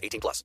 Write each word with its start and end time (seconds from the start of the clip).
18 0.00 0.20
plus. 0.20 0.44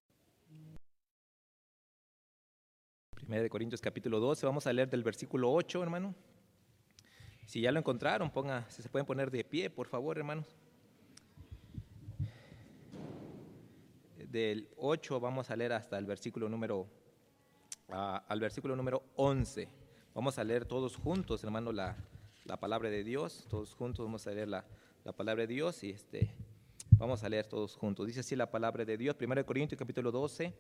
Primera 3.12 3.43
de 3.43 3.49
Corintios 3.49 3.82
capítulo 3.82 4.20
12. 4.20 4.46
Vamos 4.46 4.68
a 4.68 4.73
leer 4.73 4.90
del 4.90 5.04
versículo 5.04 5.51
8, 5.51 5.82
hermano. 5.84 6.15
Si 7.46 7.62
ya 7.62 7.71
lo 7.71 7.79
encontraron, 7.79 8.31
ponga, 8.31 8.70
si 8.70 8.81
se 8.81 8.90
pueden 8.90 9.05
poner 9.05 9.29
de 9.29 9.43
pie, 9.43 9.70
por 9.70 9.87
favor, 9.87 10.18
hermanos. 10.18 10.48
Del 14.18 14.70
8 14.77 15.20
vamos 15.20 15.51
a 15.51 15.55
leer 15.55 15.74
hasta 15.74 15.98
el 15.98 16.05
versículo 16.05 16.49
número 16.49 16.90
al 17.87 18.40
versículo 18.40 18.76
número 18.76 19.04
11. 19.15 19.70
Vamos 20.13 20.40
a 20.40 20.43
leer 20.43 20.65
todos 20.65 20.96
juntos, 20.96 21.43
hermano, 21.43 21.71
la, 21.71 21.96
la 22.46 22.59
palabra 22.59 22.90
de 22.90 23.04
Dios. 23.04 23.46
Todos 23.49 23.74
juntos 23.76 24.05
vamos 24.05 24.26
a 24.26 24.31
leer 24.31 24.48
la, 24.48 24.65
la, 25.04 25.13
palabra 25.13 25.41
de 25.41 25.48
Dios 25.48 25.84
y 25.84 25.91
este, 25.91 26.34
vamos 27.04 27.21
a 27.21 27.27
leer 27.27 27.46
todos 27.46 27.76
juntos. 27.76 28.07
Dice 28.07 28.21
así 28.21 28.34
la 28.34 28.49
palabra 28.49 28.85
de 28.85 28.96
Dios, 28.96 29.18
1 29.20 29.46
Corintios 29.46 29.77
capítulo 29.77 30.09
12, 30.09 30.54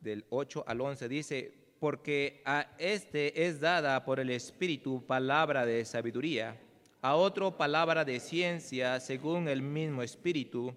del 0.00 0.24
8 0.30 0.62
al 0.68 0.80
11. 0.80 1.08
Dice, 1.08 1.52
porque 1.80 2.42
a 2.44 2.68
este 2.78 3.44
es 3.44 3.58
dada 3.58 4.04
por 4.04 4.20
el 4.20 4.30
Espíritu 4.30 5.04
palabra 5.04 5.66
de 5.66 5.84
sabiduría, 5.84 6.60
a 7.00 7.16
otro 7.16 7.56
palabra 7.56 8.04
de 8.04 8.20
ciencia 8.20 9.00
según 9.00 9.48
el 9.48 9.62
mismo 9.62 10.04
Espíritu, 10.04 10.72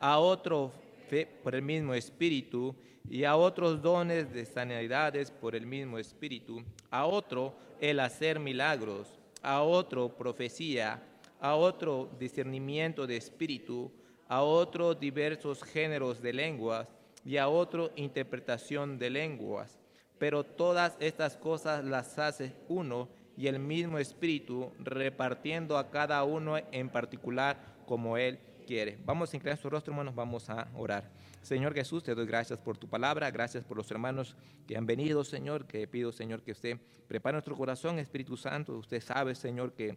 a 0.00 0.18
otro 0.18 0.72
fe 1.10 1.26
por 1.26 1.54
el 1.54 1.60
mismo 1.60 1.92
Espíritu, 1.92 2.74
y 3.10 3.24
a 3.24 3.36
otros 3.36 3.82
dones 3.82 4.32
de 4.32 4.46
sanidades 4.46 5.30
por 5.30 5.54
el 5.54 5.66
mismo 5.66 5.98
Espíritu, 5.98 6.64
a 6.90 7.04
otro 7.04 7.54
el 7.82 8.00
hacer 8.00 8.40
milagros, 8.40 9.08
a 9.42 9.60
otro 9.60 10.08
profecía, 10.08 11.02
a 11.40 11.54
otro 11.54 12.08
discernimiento 12.18 13.06
de 13.06 13.16
espíritu, 13.16 13.92
a 14.28 14.42
otro 14.42 14.94
diversos 14.94 15.62
géneros 15.62 16.20
de 16.20 16.32
lenguas 16.32 16.88
y 17.24 17.36
a 17.36 17.48
otro 17.48 17.90
interpretación 17.96 18.98
de 18.98 19.10
lenguas. 19.10 19.78
Pero 20.18 20.44
todas 20.44 20.96
estas 21.00 21.36
cosas 21.36 21.84
las 21.84 22.18
hace 22.18 22.54
uno 22.68 23.08
y 23.36 23.48
el 23.48 23.58
mismo 23.58 23.98
espíritu, 23.98 24.72
repartiendo 24.78 25.76
a 25.76 25.90
cada 25.90 26.24
uno 26.24 26.56
en 26.72 26.88
particular 26.88 27.58
como 27.84 28.16
él 28.16 28.38
quiere. 28.66 28.98
Vamos 29.04 29.32
a 29.32 29.36
inclinar 29.36 29.58
su 29.58 29.68
rostro, 29.68 29.92
hermanos, 29.92 30.14
vamos 30.14 30.48
a 30.48 30.68
orar. 30.74 31.10
Señor 31.42 31.74
Jesús, 31.74 32.02
te 32.02 32.14
doy 32.14 32.26
gracias 32.26 32.58
por 32.58 32.76
tu 32.76 32.88
palabra, 32.88 33.30
gracias 33.30 33.62
por 33.64 33.76
los 33.76 33.90
hermanos 33.90 34.34
que 34.66 34.76
han 34.76 34.86
venido, 34.86 35.22
Señor, 35.22 35.66
que 35.66 35.86
pido, 35.86 36.10
Señor, 36.10 36.42
que 36.42 36.52
usted 36.52 36.78
prepare 37.06 37.34
nuestro 37.34 37.56
corazón, 37.56 37.98
Espíritu 37.98 38.36
Santo. 38.36 38.76
Usted 38.76 39.00
sabe, 39.00 39.34
Señor, 39.34 39.72
que 39.72 39.96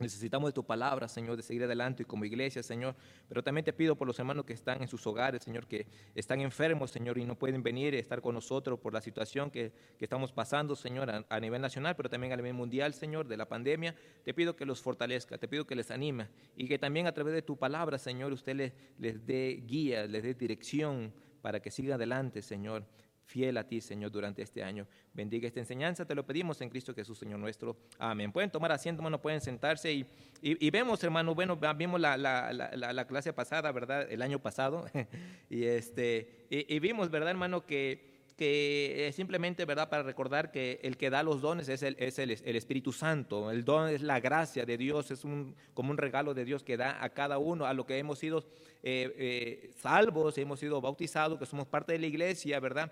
Necesitamos 0.00 0.48
de 0.48 0.54
tu 0.54 0.64
palabra, 0.64 1.06
Señor, 1.08 1.36
de 1.36 1.42
seguir 1.42 1.62
adelante 1.64 2.02
y 2.02 2.06
como 2.06 2.24
iglesia, 2.24 2.62
Señor. 2.62 2.96
Pero 3.28 3.44
también 3.44 3.66
te 3.66 3.72
pido 3.74 3.96
por 3.96 4.06
los 4.06 4.18
hermanos 4.18 4.46
que 4.46 4.54
están 4.54 4.80
en 4.80 4.88
sus 4.88 5.06
hogares, 5.06 5.42
Señor, 5.42 5.66
que 5.66 5.86
están 6.14 6.40
enfermos, 6.40 6.90
Señor, 6.90 7.18
y 7.18 7.26
no 7.26 7.36
pueden 7.36 7.62
venir 7.62 7.92
y 7.92 7.98
estar 7.98 8.22
con 8.22 8.34
nosotros 8.34 8.78
por 8.80 8.94
la 8.94 9.02
situación 9.02 9.50
que, 9.50 9.72
estamos 10.00 10.32
pasando, 10.32 10.74
Señor, 10.74 11.24
a, 11.28 11.40
nivel 11.40 11.60
nacional, 11.60 11.94
pero 11.94 12.08
también 12.08 12.32
a 12.32 12.36
nivel 12.36 12.54
mundial, 12.54 12.94
Señor, 12.94 13.28
de 13.28 13.36
la 13.36 13.46
pandemia. 13.46 13.94
Te 14.24 14.32
pido 14.32 14.56
que 14.56 14.64
los 14.64 14.80
fortalezca, 14.80 15.36
te 15.36 15.46
pido 15.46 15.66
que 15.66 15.74
les 15.74 15.90
anime 15.90 16.28
y 16.56 16.66
que 16.66 16.78
también 16.78 17.06
a 17.06 17.12
través 17.12 17.34
de 17.34 17.42
tu 17.42 17.58
palabra, 17.58 17.98
Señor, 17.98 18.32
usted 18.32 18.56
les, 18.56 18.72
les 18.98 19.26
dé 19.26 19.62
guía, 19.66 20.06
les 20.06 20.22
dé 20.22 20.32
dirección 20.32 21.12
para 21.42 21.60
que 21.60 21.70
sigan 21.70 21.92
adelante, 21.92 22.40
Señor 22.40 22.86
fiel 23.30 23.56
a 23.56 23.64
ti, 23.64 23.80
Señor, 23.80 24.10
durante 24.10 24.42
este 24.42 24.62
año. 24.62 24.86
Bendiga 25.14 25.46
esta 25.46 25.60
enseñanza, 25.60 26.04
te 26.04 26.14
lo 26.14 26.26
pedimos 26.26 26.60
en 26.60 26.68
Cristo 26.68 26.92
Jesús, 26.92 27.18
Señor 27.18 27.38
nuestro. 27.38 27.76
Amén. 27.98 28.32
Pueden 28.32 28.50
tomar 28.50 28.72
asiento, 28.72 29.00
hermano, 29.00 29.22
pueden 29.22 29.40
sentarse 29.40 29.92
y, 29.92 30.06
y, 30.42 30.70
vemos, 30.70 31.02
hermano, 31.04 31.34
bueno, 31.34 31.58
vimos 31.76 32.00
la, 32.00 32.16
la, 32.16 32.52
la, 32.52 33.06
clase 33.06 33.32
pasada, 33.32 33.70
¿verdad? 33.72 34.10
El 34.10 34.20
año 34.22 34.40
pasado. 34.40 34.86
y, 35.48 35.64
este, 35.64 36.46
y, 36.50 36.78
vimos, 36.80 37.10
¿verdad, 37.10 37.30
hermano, 37.30 37.64
que 37.64 38.10
que 38.40 39.12
simplemente, 39.14 39.66
¿verdad? 39.66 39.90
Para 39.90 40.02
recordar 40.02 40.50
que 40.50 40.80
el 40.82 40.96
que 40.96 41.10
da 41.10 41.22
los 41.22 41.42
dones 41.42 41.68
es 41.68 41.82
el, 41.82 41.94
es 41.98 42.18
el, 42.18 42.30
el, 42.30 42.56
Espíritu 42.56 42.90
Santo. 42.90 43.50
El 43.50 43.66
don 43.66 43.90
es 43.90 44.00
la 44.00 44.18
gracia 44.18 44.64
de 44.64 44.78
Dios, 44.78 45.10
es 45.10 45.24
un, 45.24 45.54
como 45.74 45.90
un 45.90 45.98
regalo 45.98 46.32
de 46.32 46.46
Dios 46.46 46.62
que 46.62 46.78
da 46.78 47.04
a 47.04 47.10
cada 47.10 47.36
uno, 47.36 47.66
a 47.66 47.74
lo 47.74 47.84
que 47.84 47.98
hemos 47.98 48.18
sido 48.18 48.46
eh, 48.82 49.14
eh, 49.18 49.70
salvos, 49.76 50.38
hemos 50.38 50.58
sido 50.58 50.80
bautizados, 50.80 51.38
que 51.38 51.44
somos 51.44 51.66
parte 51.66 51.92
de 51.92 51.98
la 51.98 52.06
iglesia, 52.06 52.58
¿verdad? 52.60 52.90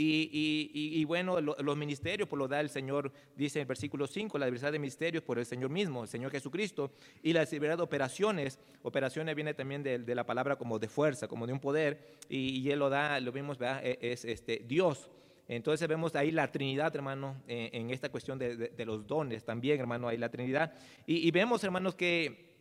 Y, 0.00 1.04
bueno, 1.06 1.40
los 1.40 1.76
ministerios 1.76 2.28
por 2.28 2.38
lo 2.38 2.46
da 2.46 2.60
el 2.60 2.70
Señor, 2.70 3.12
dice 3.34 3.58
en 3.58 3.62
el 3.62 3.66
versículo 3.66 4.06
5, 4.06 4.38
la 4.38 4.46
diversidad 4.46 4.70
de 4.70 4.78
ministerios 4.78 5.24
por 5.24 5.40
el 5.40 5.46
Señor 5.46 5.70
mismo, 5.70 6.04
el 6.04 6.08
Señor 6.08 6.30
Jesucristo, 6.30 6.92
y 7.20 7.32
la 7.32 7.44
diversidad 7.44 7.78
de 7.78 7.82
operaciones, 7.82 8.60
operaciones 8.82 9.34
viene 9.34 9.54
también 9.54 9.82
de, 9.82 10.14
la 10.14 10.24
palabra 10.24 10.54
como 10.54 10.78
de 10.78 10.86
fuerza, 10.86 11.26
como 11.26 11.48
de 11.48 11.52
un 11.52 11.58
poder, 11.58 12.16
y, 12.28 12.70
Él 12.70 12.78
lo 12.78 12.90
da, 12.90 13.18
lo 13.18 13.32
vimos. 13.32 13.58
E, 13.60 13.98
es 14.00 14.24
este, 14.24 14.62
Dios. 14.68 15.10
Entonces 15.48 15.88
vemos 15.88 16.14
ahí 16.14 16.30
la 16.30 16.52
Trinidad, 16.52 16.94
hermano, 16.94 17.42
en, 17.48 17.90
esta 17.90 18.08
cuestión 18.08 18.38
de, 18.38 18.84
los 18.86 19.04
dones 19.04 19.44
también, 19.44 19.80
hermano, 19.80 20.06
ahí 20.06 20.16
la 20.16 20.28
Trinidad. 20.28 20.74
Y, 21.06 21.28
vemos, 21.32 21.64
hermanos, 21.64 21.96
que, 21.96 22.54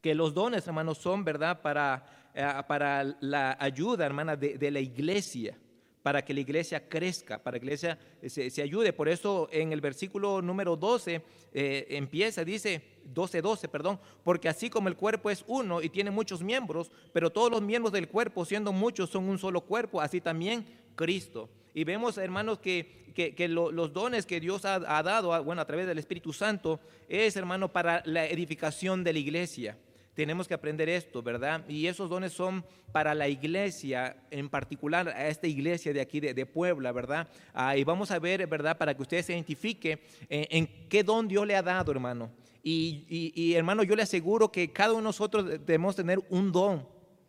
que 0.00 0.16
los 0.16 0.34
dones, 0.34 0.66
hermanos, 0.66 0.98
son, 0.98 1.24
¿verdad?, 1.24 1.62
para, 1.62 2.32
eh, 2.34 2.44
para 2.66 3.04
la 3.20 3.56
ayuda, 3.60 4.04
hermana, 4.04 4.34
de 4.34 4.70
la 4.72 4.80
iglesia 4.80 5.56
para 6.02 6.24
que 6.24 6.34
la 6.34 6.40
iglesia 6.40 6.88
crezca, 6.88 7.42
para 7.42 7.58
que 7.58 7.66
la 7.66 7.72
iglesia 7.72 7.98
se, 8.26 8.62
ayude. 8.62 8.92
Por 8.92 9.08
eso 9.08 9.48
en 9.52 9.72
el 9.72 9.80
versículo 9.80 10.42
número 10.42 10.76
12 10.76 11.22
eh, 11.52 11.86
empieza, 11.90 12.44
dice 12.44 12.82
12, 13.04 13.40
12, 13.40 13.68
perdón, 13.68 14.00
porque 14.24 14.48
así 14.48 14.68
como 14.68 14.88
el 14.88 14.96
cuerpo 14.96 15.30
es 15.30 15.44
uno 15.46 15.80
y 15.80 15.88
tiene 15.88 16.10
muchos 16.10 16.42
miembros, 16.42 16.90
pero 17.12 17.30
todos 17.30 17.50
los 17.50 17.62
miembros 17.62 17.92
del 17.92 18.08
cuerpo, 18.08 18.44
siendo 18.44 18.72
muchos, 18.72 19.10
son 19.10 19.28
un 19.28 19.38
solo 19.38 19.60
cuerpo, 19.60 20.00
así 20.00 20.20
también 20.20 20.66
Cristo. 20.94 21.48
Y 21.74 21.84
vemos, 21.84 22.18
hermanos, 22.18 22.58
que, 22.58 23.12
que, 23.14 23.48
los 23.48 23.92
dones 23.92 24.26
que 24.26 24.40
Dios 24.40 24.64
ha, 24.64 24.74
ha 24.74 25.02
dado, 25.02 25.42
bueno, 25.42 25.62
a 25.62 25.66
través 25.66 25.86
del 25.86 25.98
Espíritu 25.98 26.32
Santo, 26.32 26.80
es, 27.08 27.36
hermano, 27.36 27.72
para 27.72 28.02
la 28.04 28.26
edificación 28.26 29.04
de 29.04 29.12
la 29.12 29.18
iglesia 29.18 29.78
tenemos 30.14 30.46
que 30.46 30.54
aprender 30.54 30.88
esto, 30.88 31.22
¿verdad? 31.22 31.66
Y 31.68 31.86
esos 31.86 32.10
dones 32.10 32.32
son 32.32 32.64
para 32.92 33.14
la 33.14 33.28
iglesia, 33.28 34.16
en 34.30 34.48
particular 34.48 35.08
a 35.08 35.28
esta 35.28 35.46
iglesia 35.46 35.92
de 35.92 36.00
aquí 36.00 36.20
de, 36.20 36.46
Puebla, 36.46 36.92
¿verdad? 36.92 37.28
Ah, 37.54 37.76
y 37.76 37.84
vamos 37.84 38.10
a 38.10 38.18
ver, 38.18 38.46
¿verdad? 38.46 38.76
Para 38.76 38.94
que 38.94 39.02
usted 39.02 39.22
se 39.22 39.32
identifique 39.32 40.02
eh, 40.28 40.46
en, 40.50 40.88
qué 40.88 41.02
don 41.02 41.28
Dios 41.28 41.46
le 41.46 41.56
ha 41.56 41.62
dado, 41.62 41.92
hermano. 41.92 42.30
Y, 42.62 43.32
y, 43.34 43.54
hermano, 43.54 43.82
yo 43.82 43.96
le 43.96 44.02
aseguro 44.02 44.52
que 44.52 44.70
cada 44.70 44.92
uno 44.92 45.00
de 45.00 45.04
nosotros 45.04 45.44
debemos 45.44 45.96
tener 45.96 46.20
un 46.28 46.52
don, 46.52 46.86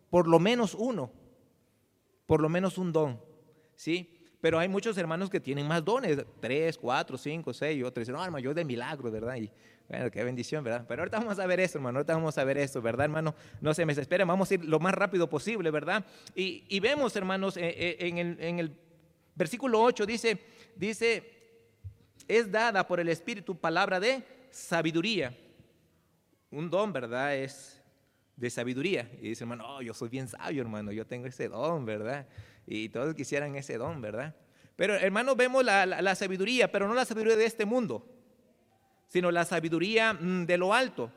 por 0.10 0.28
lo 0.28 0.38
menos 0.38 0.76
uno, 0.76 1.12
por 2.28 2.40
lo 2.40 2.50
menos 2.50 2.78
un 2.78 2.92
don, 2.92 3.20
¿sí? 3.76 4.14
Pero 4.44 4.60
hay 4.60 4.68
muchos 4.68 4.98
hermanos 4.98 5.30
que 5.30 5.40
tienen 5.40 5.66
más 5.66 5.84
dones, 5.84 6.24
tres, 6.42 6.78
cuatro, 6.78 7.18
cinco, 7.18 7.54
seis, 7.54 7.80
y 7.80 7.84
otros 7.84 8.02
dicen, 8.02 8.14
no, 8.14 8.24
hermano, 8.24 8.44
yo 8.44 8.54
de 8.54 8.66
milagro, 8.66 9.10
¿verdad? 9.10 9.38
Y, 9.38 9.50
bueno, 9.90 10.10
qué 10.10 10.24
bendición, 10.24 10.64
¿verdad? 10.64 10.86
Pero 10.88 11.02
ahorita 11.02 11.20
vamos 11.20 11.38
a 11.40 11.46
ver 11.46 11.60
eso, 11.60 11.78
hermano. 11.78 12.00
Ahorita 12.00 12.14
vamos 12.16 12.38
a 12.38 12.44
ver 12.44 12.58
eso, 12.58 12.82
¿verdad, 12.82 13.06
hermano? 13.06 13.36
No 13.62 13.74
se 13.74 13.86
me 13.86 13.92
desesperen, 13.94 14.28
vamos 14.28 14.50
a 14.50 14.54
ir 14.56 14.66
lo 14.66 14.80
más 14.80 14.94
rápido 14.94 15.30
posible, 15.30 15.70
¿verdad? 15.72 16.06
Y, 16.36 16.80
vemos, 16.80 17.16
hermanos, 17.16 17.58
eh, 17.58 17.68
eh, 17.70 17.98
en 18.00 18.18
el, 18.18 18.38
en 18.40 18.60
el 18.60 18.78
versículo 19.36 19.82
8 19.82 20.06
dice, 20.06 20.40
dice, 20.76 21.24
es 22.28 22.52
dada 22.52 22.88
por 22.88 23.00
el 23.00 23.10
Espíritu 23.10 23.56
palabra 23.58 24.00
de 24.00 24.24
sabiduría. 24.52 25.38
Un 26.52 26.70
don, 26.70 26.94
¿verdad? 26.94 27.36
Es 27.36 27.82
de 28.36 28.50
sabiduría. 28.50 29.10
Y 29.22 29.30
dice, 29.30 29.44
hermano, 29.44 29.76
oh, 29.78 29.82
yo 29.82 29.94
soy 29.94 30.10
bien 30.10 30.28
sabio, 30.28 30.62
hermano, 30.62 30.92
yo 30.92 31.06
tengo 31.06 31.28
ese 31.28 31.50
don, 31.50 31.86
¿verdad? 31.86 32.26
Y 32.66 32.90
todos 32.90 33.14
quisieran 33.16 33.56
ese 33.56 33.78
don, 33.78 34.02
¿verdad? 34.02 34.36
Pero, 34.76 34.96
hermano, 34.96 35.36
vemos 35.36 35.64
la- 35.64 35.86
la 35.86 36.16
sabiduría, 36.16 36.72
pero 36.72 36.88
no 36.88 36.94
la 36.94 37.06
sabiduría 37.06 37.36
de 37.36 37.46
este 37.46 37.66
mundo, 37.66 38.08
sino 39.08 39.32
la 39.32 39.46
sabiduría 39.46 40.14
mm, 40.14 40.46
de 40.46 40.58
lo 40.58 40.74
alto, 40.74 41.12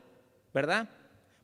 ¿verdad? 0.53 0.89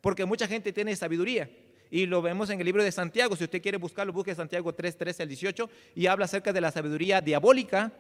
Porque 0.01 0.25
mucha 0.25 0.47
gente 0.47 0.71
tiene 0.73 0.95
sabiduría. 0.95 1.49
Y 1.89 2.07
lo 2.07 2.21
vemos 2.21 2.49
en 2.49 2.59
el 2.59 2.65
libro 2.65 2.83
de 2.83 2.91
Santiago. 2.91 3.35
Si 3.35 3.43
usted 3.43 3.61
quiere 3.61 3.77
buscarlo, 3.77 4.11
busque 4.13 4.33
Santiago 4.33 4.73
3, 4.73 4.97
13 4.97 5.23
al 5.23 5.29
18 5.29 5.69
y 5.95 6.07
habla 6.07 6.25
acerca 6.25 6.51
de 6.51 6.59
la 6.61 6.71
sabiduría 6.71 7.21
diabólica 7.21 7.91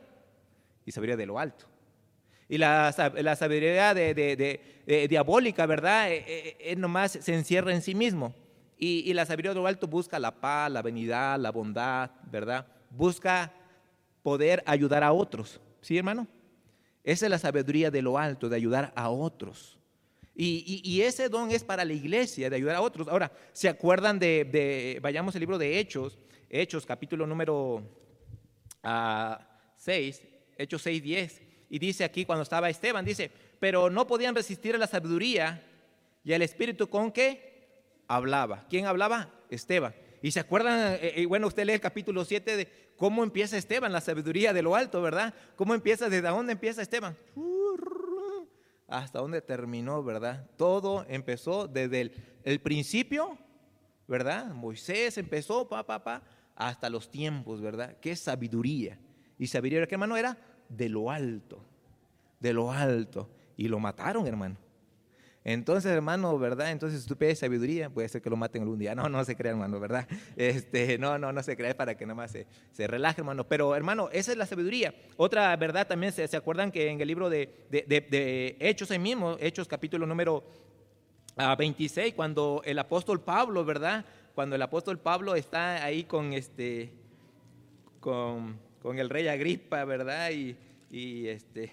y 0.85 0.91
sabiduría 0.91 1.17
de 1.17 1.25
lo 1.27 1.37
alto. 1.39 1.65
Y 2.49 2.57
la, 2.57 2.93
la 3.21 3.35
sabiduría 3.35 3.93
de, 3.93 4.13
de- 4.15 5.07
diabólica, 5.07 5.65
¿verdad? 5.65 6.11
Eh, 6.11 6.23
eh, 6.27 6.57
eh, 6.59 6.75
nomás 6.75 7.11
se 7.13 7.33
encierra 7.33 7.73
en 7.73 7.81
sí 7.81 7.95
mismo. 7.95 8.33
Y, 8.77 9.09
y 9.09 9.13
la 9.13 9.25
sabiduría 9.25 9.51
de 9.51 9.59
lo 9.61 9.67
alto 9.67 9.87
busca 9.87 10.19
la 10.19 10.31
paz, 10.31 10.69
la 10.71 10.81
venidad, 10.81 11.39
la 11.39 11.51
bondad, 11.51 12.11
¿verdad? 12.31 12.65
Busca 12.89 13.53
poder 14.23 14.61
ayudar 14.65 15.03
a 15.03 15.13
otros. 15.13 15.61
¿Sí, 15.81 15.97
hermano? 15.97 16.27
Esa 17.03 17.25
es 17.25 17.29
la 17.29 17.39
sabiduría 17.39 17.91
de 17.91 18.01
lo 18.01 18.17
alto, 18.17 18.47
de 18.47 18.55
ayudar 18.55 18.93
a 18.95 19.09
otros. 19.09 19.77
Y, 20.35 21.01
ese 21.01 21.29
don 21.29 21.51
es 21.51 21.63
para 21.63 21.85
la 21.85 21.93
iglesia, 21.93 22.49
de 22.49 22.55
ayudar 22.55 22.77
a 22.77 22.81
otros. 22.81 23.07
Ahora, 23.07 23.31
¿se 23.51 23.69
acuerdan 23.69 24.17
de, 24.17 24.97
vayamos 25.01 25.35
al 25.35 25.41
libro 25.41 25.57
de 25.57 25.79
Hechos, 25.79 26.17
Hechos 26.49 26.85
capítulo 26.85 27.27
número 27.27 27.83
6, 29.77 30.23
Hechos 30.57 30.81
6, 30.81 31.03
10, 31.03 31.41
y 31.69 31.79
dice 31.79 32.03
aquí 32.03 32.25
cuando 32.25 32.43
estaba 32.43 32.69
Esteban, 32.69 33.05
dice, 33.05 33.29
pero 33.59 33.89
no 33.89 34.07
podían 34.07 34.33
resistir 34.33 34.73
a 34.75 34.77
la 34.77 34.87
sabiduría 34.87 35.63
y 36.23 36.33
al 36.33 36.41
espíritu 36.41 36.89
con 36.89 37.11
que 37.11 37.53
hablaba. 38.07 38.65
¿Quién 38.69 38.85
hablaba? 38.85 39.31
Esteban. 39.49 39.93
Y 40.21 40.31
se 40.31 40.39
acuerdan, 40.39 40.97
Eh, 41.01 41.13
eh, 41.17 41.25
bueno, 41.25 41.47
usted 41.47 41.65
lee 41.65 41.73
el 41.73 41.81
capítulo 41.81 42.23
7 42.25 42.57
de 42.57 42.67
cómo 42.97 43.23
empieza 43.23 43.57
Esteban, 43.57 43.91
la 43.91 44.01
sabiduría 44.01 44.53
de 44.53 44.61
lo 44.61 44.75
alto, 44.75 45.01
¿verdad? 45.01 45.33
¿Cómo 45.55 45.73
empieza? 45.73 46.09
¿Desde 46.09 46.27
dónde 46.27 46.53
empieza 46.53 46.81
Esteban? 46.81 47.15
hasta 48.93 49.19
dónde 49.19 49.41
terminó, 49.41 50.03
¿verdad? 50.03 50.47
Todo 50.55 51.05
empezó 51.09 51.67
desde 51.67 52.11
el, 52.43 52.61
principio, 52.61 53.37
¿verdad? 54.07 54.53
Moisés 54.53 55.17
empezó, 55.17 55.67
pa, 55.67 55.83
pa, 55.83 56.03
pa, 56.03 56.21
hasta 56.55 56.89
los 56.91 57.09
tiempos, 57.09 57.59
¿verdad? 57.59 57.97
Qué 57.99 58.15
sabiduría. 58.15 58.99
Y 59.39 59.47
sabiduría, 59.47 59.87
¿qué 59.87 59.95
hermano 59.95 60.15
era? 60.15 60.37
De 60.69 60.89
lo 60.89 61.09
alto, 61.09 61.65
de 62.39 62.53
lo 62.53 62.71
alto. 62.71 63.29
Y 63.57 63.67
lo 63.67 63.79
mataron, 63.79 64.27
hermano. 64.27 64.57
Entonces, 65.45 65.91
hermano, 65.91 66.39
¿verdad? 66.39 66.71
Entonces, 66.71 67.05
tú 67.05 67.17
pides 67.17 67.39
sabiduría, 67.39 67.89
puede 67.89 68.07
ser 68.07 68.21
que 68.21 68.29
lo 68.29 68.37
maten 68.37 68.61
algún 68.61 68.79
día. 68.79 68.95
No, 68.95 69.09
no 69.09 69.25
se 69.25 69.35
crea, 69.35 69.51
hermano, 69.51 69.77
¿verdad? 69.79 70.07
Este, 70.37 70.97
no, 70.97 71.17
no, 71.19 71.33
no 71.33 71.43
se 71.43 71.57
crea 71.57 71.75
para 71.75 71.97
que 71.97 72.05
nada 72.05 72.15
más 72.15 72.31
se, 72.31 72.47
se 72.71 72.87
relaje, 72.87 73.19
hermano. 73.21 73.45
Pero, 73.45 73.75
hermano, 73.75 74.09
esa 74.13 74.31
es 74.31 74.37
la 74.37 74.45
sabiduría. 74.45 74.95
Otra 75.17 75.53
verdad 75.57 75.85
también, 75.85 76.13
¿se, 76.13 76.25
se 76.29 76.37
acuerdan 76.37 76.71
que 76.71 76.87
en 76.89 77.01
el 77.01 77.07
libro 77.07 77.29
de, 77.29 77.67
de- 77.69 77.83
de- 77.87 78.55
Hechos 78.59 78.89
ahí 78.91 78.99
mismo, 78.99 79.35
Hechos 79.39 79.67
capítulo 79.67 80.05
número 80.07 80.43
ah, 81.35 81.55
26, 81.57 82.13
cuando 82.13 82.61
el 82.63 82.79
apóstol 82.79 83.19
Pablo, 83.19 83.65
¿verdad? 83.65 84.05
Cuando 84.35 84.55
el 84.55 84.61
apóstol 84.61 84.97
Pablo 84.97 85.35
está 85.35 85.83
ahí 85.83 86.05
con 86.05 86.31
este, 86.31 86.89
con, 87.99 88.57
con 88.81 88.97
el 88.97 89.09
rey 89.09 89.27
Agripa, 89.27 89.83
¿verdad? 89.83 90.31
Y, 90.31 90.55
y 90.89 91.27
este, 91.27 91.71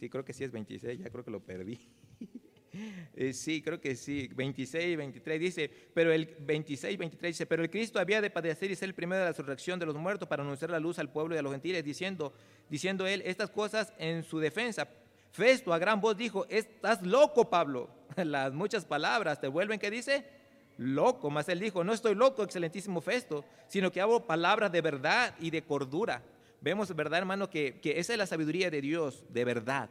sí, 0.00 0.08
creo 0.08 0.24
que 0.24 0.32
sí 0.32 0.42
es 0.42 0.50
26, 0.50 0.98
ya 0.98 1.10
creo 1.10 1.24
que 1.24 1.30
lo 1.30 1.40
perdí. 1.40 1.78
Eh, 3.14 3.32
sí, 3.34 3.60
creo 3.60 3.80
que 3.80 3.94
sí, 3.94 4.28
26 4.34 4.86
y 4.86 4.96
23 4.96 5.40
dice, 5.40 5.70
pero 5.92 6.12
el 6.12 6.34
26 6.40 6.94
y 6.94 6.96
23 6.96 7.30
dice, 7.30 7.46
pero 7.46 7.62
el 7.62 7.70
Cristo 7.70 7.98
había 7.98 8.20
de 8.20 8.30
padecer 8.30 8.70
y 8.70 8.76
ser 8.76 8.88
el 8.88 8.94
primero 8.94 9.20
de 9.20 9.26
la 9.26 9.32
resurrección 9.32 9.78
de 9.78 9.86
los 9.86 9.96
muertos 9.96 10.26
para 10.26 10.42
anunciar 10.42 10.70
la 10.70 10.80
luz 10.80 10.98
al 10.98 11.10
pueblo 11.10 11.34
y 11.34 11.38
a 11.38 11.42
los 11.42 11.52
gentiles, 11.52 11.84
diciendo, 11.84 12.32
diciendo 12.70 13.06
él 13.06 13.22
estas 13.26 13.50
cosas 13.50 13.92
en 13.98 14.22
su 14.22 14.38
defensa. 14.38 14.88
Festo 15.30 15.72
a 15.72 15.78
gran 15.78 16.00
voz 16.00 16.16
dijo, 16.16 16.46
estás 16.48 17.02
loco, 17.02 17.48
Pablo. 17.48 17.90
Las 18.16 18.52
muchas 18.52 18.84
palabras 18.84 19.40
te 19.40 19.48
vuelven, 19.48 19.78
¿qué 19.78 19.90
dice? 19.90 20.24
Loco, 20.78 21.30
mas 21.30 21.48
él 21.48 21.60
dijo, 21.60 21.84
no 21.84 21.92
estoy 21.92 22.14
loco, 22.14 22.42
excelentísimo 22.42 23.00
Festo, 23.00 23.44
sino 23.66 23.92
que 23.92 24.00
hago 24.00 24.26
palabras 24.26 24.72
de 24.72 24.80
verdad 24.80 25.34
y 25.38 25.50
de 25.50 25.62
cordura. 25.62 26.22
Vemos, 26.60 26.94
¿verdad, 26.94 27.18
hermano? 27.18 27.50
Que, 27.50 27.80
que 27.80 27.98
esa 27.98 28.12
es 28.12 28.18
la 28.18 28.26
sabiduría 28.26 28.70
de 28.70 28.80
Dios, 28.80 29.24
de 29.28 29.44
verdad. 29.44 29.90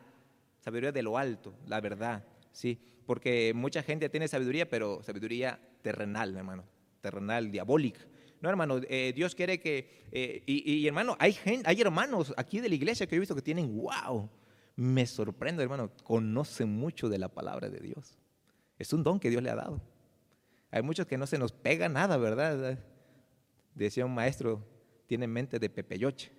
Sabiduría 0.60 0.92
de 0.92 1.04
lo 1.04 1.18
alto, 1.18 1.54
la 1.68 1.81
verdad. 1.81 2.24
Sí, 2.51 2.80
porque 3.06 3.53
mucha 3.56 3.81
gente 3.83 4.09
tiene 4.09 4.27
sabiduría, 4.27 4.69
pero 4.69 5.01
sabiduría 5.03 5.59
terrenal, 5.81 6.36
hermano, 6.36 6.65
terrenal, 7.01 7.51
diabólica. 7.51 8.01
No, 8.42 8.50
hermano, 8.50 8.80
eh, 8.89 9.13
Dios 9.15 9.36
quiere 9.36 9.59
que, 9.59 10.06
eh, 10.12 10.44
y, 10.45 10.71
y, 10.74 10.88
hermano, 10.88 11.15
hay, 11.19 11.33
gen- 11.33 11.62
hay 11.65 11.80
hermanos 11.80 12.33
aquí 12.38 12.59
de 12.59 12.69
la 12.69 12.75
iglesia 12.75 13.06
que 13.07 13.15
he 13.15 13.19
visto 13.19 13.36
que 13.36 13.42
tienen, 13.42 13.77
wow, 13.77 14.30
me 14.75 15.06
sorprende, 15.06 15.62
hermano, 15.63 15.92
conocen 16.03 16.69
mucho 16.69 17.07
de 17.07 17.19
la 17.19 17.30
palabra 17.30 17.69
de 17.69 17.80
Dios. 17.80 18.18
Es 18.80 18.94
un 18.94 19.03
don 19.03 19.19
que 19.19 19.30
Dios 19.30 19.44
le 19.44 19.51
ha 19.51 19.56
dado. 19.56 19.80
Hay 20.71 20.81
muchos 20.81 21.06
que 21.06 21.18
no 21.18 21.27
se 21.27 21.38
nos 21.38 21.51
pega 21.51 21.88
nada, 21.88 22.18
¿verdad? 22.18 22.80
Decía 23.75 24.06
un 24.06 24.15
maestro, 24.15 24.65
tiene 25.06 25.27
mente 25.27 25.59
de 25.59 25.69
pepeyoche. 25.69 26.31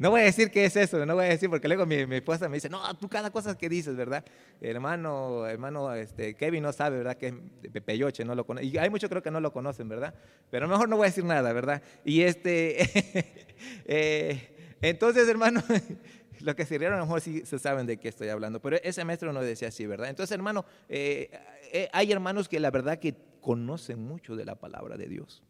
No 0.00 0.08
voy 0.08 0.22
a 0.22 0.24
decir 0.24 0.50
qué 0.50 0.64
es 0.64 0.74
eso, 0.76 1.04
no 1.04 1.14
voy 1.14 1.26
a 1.26 1.28
decir 1.28 1.50
porque 1.50 1.68
luego 1.68 1.84
mi, 1.84 2.06
mi 2.06 2.16
esposa 2.16 2.48
me 2.48 2.56
dice, 2.56 2.70
no, 2.70 2.96
tú 2.96 3.06
cada 3.06 3.30
cosa 3.30 3.58
que 3.58 3.68
dices, 3.68 3.94
¿verdad? 3.94 4.24
Hermano, 4.58 5.46
hermano, 5.46 5.92
este, 5.94 6.32
Kevin 6.36 6.62
no 6.62 6.72
sabe, 6.72 6.96
¿verdad? 6.96 7.18
Que 7.18 7.26
es 7.26 7.70
Pepeyoche, 7.70 8.24
no 8.24 8.34
lo 8.34 8.46
conoce. 8.46 8.64
Y 8.64 8.78
hay 8.78 8.88
muchos 8.88 9.10
creo 9.10 9.22
que 9.22 9.30
no 9.30 9.40
lo 9.40 9.52
conocen, 9.52 9.90
¿verdad? 9.90 10.14
Pero 10.50 10.66
mejor 10.68 10.88
no 10.88 10.96
voy 10.96 11.04
a 11.04 11.08
decir 11.10 11.26
nada, 11.26 11.52
¿verdad? 11.52 11.82
Y 12.02 12.22
este, 12.22 12.78
eh, 13.84 14.76
entonces, 14.80 15.28
hermano, 15.28 15.62
los 16.40 16.54
que 16.54 16.64
se 16.64 16.78
rieron 16.78 16.96
a 16.96 17.00
lo 17.00 17.04
mejor 17.04 17.20
sí 17.20 17.44
se 17.44 17.58
saben 17.58 17.86
de 17.86 17.98
qué 17.98 18.08
estoy 18.08 18.28
hablando, 18.30 18.58
pero 18.58 18.78
ese 18.82 19.04
maestro 19.04 19.34
no 19.34 19.42
decía 19.42 19.68
así, 19.68 19.84
¿verdad? 19.84 20.08
Entonces, 20.08 20.34
hermano, 20.34 20.64
eh, 20.88 21.30
eh, 21.74 21.90
hay 21.92 22.10
hermanos 22.10 22.48
que 22.48 22.58
la 22.58 22.70
verdad 22.70 22.98
que 22.98 23.14
conocen 23.42 24.02
mucho 24.02 24.34
de 24.34 24.46
la 24.46 24.54
palabra 24.54 24.96
de 24.96 25.08
Dios. 25.08 25.42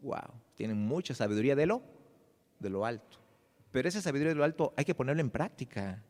Wow, 0.00 0.34
tienen 0.56 0.76
mucha 0.76 1.14
sabiduría 1.14 1.56
de 1.56 1.64
lo, 1.64 1.82
de 2.58 2.68
lo 2.68 2.84
alto. 2.84 3.21
Pero 3.72 3.88
esa 3.88 4.00
sabiduría 4.02 4.30
de 4.30 4.36
lo 4.36 4.44
alto 4.44 4.72
hay 4.76 4.84
que 4.84 4.94
ponerlo 4.94 5.20
en 5.22 5.30
práctica. 5.30 6.02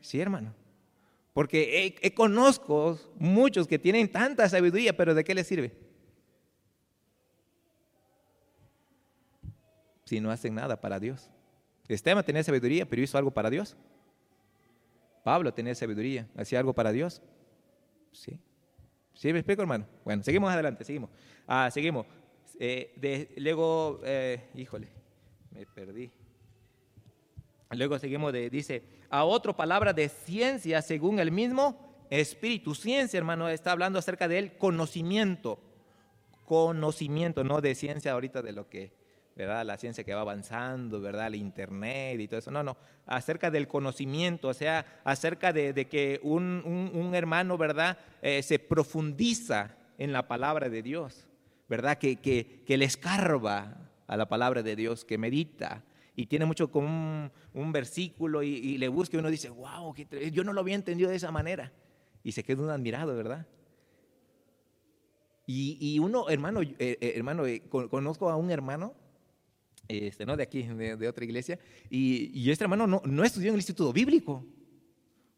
Sí, 0.00 0.20
hermano. 0.20 0.54
Porque 1.34 1.86
he- 1.86 2.06
he 2.06 2.14
conozco 2.14 2.98
muchos 3.18 3.66
que 3.66 3.78
tienen 3.78 4.10
tanta 4.10 4.48
sabiduría, 4.48 4.96
pero 4.96 5.14
¿de 5.14 5.24
qué 5.24 5.34
les 5.34 5.46
sirve? 5.46 5.72
Si 10.04 10.20
no 10.20 10.30
hacen 10.30 10.54
nada 10.54 10.80
para 10.80 10.98
Dios. 10.98 11.30
Esteban 11.88 12.24
tenía 12.24 12.42
sabiduría, 12.42 12.86
pero 12.88 13.02
hizo 13.02 13.18
algo 13.18 13.30
para 13.30 13.50
Dios. 13.50 13.76
Pablo 15.24 15.52
tenía 15.54 15.74
sabiduría, 15.74 16.28
hacía 16.36 16.58
algo 16.58 16.72
para 16.74 16.92
Dios. 16.92 17.22
Sí. 18.12 18.38
¿Sí 19.14 19.32
me 19.32 19.38
explico, 19.38 19.62
hermano? 19.62 19.86
Bueno, 20.04 20.22
seguimos 20.22 20.50
adelante, 20.52 20.84
seguimos. 20.84 21.10
Ah, 21.46 21.70
seguimos. 21.70 22.06
Eh, 22.58 23.34
luego, 23.38 24.00
eh, 24.04 24.48
híjole, 24.54 24.88
me 25.54 25.66
perdí. 25.66 26.10
Luego 27.70 27.98
seguimos 27.98 28.32
de, 28.32 28.50
dice, 28.50 28.82
a 29.08 29.24
otra 29.24 29.54
palabra 29.54 29.92
de 29.92 30.08
ciencia 30.08 30.82
según 30.82 31.18
el 31.18 31.30
mismo 31.32 32.06
espíritu. 32.10 32.74
Ciencia, 32.74 33.16
hermano, 33.18 33.48
está 33.48 33.72
hablando 33.72 33.98
acerca 33.98 34.28
del 34.28 34.56
conocimiento. 34.58 35.58
Conocimiento, 36.44 37.44
no 37.44 37.60
de 37.62 37.74
ciencia 37.74 38.12
ahorita 38.12 38.42
de 38.42 38.52
lo 38.52 38.68
que, 38.68 38.92
¿verdad? 39.36 39.64
La 39.64 39.78
ciencia 39.78 40.04
que 40.04 40.12
va 40.14 40.20
avanzando, 40.20 41.00
¿verdad? 41.00 41.28
El 41.28 41.36
internet 41.36 42.20
y 42.20 42.28
todo 42.28 42.40
eso. 42.40 42.50
No, 42.50 42.62
no, 42.62 42.76
acerca 43.06 43.50
del 43.50 43.68
conocimiento, 43.68 44.48
o 44.48 44.54
sea, 44.54 45.00
acerca 45.04 45.52
de, 45.54 45.72
de 45.72 45.88
que 45.88 46.20
un, 46.22 46.62
un- 46.66 46.90
un 46.92 47.14
hermano, 47.14 47.56
¿verdad? 47.56 47.96
Eh, 48.20 48.42
se 48.42 48.58
profundiza 48.58 49.76
en 49.96 50.12
la 50.12 50.28
palabra 50.28 50.68
de 50.68 50.82
Dios, 50.82 51.26
¿verdad? 51.70 51.96
Que, 51.96 52.16
que, 52.16 52.62
que 52.66 52.76
le 52.76 52.84
escarba 52.84 53.76
a 54.06 54.16
la 54.16 54.28
palabra 54.28 54.62
de 54.62 54.76
Dios, 54.76 55.04
que 55.04 55.18
medita 55.18 55.84
y 56.14 56.26
tiene 56.26 56.44
mucho 56.44 56.70
con 56.70 56.84
un, 56.84 57.32
un 57.54 57.72
versículo 57.72 58.42
y, 58.42 58.76
le 58.78 58.88
busca 58.88 59.16
y 59.16 59.20
uno 59.20 59.30
dice, 59.30 59.48
wow, 59.48 59.94
yo 60.32 60.44
no 60.44 60.52
lo 60.52 60.60
había 60.60 60.74
entendido 60.74 61.10
de 61.10 61.16
esa 61.16 61.30
manera. 61.30 61.72
Y 62.22 62.32
se 62.32 62.42
queda 62.44 62.62
uno 62.62 62.70
admirado, 62.72 63.16
¿verdad? 63.16 63.46
Y, 65.46 65.78
y 65.80 65.98
uno, 65.98 66.28
hermano, 66.28 66.62
eh, 66.62 66.76
eh, 66.78 67.12
hermano, 67.16 67.46
eh, 67.46 67.62
con- 67.68 67.88
conozco 67.88 68.30
a 68.30 68.36
un 68.36 68.50
hermano, 68.50 68.94
este, 69.88 70.24
no 70.24 70.36
de 70.36 70.42
aquí, 70.44 70.62
de, 70.62 70.96
de 70.96 71.08
otra 71.08 71.24
iglesia, 71.24 71.58
y, 71.90 72.30
y 72.38 72.50
este 72.50 72.64
hermano 72.64 72.86
no, 72.86 73.02
no 73.04 73.24
estudió 73.24 73.48
en 73.48 73.54
el 73.54 73.60
instituto 73.60 73.92
bíblico. 73.92 74.44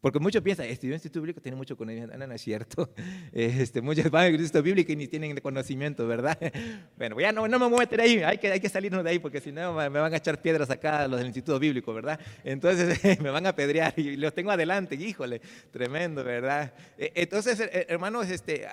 Porque 0.01 0.19
muchos 0.19 0.41
piensan, 0.43 0.67
estudió 0.67 0.93
en 0.93 0.97
instituto 0.97 1.21
bíblico, 1.21 1.41
tiene 1.41 1.55
mucho 1.55 1.75
conocimiento. 1.75 2.17
No, 2.17 2.27
no 2.27 2.33
es 2.33 2.41
cierto. 2.41 2.93
Este, 3.31 3.81
muchos 3.81 4.09
van 4.11 4.25
a 4.25 4.29
instituto 4.29 4.61
bíblico 4.63 4.91
y 4.91 4.95
ni 4.95 5.07
tienen 5.07 5.35
conocimiento, 5.37 6.07
¿verdad? 6.07 6.37
Bueno, 6.97 7.19
ya 7.19 7.31
no, 7.31 7.47
no 7.47 7.59
me 7.59 7.65
voy 7.65 7.75
a 7.75 7.79
meter 7.79 8.01
ahí, 8.01 8.19
hay 8.19 8.37
que, 8.37 8.51
hay 8.51 8.59
que 8.59 8.69
salirnos 8.69 9.03
de 9.03 9.09
ahí 9.09 9.19
porque 9.19 9.41
si 9.41 9.51
no 9.51 9.73
me 9.73 9.89
van 9.89 10.13
a 10.13 10.17
echar 10.17 10.41
piedras 10.41 10.69
acá 10.69 11.07
los 11.07 11.19
del 11.19 11.27
instituto 11.27 11.59
bíblico, 11.59 11.93
¿verdad? 11.93 12.19
Entonces 12.43 12.99
me 13.21 13.29
van 13.29 13.45
a 13.45 13.55
pedrear 13.55 13.93
y 13.97 14.15
los 14.15 14.33
tengo 14.33 14.51
adelante, 14.51 14.95
híjole, 14.95 15.41
tremendo, 15.71 16.23
¿verdad? 16.23 16.73
E, 16.97 17.11
entonces, 17.15 17.59
hermanos, 17.87 18.29
este, 18.29 18.67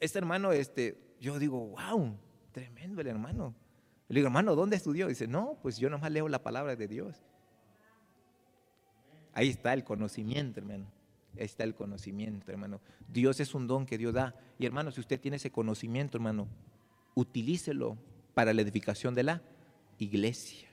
este 0.00 0.18
hermano, 0.18 0.52
este, 0.52 0.96
yo 1.20 1.38
digo, 1.38 1.68
wow, 1.68 2.16
tremendo 2.52 3.00
el 3.00 3.08
hermano. 3.08 3.54
Le 4.08 4.16
digo, 4.20 4.28
hermano, 4.28 4.54
¿dónde 4.54 4.76
estudió? 4.76 5.08
Dice, 5.08 5.26
no, 5.26 5.58
pues 5.62 5.78
yo 5.78 5.90
nomás 5.90 6.12
leo 6.12 6.28
la 6.28 6.42
palabra 6.42 6.76
de 6.76 6.86
Dios. 6.86 7.24
Ahí 9.36 9.50
está 9.50 9.74
el 9.74 9.84
conocimiento, 9.84 10.60
hermano. 10.60 10.86
Ahí 11.36 11.44
está 11.44 11.62
el 11.62 11.74
conocimiento, 11.74 12.50
hermano. 12.50 12.80
Dios 13.06 13.38
es 13.38 13.54
un 13.54 13.66
don 13.66 13.84
que 13.84 13.98
Dios 13.98 14.14
da. 14.14 14.34
Y 14.58 14.64
hermano, 14.64 14.90
si 14.90 14.98
usted 14.98 15.20
tiene 15.20 15.36
ese 15.36 15.50
conocimiento, 15.50 16.16
hermano, 16.16 16.48
utilícelo 17.14 17.98
para 18.32 18.54
la 18.54 18.62
edificación 18.62 19.14
de 19.14 19.24
la 19.24 19.42
iglesia. 19.98 20.66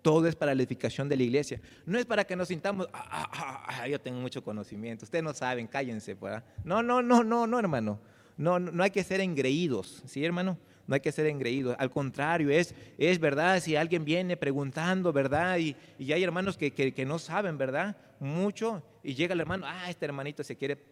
Todo 0.00 0.28
es 0.28 0.36
para 0.36 0.54
la 0.54 0.62
edificación 0.62 1.08
de 1.08 1.16
la 1.16 1.24
iglesia. 1.24 1.60
No 1.86 1.98
es 1.98 2.06
para 2.06 2.22
que 2.22 2.36
nos 2.36 2.46
sintamos, 2.46 2.86
ah, 2.92 3.04
ah, 3.10 3.30
ah, 3.32 3.80
ah 3.82 3.88
yo 3.88 4.00
tengo 4.00 4.20
mucho 4.20 4.44
conocimiento. 4.44 5.04
Ustedes 5.04 5.24
no 5.24 5.34
saben, 5.34 5.66
cállense. 5.66 6.14
¿verdad? 6.14 6.44
No, 6.62 6.84
no, 6.84 7.02
no, 7.02 7.24
no, 7.24 7.48
no, 7.48 7.58
hermano. 7.58 7.98
No, 8.36 8.60
no 8.60 8.84
hay 8.84 8.92
que 8.92 9.02
ser 9.02 9.20
engreídos, 9.20 10.04
¿sí, 10.06 10.24
hermano? 10.24 10.56
No 10.88 10.94
hay 10.94 11.00
que 11.00 11.12
ser 11.12 11.26
engreídos. 11.26 11.76
Al 11.78 11.90
contrario, 11.90 12.50
es, 12.50 12.74
es 12.96 13.20
verdad, 13.20 13.60
si 13.60 13.76
alguien 13.76 14.06
viene 14.06 14.38
preguntando, 14.38 15.12
¿verdad? 15.12 15.58
Y, 15.58 15.76
y 15.98 16.12
hay 16.12 16.24
hermanos 16.24 16.56
que, 16.56 16.72
que, 16.72 17.04
no 17.04 17.18
saben, 17.18 17.58
¿verdad? 17.58 17.94
Mucho, 18.18 18.82
y 19.04 19.14
llega 19.14 19.34
el 19.34 19.40
hermano, 19.40 19.66
ah, 19.68 19.90
este 19.90 20.06
hermanito 20.06 20.42
se 20.42 20.56
quiere, 20.56 20.82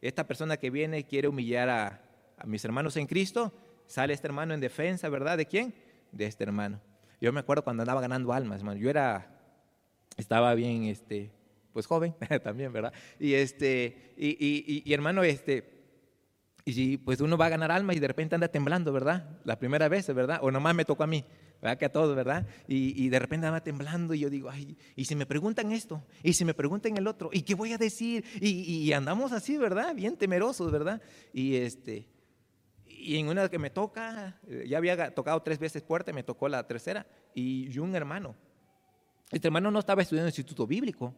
esta 0.00 0.26
persona 0.26 0.56
que 0.56 0.70
viene 0.70 1.04
quiere 1.04 1.28
humillar 1.28 1.68
a, 1.68 2.02
a 2.38 2.46
mis 2.46 2.64
hermanos 2.64 2.96
en 2.96 3.06
Cristo, 3.06 3.52
sale 3.86 4.14
este 4.14 4.26
hermano 4.26 4.54
en 4.54 4.60
defensa, 4.60 5.10
¿verdad? 5.10 5.36
¿De 5.36 5.44
quién? 5.44 5.74
De 6.12 6.24
este 6.24 6.42
hermano. 6.42 6.80
Yo 7.20 7.30
me 7.30 7.40
acuerdo 7.40 7.62
cuando 7.62 7.82
andaba 7.82 8.00
ganando 8.00 8.32
almas, 8.32 8.60
hermano. 8.60 8.80
Yo 8.80 8.88
era, 8.88 9.38
estaba 10.16 10.54
bien, 10.54 10.84
este, 10.84 11.30
pues 11.74 11.86
joven 11.86 12.14
también, 12.42 12.72
¿verdad? 12.72 12.94
Y 13.20 13.34
este, 13.34 14.14
y, 14.16 14.28
y, 14.30 14.82
y 14.82 14.94
hermano, 14.94 15.22
este, 15.24 15.75
y 16.68 16.96
pues 16.96 17.20
uno 17.20 17.36
va 17.36 17.46
a 17.46 17.48
ganar 17.48 17.70
alma 17.70 17.94
y 17.94 18.00
de 18.00 18.08
repente 18.08 18.34
anda 18.34 18.48
temblando, 18.48 18.92
¿verdad? 18.92 19.38
La 19.44 19.56
primera 19.56 19.88
vez, 19.88 20.12
¿verdad? 20.12 20.40
O 20.42 20.50
nomás 20.50 20.74
me 20.74 20.84
tocó 20.84 21.04
a 21.04 21.06
mí, 21.06 21.24
¿verdad? 21.62 21.78
Que 21.78 21.84
a 21.84 21.92
todos, 21.92 22.16
¿verdad? 22.16 22.44
Y, 22.66 23.08
de 23.08 23.18
repente 23.20 23.46
anda 23.46 23.60
temblando 23.60 24.14
y 24.14 24.18
yo 24.18 24.28
digo, 24.28 24.50
ay, 24.50 24.76
y 24.96 25.04
si 25.04 25.14
me 25.14 25.26
preguntan 25.26 25.70
esto, 25.70 26.02
y 26.24 26.32
si 26.32 26.44
me 26.44 26.54
preguntan 26.54 26.96
el 26.96 27.06
otro, 27.06 27.30
¿y 27.32 27.42
qué 27.42 27.54
voy 27.54 27.72
a 27.72 27.78
decir? 27.78 28.24
Y, 28.40 28.92
andamos 28.92 29.30
así, 29.30 29.56
¿verdad? 29.56 29.94
Bien 29.94 30.16
temerosos, 30.16 30.72
¿verdad? 30.72 31.00
Y 31.32 31.54
este, 31.54 32.08
y 32.84 33.16
en 33.16 33.28
una 33.28 33.48
que 33.48 33.60
me 33.60 33.70
toca, 33.70 34.40
eh, 34.48 34.64
ya 34.66 34.78
había 34.78 35.14
tocado 35.14 35.40
tres 35.42 35.60
veces 35.60 35.82
puerta, 35.82 36.12
me 36.12 36.24
tocó 36.24 36.48
la 36.48 36.66
tercera, 36.66 37.06
y 37.32 37.78
un 37.78 37.94
hermano. 37.94 38.34
Este 39.30 39.46
hermano 39.46 39.70
no 39.70 39.78
estaba 39.78 40.02
estudiando 40.02 40.24
en 40.26 40.32
el 40.34 40.36
instituto 40.36 40.66
bíblico, 40.66 41.14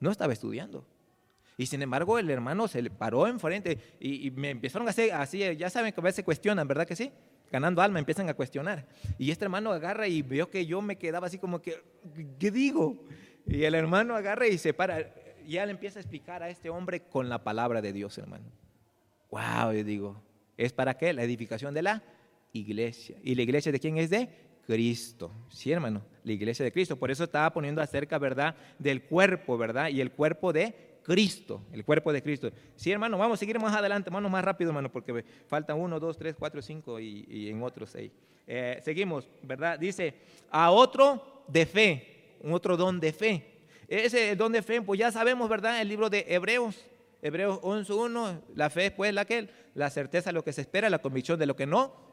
no 0.00 0.10
estaba 0.10 0.32
estudiando. 0.32 0.86
Y 1.62 1.66
sin 1.66 1.80
embargo 1.80 2.18
el 2.18 2.28
hermano 2.28 2.66
se 2.66 2.82
le 2.82 2.90
paró 2.90 3.28
enfrente 3.28 3.78
y, 4.00 4.26
y 4.26 4.30
me 4.32 4.50
empezaron 4.50 4.88
a 4.88 4.90
hacer 4.90 5.12
así, 5.12 5.44
ya 5.56 5.70
saben 5.70 5.92
que 5.92 6.00
a 6.00 6.02
veces 6.02 6.24
cuestionan, 6.24 6.66
¿verdad 6.66 6.84
que 6.84 6.96
sí? 6.96 7.12
Ganando 7.52 7.80
alma 7.80 8.00
empiezan 8.00 8.28
a 8.28 8.34
cuestionar. 8.34 8.84
Y 9.16 9.30
este 9.30 9.44
hermano 9.44 9.70
agarra 9.70 10.08
y 10.08 10.22
vio 10.22 10.50
que 10.50 10.66
yo 10.66 10.82
me 10.82 10.96
quedaba 10.96 11.28
así 11.28 11.38
como 11.38 11.62
que, 11.62 11.80
¿qué 12.40 12.50
digo? 12.50 13.04
Y 13.46 13.62
el 13.62 13.76
hermano 13.76 14.16
agarra 14.16 14.48
y 14.48 14.58
se 14.58 14.74
para. 14.74 15.14
Ya 15.46 15.64
le 15.64 15.70
empieza 15.70 16.00
a 16.00 16.02
explicar 16.02 16.42
a 16.42 16.50
este 16.50 16.68
hombre 16.68 17.04
con 17.04 17.28
la 17.28 17.44
palabra 17.44 17.80
de 17.80 17.92
Dios, 17.92 18.18
hermano. 18.18 18.46
Wow, 19.30 19.72
yo 19.72 19.84
digo, 19.84 20.22
¿es 20.56 20.72
para 20.72 20.94
qué? 20.94 21.12
La 21.12 21.22
edificación 21.22 21.74
de 21.74 21.82
la 21.82 22.02
iglesia. 22.52 23.18
¿Y 23.22 23.36
la 23.36 23.42
iglesia 23.42 23.70
de 23.70 23.78
quién 23.78 23.98
es? 23.98 24.10
De 24.10 24.28
Cristo. 24.66 25.30
Sí, 25.48 25.70
hermano, 25.70 26.02
la 26.24 26.32
iglesia 26.32 26.64
de 26.64 26.72
Cristo. 26.72 26.96
Por 26.96 27.12
eso 27.12 27.22
estaba 27.22 27.52
poniendo 27.52 27.80
acerca, 27.80 28.18
¿verdad? 28.18 28.56
Del 28.80 29.04
cuerpo, 29.04 29.56
¿verdad? 29.56 29.90
Y 29.90 30.00
el 30.00 30.10
cuerpo 30.10 30.52
de 30.52 30.91
Cristo, 31.02 31.62
el 31.72 31.84
cuerpo 31.84 32.12
de 32.12 32.22
Cristo. 32.22 32.50
Sí, 32.76 32.90
hermano, 32.90 33.18
vamos 33.18 33.38
a 33.38 33.40
seguir 33.40 33.58
más 33.58 33.74
adelante, 33.74 34.08
hermano, 34.08 34.28
más 34.28 34.44
rápido, 34.44 34.70
hermano, 34.70 34.90
porque 34.90 35.24
faltan 35.46 35.78
uno, 35.78 35.98
dos, 35.98 36.16
tres, 36.16 36.34
cuatro, 36.38 36.62
cinco 36.62 37.00
y, 37.00 37.48
en 37.48 37.62
otros 37.62 37.90
seis. 37.90 38.12
Eh, 38.46 38.80
seguimos, 38.84 39.28
¿verdad? 39.42 39.78
Dice, 39.78 40.14
a 40.50 40.70
otro 40.70 41.44
de 41.48 41.66
fe, 41.66 42.36
un 42.40 42.52
otro 42.52 42.76
don 42.76 43.00
de 43.00 43.12
fe. 43.12 43.46
Ese 43.88 44.36
don 44.36 44.52
de 44.52 44.62
fe, 44.62 44.80
pues 44.82 44.98
ya 44.98 45.12
sabemos, 45.12 45.48
¿verdad? 45.48 45.80
El 45.80 45.88
libro 45.88 46.08
de 46.08 46.24
Hebreos, 46.28 46.84
Hebreos 47.20 47.60
11.1, 47.60 48.40
la 48.54 48.70
fe 48.70 48.86
es 48.86 48.92
pues 48.92 49.12
la 49.12 49.24
que, 49.24 49.48
la 49.74 49.90
certeza 49.90 50.30
de 50.30 50.34
lo 50.34 50.44
que 50.44 50.52
se 50.52 50.62
espera, 50.62 50.90
la 50.90 51.00
convicción 51.00 51.38
de 51.38 51.46
lo 51.46 51.56
que 51.56 51.66
no 51.66 52.11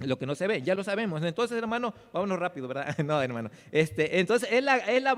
lo 0.00 0.18
que 0.18 0.26
no 0.26 0.34
se 0.34 0.46
ve, 0.46 0.62
ya 0.62 0.74
lo 0.74 0.84
sabemos. 0.84 1.22
Entonces, 1.22 1.58
hermano, 1.58 1.94
vámonos 2.12 2.38
rápido, 2.38 2.68
¿verdad? 2.68 2.96
No, 3.04 3.20
hermano. 3.22 3.50
Este, 3.72 4.20
entonces, 4.20 4.48
es, 4.52 4.62
la, 4.62 4.76
es 4.78 5.02
la, 5.02 5.14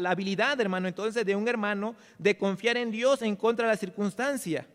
la, 0.00 0.10
habilidad, 0.10 0.60
hermano, 0.60 0.88
entonces, 0.88 1.24
de 1.24 1.36
un 1.36 1.48
hermano 1.48 1.94
de 2.18 2.36
confiar 2.36 2.76
en 2.76 2.90
Dios 2.90 3.22
en 3.22 3.36
contra 3.36 3.66
de 3.66 3.72
la 3.72 3.76
circunstancia, 3.76 4.66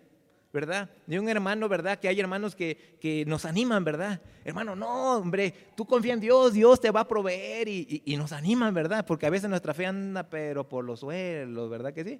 ¿verdad? 0.51 0.89
De 1.05 1.19
un 1.19 1.29
hermano, 1.29 1.69
¿verdad? 1.69 1.99
Que 1.99 2.07
hay 2.07 2.19
hermanos 2.19 2.55
que, 2.55 2.97
que 2.99 3.25
nos 3.25 3.45
animan, 3.45 3.83
¿verdad? 3.83 4.19
Hermano, 4.43 4.75
no, 4.75 5.17
hombre, 5.17 5.53
tú 5.75 5.85
confía 5.85 6.13
en 6.13 6.19
Dios, 6.19 6.53
Dios 6.53 6.79
te 6.79 6.91
va 6.91 7.01
a 7.01 7.07
proveer 7.07 7.67
y, 7.67 8.03
y, 8.05 8.13
y 8.13 8.17
nos 8.17 8.31
animan, 8.31 8.73
¿verdad? 8.73 9.05
Porque 9.05 9.25
a 9.25 9.29
veces 9.29 9.49
nuestra 9.49 9.73
fe 9.73 9.85
anda, 9.85 10.29
pero 10.29 10.67
por 10.67 10.83
los 10.83 11.01
suelos, 11.01 11.69
¿verdad 11.69 11.93
que 11.93 12.03
sí? 12.03 12.19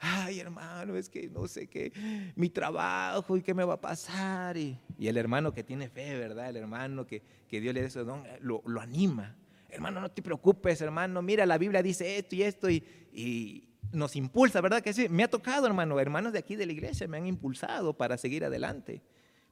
Ay 0.00 0.40
hermano, 0.40 0.96
es 0.96 1.08
que 1.08 1.28
no 1.28 1.46
sé 1.46 1.68
qué, 1.68 1.92
mi 2.34 2.48
trabajo 2.48 3.36
y 3.36 3.42
qué 3.42 3.54
me 3.54 3.64
va 3.64 3.74
a 3.74 3.80
pasar. 3.80 4.56
Y, 4.56 4.78
el 4.98 5.16
hermano 5.16 5.52
que 5.52 5.62
tiene 5.62 5.88
fe, 5.88 6.18
¿verdad? 6.18 6.48
El 6.48 6.56
hermano 6.56 7.06
que, 7.06 7.22
que 7.48 7.60
Dios 7.60 7.74
le 7.74 7.82
dé 7.82 7.86
ese 7.86 8.00
don, 8.00 8.24
lo, 8.40 8.62
lo, 8.66 8.80
anima. 8.80 9.36
Hermano, 9.68 10.00
no 10.00 10.10
te 10.10 10.22
preocupes, 10.22 10.80
hermano, 10.80 11.22
mira, 11.22 11.46
la 11.46 11.58
Biblia 11.58 11.82
dice 11.82 12.18
esto 12.18 12.34
y 12.34 12.42
esto 12.42 12.68
y, 12.68 12.82
y 13.12 13.68
nos 13.92 14.16
impulsa, 14.16 14.60
¿verdad? 14.60 14.82
Que 14.82 14.92
sí, 14.92 15.08
me 15.08 15.22
ha 15.22 15.28
tocado, 15.28 15.66
hermano, 15.66 16.00
hermanos 16.00 16.32
de 16.32 16.38
aquí 16.38 16.56
de 16.56 16.66
la 16.66 16.72
iglesia 16.72 17.06
me 17.06 17.18
han 17.18 17.26
impulsado 17.26 17.92
para 17.96 18.16
seguir 18.16 18.44
adelante, 18.44 19.02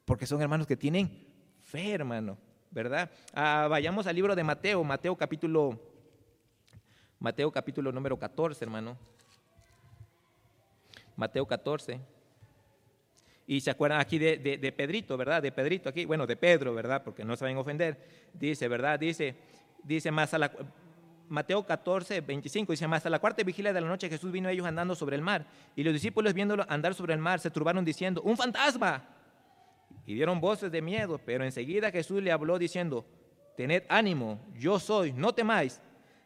porque 0.04 0.26
son 0.26 0.40
hermanos 0.40 0.66
que 0.66 0.76
tienen 0.76 1.10
fe, 1.62 1.92
hermano, 1.92 2.38
¿verdad? 2.70 3.10
Ah, 3.34 3.66
vayamos 3.68 4.06
al 4.06 4.16
libro 4.16 4.34
de 4.34 4.44
Mateo, 4.44 4.82
Mateo 4.82 5.16
capítulo, 5.16 5.78
Mateo 7.18 7.52
capítulo 7.52 7.92
número 7.92 8.18
14, 8.18 8.64
hermano. 8.64 8.98
Mateo 11.18 11.46
14. 11.46 12.00
Y 13.48 13.60
se 13.60 13.70
acuerdan 13.70 14.00
aquí 14.00 14.18
de, 14.18 14.74
Pedrito, 14.76 15.16
¿verdad? 15.16 15.42
De 15.42 15.50
Pedrito 15.50 15.88
aquí, 15.88 16.04
bueno, 16.04 16.26
de 16.26 16.36
Pedro, 16.36 16.72
¿verdad? 16.74 17.02
Porque 17.02 17.24
no 17.24 17.36
saben 17.36 17.56
ofender. 17.56 17.98
Dice, 18.32 18.68
¿verdad? 18.68 19.00
Dice, 19.00 19.34
dice 19.82 20.12
más 20.12 20.32
a 20.34 20.38
la, 20.38 20.52
Mateo 21.28 21.66
14, 21.66 22.20
25, 22.20 22.72
dice, 22.72 22.86
más 22.86 23.04
a 23.04 23.10
la 23.10 23.18
cuarta 23.18 23.42
vigilia 23.42 23.72
de 23.72 23.80
la 23.80 23.88
noche 23.88 24.08
Jesús 24.08 24.30
vino 24.30 24.48
a 24.48 24.52
ellos 24.52 24.64
andando 24.64 24.94
sobre 24.94 25.16
el 25.16 25.22
mar. 25.22 25.44
Y 25.74 25.82
los 25.82 25.92
discípulos 25.92 26.34
viéndolo 26.34 26.64
andar 26.68 26.94
sobre 26.94 27.14
el 27.14 27.20
mar 27.20 27.40
se 27.40 27.50
turbaron 27.50 27.84
diciendo, 27.84 28.22
¡un 28.22 28.36
fantasma! 28.36 29.04
Y 30.06 30.14
dieron 30.14 30.40
voces 30.40 30.70
de 30.70 30.80
miedo, 30.80 31.18
pero 31.18 31.44
enseguida 31.44 31.90
Jesús 31.90 32.22
le 32.22 32.30
habló 32.30 32.60
diciendo, 32.60 33.04
tened 33.56 33.82
ánimo, 33.88 34.40
yo 34.54 34.78
soy, 34.78 35.12
no 35.12 35.34
temáis. 35.34 35.80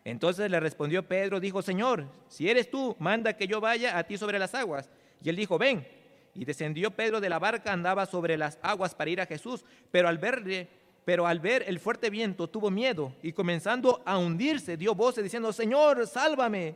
Entonces 0.04 0.50
le 0.50 0.58
respondió 0.58 1.06
Pedro, 1.06 1.38
dijo, 1.38 1.62
Señor, 1.62 2.06
si 2.28 2.48
eres 2.48 2.70
tú, 2.70 2.96
manda 2.98 3.36
que 3.36 3.46
yo 3.46 3.60
vaya 3.60 3.96
a 3.96 4.04
ti 4.04 4.18
sobre 4.18 4.38
las 4.38 4.54
aguas. 4.54 4.90
Y 5.22 5.28
él 5.28 5.36
dijo, 5.36 5.58
ven. 5.58 5.86
Y 6.34 6.44
descendió 6.44 6.90
Pedro 6.90 7.20
de 7.20 7.28
la 7.28 7.38
barca, 7.38 7.72
andaba 7.72 8.06
sobre 8.06 8.36
las 8.36 8.58
aguas 8.62 8.94
para 8.94 9.10
ir 9.10 9.20
a 9.20 9.26
Jesús, 9.26 9.64
pero 9.90 10.08
al 10.08 10.18
verle, 10.18 10.68
pero 11.04 11.26
al 11.26 11.40
ver 11.40 11.64
el 11.66 11.78
fuerte 11.78 12.10
viento 12.10 12.48
tuvo 12.48 12.70
miedo 12.70 13.14
y 13.22 13.32
comenzando 13.32 14.02
a 14.06 14.16
hundirse 14.16 14.76
dio 14.76 14.94
voces 14.94 15.22
diciendo, 15.22 15.52
Señor, 15.52 16.06
sálvame. 16.06 16.74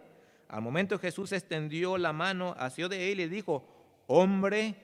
Al 0.49 0.62
momento 0.62 0.99
Jesús 0.99 1.33
extendió 1.33 1.97
la 1.97 2.12
mano 2.12 2.54
hacia 2.59 2.87
de 2.88 3.11
él 3.11 3.21
y 3.21 3.28
dijo, 3.28 3.64
hombre 4.06 4.76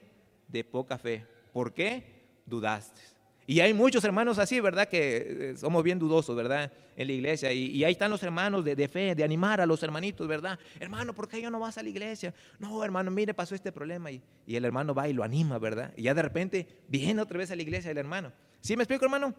de 0.47 0.63
poca 0.63 0.97
fe, 0.97 1.25
¿por 1.53 1.73
qué 1.73 2.03
dudaste? 2.45 3.12
Y 3.45 3.59
hay 3.59 3.73
muchos 3.73 4.03
hermanos 4.03 4.39
así, 4.39 4.59
¿verdad? 4.59 4.87
Que 4.87 5.51
eh, 5.51 5.57
somos 5.57 5.83
bien 5.83 5.99
dudosos, 5.99 6.35
¿verdad? 6.35 6.71
En 6.95 7.07
la 7.07 7.13
iglesia. 7.13 7.51
Y, 7.51 7.83
ahí 7.83 7.91
están 7.91 8.09
los 8.09 8.23
hermanos 8.23 8.63
de, 8.63 8.87
fe, 8.87 9.15
de 9.15 9.23
animar 9.23 9.59
a 9.59 9.65
los 9.65 9.83
hermanitos, 9.83 10.27
¿verdad? 10.27 10.57
Hermano, 10.79 11.13
¿por 11.13 11.27
qué 11.27 11.41
yo 11.41 11.49
no 11.49 11.59
vas 11.59 11.77
a 11.77 11.83
la 11.83 11.89
iglesia? 11.89 12.33
No, 12.59 12.83
hermano, 12.83 13.11
mire, 13.11 13.33
pasó 13.33 13.53
este 13.53 13.71
problema. 13.71 14.11
Y, 14.11 14.21
el 14.47 14.63
hermano 14.63 14.93
va 14.93 15.09
y 15.09 15.13
lo 15.13 15.23
anima, 15.23 15.59
¿verdad? 15.59 15.93
Y 15.97 16.03
ya 16.03 16.13
de 16.13 16.21
repente 16.21 16.67
viene 16.87 17.21
otra 17.21 17.37
vez 17.37 17.51
a 17.51 17.55
la 17.55 17.61
iglesia 17.61 17.91
el 17.91 17.97
hermano. 17.97 18.31
¿Sí 18.61 18.77
me 18.77 18.83
explico, 18.83 19.03
hermano? 19.05 19.33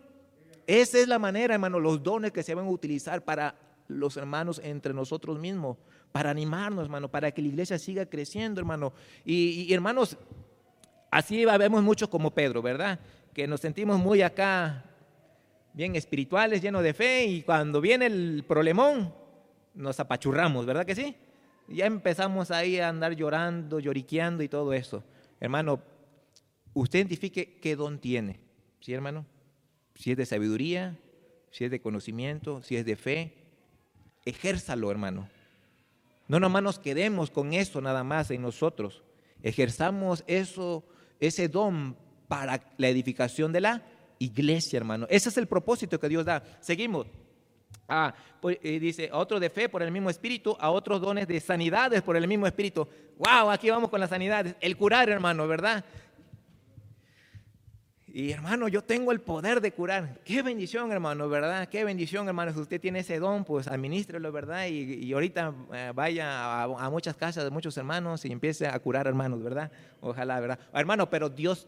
Esa 0.66 0.98
es 0.98 1.08
la 1.08 1.18
manera, 1.18 1.54
hermano, 1.54 1.80
los 1.80 2.02
dones 2.02 2.32
que 2.32 2.42
se 2.42 2.54
van 2.54 2.66
a 2.66 2.70
utilizar 2.70 3.24
para 3.24 3.54
los 3.88 4.16
hermanos 4.16 4.60
entre 4.62 4.92
nosotros 4.92 5.38
mismos, 5.38 5.78
para 6.12 6.30
animarnos, 6.30 6.84
hermano, 6.84 7.10
para 7.10 7.30
que 7.30 7.40
la 7.40 7.48
iglesia 7.48 7.78
siga 7.78 8.06
creciendo, 8.06 8.60
hermano. 8.60 8.92
Y, 9.24 9.66
y 9.68 9.72
hermanos, 9.72 10.16
así 11.10 11.44
vemos 11.44 11.82
muchos 11.82 12.08
como 12.08 12.30
Pedro, 12.32 12.60
¿verdad? 12.60 12.98
Que 13.34 13.46
nos 13.46 13.60
sentimos 13.60 13.98
muy 13.98 14.22
acá, 14.22 14.84
bien 15.72 15.96
espirituales, 15.96 16.62
llenos 16.62 16.82
de 16.82 16.94
fe, 16.94 17.26
y 17.26 17.42
cuando 17.42 17.80
viene 17.80 18.06
el 18.06 18.44
problemón, 18.46 19.12
nos 19.74 19.98
apachurramos, 19.98 20.64
¿verdad 20.64 20.86
que 20.86 20.94
sí? 20.94 21.16
Ya 21.68 21.86
empezamos 21.86 22.50
ahí 22.50 22.78
a 22.78 22.88
andar 22.88 23.14
llorando, 23.14 23.80
lloriqueando 23.80 24.42
y 24.42 24.48
todo 24.48 24.72
eso. 24.72 25.02
Hermano, 25.40 25.82
usted 26.74 27.00
identifique 27.00 27.58
qué 27.60 27.74
don 27.74 27.98
tiene. 27.98 28.38
¿Sí, 28.80 28.92
hermano? 28.92 29.26
Si 29.94 30.12
es 30.12 30.16
de 30.16 30.26
sabiduría, 30.26 30.96
si 31.50 31.64
es 31.64 31.70
de 31.70 31.80
conocimiento, 31.80 32.62
si 32.62 32.76
es 32.76 32.84
de 32.84 32.96
fe, 32.96 33.34
ejérzalo, 34.24 34.90
hermano. 34.90 35.28
No 36.28 36.38
nomás 36.38 36.62
nos 36.62 36.78
quedemos 36.78 37.30
con 37.30 37.52
eso 37.52 37.80
nada 37.80 38.04
más 38.04 38.30
en 38.30 38.42
nosotros. 38.42 39.02
Ejerzamos 39.42 40.22
eso, 40.26 40.84
ese 41.18 41.48
don 41.48 41.96
para 42.28 42.60
la 42.76 42.88
edificación 42.88 43.52
de 43.52 43.60
la 43.60 43.82
iglesia, 44.18 44.76
hermano. 44.76 45.06
Ese 45.10 45.28
es 45.28 45.36
el 45.36 45.46
propósito 45.46 45.98
que 45.98 46.08
Dios 46.08 46.24
da. 46.24 46.42
Seguimos. 46.60 47.06
Ah, 47.88 48.14
pues, 48.40 48.58
eh, 48.62 48.78
dice, 48.78 49.10
a 49.12 49.18
otro 49.18 49.38
de 49.38 49.50
fe 49.50 49.68
por 49.68 49.82
el 49.82 49.90
mismo 49.90 50.08
espíritu, 50.08 50.56
a 50.58 50.70
otros 50.70 51.00
dones 51.00 51.28
de 51.28 51.38
sanidades 51.40 52.02
por 52.02 52.16
el 52.16 52.26
mismo 52.26 52.46
espíritu. 52.46 52.88
Wow, 53.18 53.50
aquí 53.50 53.70
vamos 53.70 53.90
con 53.90 54.00
las 54.00 54.10
sanidades. 54.10 54.56
El 54.60 54.76
curar, 54.76 55.08
hermano, 55.10 55.46
¿verdad? 55.46 55.84
Y 58.14 58.30
hermano, 58.30 58.68
yo 58.68 58.80
tengo 58.80 59.10
el 59.10 59.20
poder 59.20 59.60
de 59.60 59.72
curar. 59.72 60.20
Qué 60.24 60.40
bendición, 60.40 60.92
hermano, 60.92 61.28
¿verdad? 61.28 61.68
Qué 61.68 61.82
bendición, 61.82 62.28
hermano. 62.28 62.52
Si 62.52 62.60
usted 62.60 62.80
tiene 62.80 63.00
ese 63.00 63.18
don, 63.18 63.44
pues 63.44 63.66
administrelo, 63.66 64.30
¿verdad? 64.30 64.68
Y, 64.68 65.12
ahorita 65.12 65.52
eh, 65.72 65.92
vaya 65.92 66.62
a, 66.62 66.90
muchas 66.90 67.16
casas 67.16 67.42
de 67.42 67.50
muchos 67.50 67.76
hermanos 67.76 68.24
y 68.24 68.30
empiece 68.30 68.68
a 68.68 68.78
curar 68.78 69.08
hermanos, 69.08 69.42
¿verdad? 69.42 69.72
Ojalá, 70.00 70.38
¿verdad? 70.38 70.60
Hermano, 70.72 71.10
pero 71.10 71.28
Dios, 71.28 71.66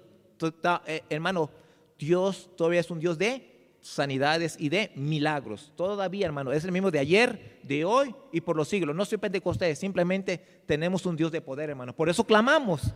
eh, 0.87 1.03
hermano, 1.09 1.51
Dios 1.99 2.51
todavía 2.57 2.81
es 2.81 2.91
un 2.91 3.01
Dios 3.01 3.19
de 3.19 3.57
sanidades 3.81 4.57
y 4.59 4.69
de 4.69 4.91
milagros. 4.97 5.73
Todavía, 5.77 6.27
hermano, 6.27 6.53
es 6.53 6.65
el 6.65 6.73
mismo 6.73 6.91
de 6.91 6.99
ayer, 6.99 7.61
de 7.63 7.85
hoy 7.85 8.15
y 8.33 8.41
por 8.41 8.57
los 8.57 8.69
siglos. 8.69 8.95
No 8.97 9.05
soy 9.05 9.19
pentecostés, 9.19 9.79
simplemente 9.79 10.39
tenemos 10.67 11.07
un 11.07 11.17
Dios 11.17 11.31
de 11.31 11.41
poder, 11.41 11.71
hermano. 11.71 11.95
Por 11.95 12.09
eso 12.09 12.25
clamamos, 12.25 12.95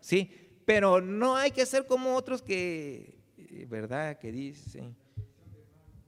¿sí? 0.00 0.30
Pero 0.64 1.00
no 1.00 1.36
hay 1.36 1.50
que 1.50 1.66
ser 1.66 1.86
como 1.86 2.14
otros 2.14 2.42
que, 2.42 3.18
eh, 3.36 3.66
¿verdad? 3.68 4.18
Que 4.18 4.32
dicen, 4.32 4.96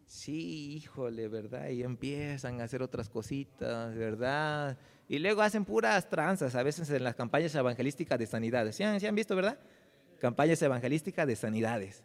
sí, 0.07 0.77
híjole, 0.77 1.29
¿verdad? 1.29 1.69
Y 1.69 1.83
empiezan 1.83 2.61
a 2.61 2.65
hacer 2.65 2.83
otras 2.83 3.09
cositas, 3.09 3.95
¿verdad? 3.95 4.79
Y 5.09 5.19
luego 5.19 5.43
hacen 5.43 5.65
puras 5.65 6.09
tranzas, 6.09 6.55
a 6.55 6.63
veces 6.63 6.89
en 6.91 7.05
las 7.05 7.15
campañas 7.15 7.55
evangelísticas 7.55 8.19
de 8.19 8.27
sanidades. 8.27 8.77
¿Sí 8.77 8.83
han, 8.83 9.05
han 9.05 9.15
visto, 9.15 9.37
verdad? 9.37 9.59
Campañas 10.23 10.63
evangelísticas 10.63 11.27
de 11.27 11.35
sanidades. 11.35 12.01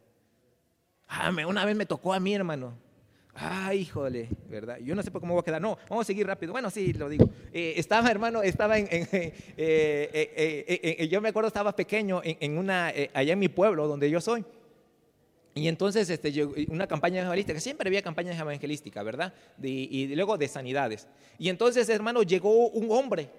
Ah, 1.08 1.32
una 1.48 1.64
vez 1.66 1.76
me 1.76 1.86
tocó 1.86 2.16
a 2.16 2.20
mi 2.20 2.34
hermano. 2.34 2.74
Ah, 3.36 3.76
híjole, 3.76 4.28
¿verdad? 4.50 4.80
Yo 4.80 4.96
no 4.96 5.04
sé 5.04 5.12
por 5.12 5.22
cómo 5.22 5.36
voy 5.36 5.42
a 5.42 5.46
quedar. 5.46 5.62
No, 5.62 5.78
vamos 5.88 6.04
a 6.04 6.08
seguir 6.08 6.26
rápido. 6.26 6.52
Bueno, 6.52 6.72
sí, 6.72 6.94
lo 6.94 7.10
digo. 7.10 7.30
Eh, 7.54 7.76
estaba, 7.78 8.10
hermano, 8.10 8.42
estaba 8.42 8.80
en. 8.80 8.88
Eh, 8.92 9.44
eh, 9.56 11.08
yo 11.12 11.22
me 11.22 11.30
acuerdo, 11.30 11.48
estaba 11.50 11.76
pequeño 11.76 12.22
en, 12.24 12.58
una. 12.58 12.92
allá 13.14 13.34
en 13.34 13.38
mi 13.38 13.50
pueblo, 13.50 13.88
donde 13.88 14.10
yo 14.10 14.20
soy. 14.20 14.44
Y 15.54 15.68
entonces, 15.68 16.10
este, 16.10 16.44
una 16.70 16.88
campaña 16.88 17.22
evangelística, 17.22 17.60
siempre 17.60 17.88
había 17.88 18.02
campañas 18.02 18.40
evangelísticas, 18.40 19.06
¿verdad? 19.06 19.32
y 19.62 20.08
luego 20.16 20.40
de 20.40 20.48
sanidades. 20.48 21.08
Y 21.38 21.50
entonces, 21.50 21.88
hermano, 21.90 22.24
llegó 22.24 22.70
un 22.70 22.90
hombre 22.90 23.30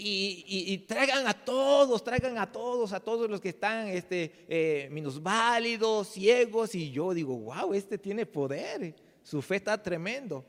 y, 0.00 0.78
traigan 0.86 1.26
a 1.26 1.34
todos, 1.34 2.04
traigan 2.04 2.38
a 2.38 2.50
todos, 2.50 2.92
a 2.92 3.00
todos 3.00 3.28
los 3.28 3.40
que 3.40 3.48
están 3.50 3.88
este, 3.88 4.46
eh, 4.48 4.88
minusválidos, 4.90 6.08
ciegos. 6.08 6.74
Y 6.74 6.90
yo 6.90 7.12
digo, 7.12 7.36
wow, 7.36 7.74
este 7.74 7.98
tiene 7.98 8.24
poder, 8.24 8.94
su 9.22 9.42
fe 9.42 9.56
está 9.56 9.82
tremendo. 9.82 10.44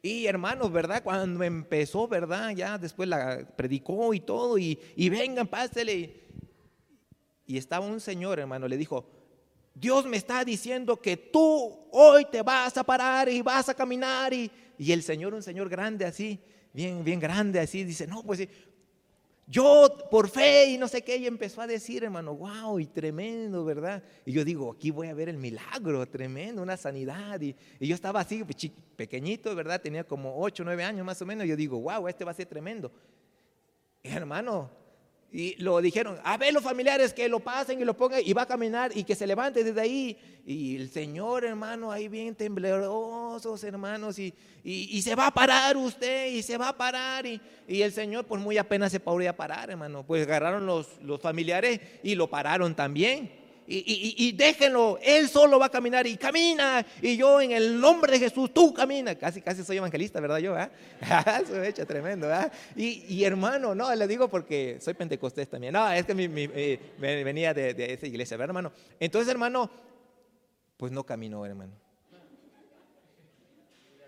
Y 0.00 0.26
hermanos, 0.26 0.72
¿verdad? 0.72 1.02
Cuando 1.02 1.42
empezó, 1.44 2.08
¿verdad? 2.08 2.50
Ya 2.50 2.78
después 2.78 3.08
la 3.08 3.46
predicó 3.56 4.14
y 4.14 4.20
todo, 4.20 4.56
y, 4.56 4.78
y 4.96 5.08
vengan, 5.08 5.46
pásele. 5.46 6.22
Y 7.46 7.58
estaba 7.58 7.84
un 7.84 8.00
señor, 8.00 8.38
hermano, 8.38 8.66
le 8.66 8.76
dijo, 8.76 9.06
Dios 9.74 10.06
me 10.06 10.16
está 10.16 10.42
diciendo 10.42 10.96
que 10.96 11.16
tú 11.16 11.88
hoy 11.92 12.24
te 12.24 12.40
vas 12.42 12.76
a 12.78 12.84
parar 12.84 13.28
y 13.28 13.42
vas 13.42 13.68
a 13.68 13.74
caminar. 13.74 14.32
Y, 14.32 14.50
y 14.78 14.92
el 14.92 15.02
Señor, 15.02 15.34
un 15.34 15.42
Señor 15.42 15.68
grande 15.68 16.04
así, 16.04 16.40
bien, 16.72 17.04
bien 17.04 17.20
grande 17.20 17.60
así, 17.60 17.84
dice, 17.84 18.06
no, 18.06 18.22
pues 18.22 18.48
yo 19.48 19.88
por 20.10 20.28
fe 20.28 20.70
y 20.70 20.78
no 20.78 20.88
sé 20.88 21.02
qué, 21.02 21.16
y 21.16 21.26
empezó 21.26 21.60
a 21.60 21.68
decir, 21.68 22.02
hermano, 22.02 22.34
wow, 22.34 22.80
y 22.80 22.86
tremendo, 22.86 23.64
¿verdad? 23.64 24.02
Y 24.24 24.32
yo 24.32 24.44
digo, 24.44 24.72
aquí 24.72 24.90
voy 24.90 25.06
a 25.06 25.14
ver 25.14 25.28
el 25.28 25.38
milagro, 25.38 26.04
tremendo, 26.08 26.62
una 26.62 26.76
sanidad. 26.76 27.40
Y, 27.40 27.54
yo 27.78 27.94
estaba 27.94 28.20
así, 28.20 28.44
pequeñito, 28.96 29.54
¿verdad? 29.54 29.80
Tenía 29.80 30.02
como 30.02 30.36
8, 30.40 30.64
9 30.64 30.82
años 30.82 31.06
más 31.06 31.22
o 31.22 31.26
menos. 31.26 31.46
Y 31.46 31.48
yo 31.50 31.56
digo, 31.56 31.80
wow, 31.80 32.08
este 32.08 32.24
va 32.24 32.32
a 32.32 32.34
ser 32.34 32.46
tremendo. 32.46 32.90
hermano, 34.02 34.68
y 35.36 35.54
lo 35.58 35.82
dijeron, 35.82 36.18
a 36.24 36.38
ver 36.38 36.54
los 36.54 36.62
familiares 36.62 37.12
que 37.12 37.28
lo 37.28 37.40
pasen 37.40 37.78
y 37.78 37.84
lo 37.84 37.94
pongan 37.94 38.22
y 38.24 38.32
va 38.32 38.42
a 38.42 38.46
caminar 38.46 38.96
y 38.96 39.04
que 39.04 39.14
se 39.14 39.26
levante 39.26 39.62
desde 39.62 39.78
ahí. 39.78 40.16
Y 40.46 40.76
el 40.76 40.88
Señor, 40.88 41.44
hermano, 41.44 41.92
ahí 41.92 42.08
bien 42.08 42.34
temblorosos, 42.34 43.62
hermanos, 43.62 44.18
y, 44.18 44.32
y, 44.64 45.02
se 45.02 45.14
va 45.14 45.26
a 45.26 45.30
parar 45.30 45.76
usted 45.76 46.28
y 46.28 46.42
se 46.42 46.56
va 46.56 46.70
a 46.70 46.72
parar. 46.74 47.26
Y, 47.26 47.38
y 47.68 47.82
el 47.82 47.92
Señor, 47.92 48.24
pues 48.24 48.40
muy 48.40 48.56
apenas 48.56 48.90
se 48.90 48.98
podría 48.98 49.36
parar, 49.36 49.68
hermano. 49.68 50.04
Pues 50.06 50.22
agarraron 50.22 50.64
los, 50.64 50.88
los 51.02 51.20
familiares 51.20 51.80
y 52.02 52.14
lo 52.14 52.30
pararon 52.30 52.74
también 52.74 53.30
y, 53.68 54.32
déjenlo, 54.32 54.98
él 55.02 55.28
solo 55.28 55.58
va 55.58 55.66
a 55.66 55.70
caminar 55.70 56.06
y 56.06 56.16
camina, 56.16 56.86
y 57.02 57.16
yo 57.16 57.40
en 57.40 57.50
el 57.50 57.80
nombre 57.80 58.12
de 58.12 58.20
Jesús, 58.20 58.52
tú 58.54 58.72
camina. 58.72 59.14
Casi, 59.16 59.40
casi 59.40 59.64
soy 59.64 59.78
evangelista, 59.78 60.20
¿verdad? 60.20 60.38
Yo, 60.38 60.56
¿eh? 60.58 60.70
Eso 61.66 61.86
tremendo, 61.86 62.28
¿verdad? 62.28 62.52
Y, 62.76 63.24
hermano, 63.24 63.74
no, 63.74 63.92
le 63.94 64.06
digo 64.06 64.28
porque 64.28 64.78
soy 64.80 64.94
pentecostés 64.94 65.48
también. 65.48 65.72
No, 65.72 65.90
es 65.90 66.04
que 66.04 66.14
mi, 66.14 66.28
eh, 66.34 66.78
venía 66.98 67.52
de, 67.52 67.92
esa 67.92 68.06
iglesia, 68.06 68.36
¿verdad, 68.36 68.50
hermano? 68.50 68.72
Entonces, 69.00 69.30
hermano, 69.30 69.68
pues 70.76 70.92
no 70.92 71.04
caminó, 71.04 71.44
hermano. 71.44 71.72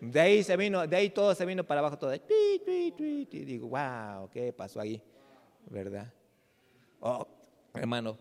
De 0.00 0.20
ahí 0.20 0.44
se 0.44 0.56
vino, 0.56 0.86
de 0.86 0.96
ahí 0.96 1.10
todo 1.10 1.34
se 1.34 1.44
vino 1.44 1.64
para 1.64 1.80
abajo, 1.80 1.98
todo. 1.98 2.14
Y 2.14 3.44
digo, 3.44 3.68
wow, 3.68 4.30
¿qué 4.30 4.52
pasó 4.52 4.80
ahí? 4.80 5.02
¿Verdad? 5.66 6.12
Oh, 7.00 7.26
hermano, 7.74 8.16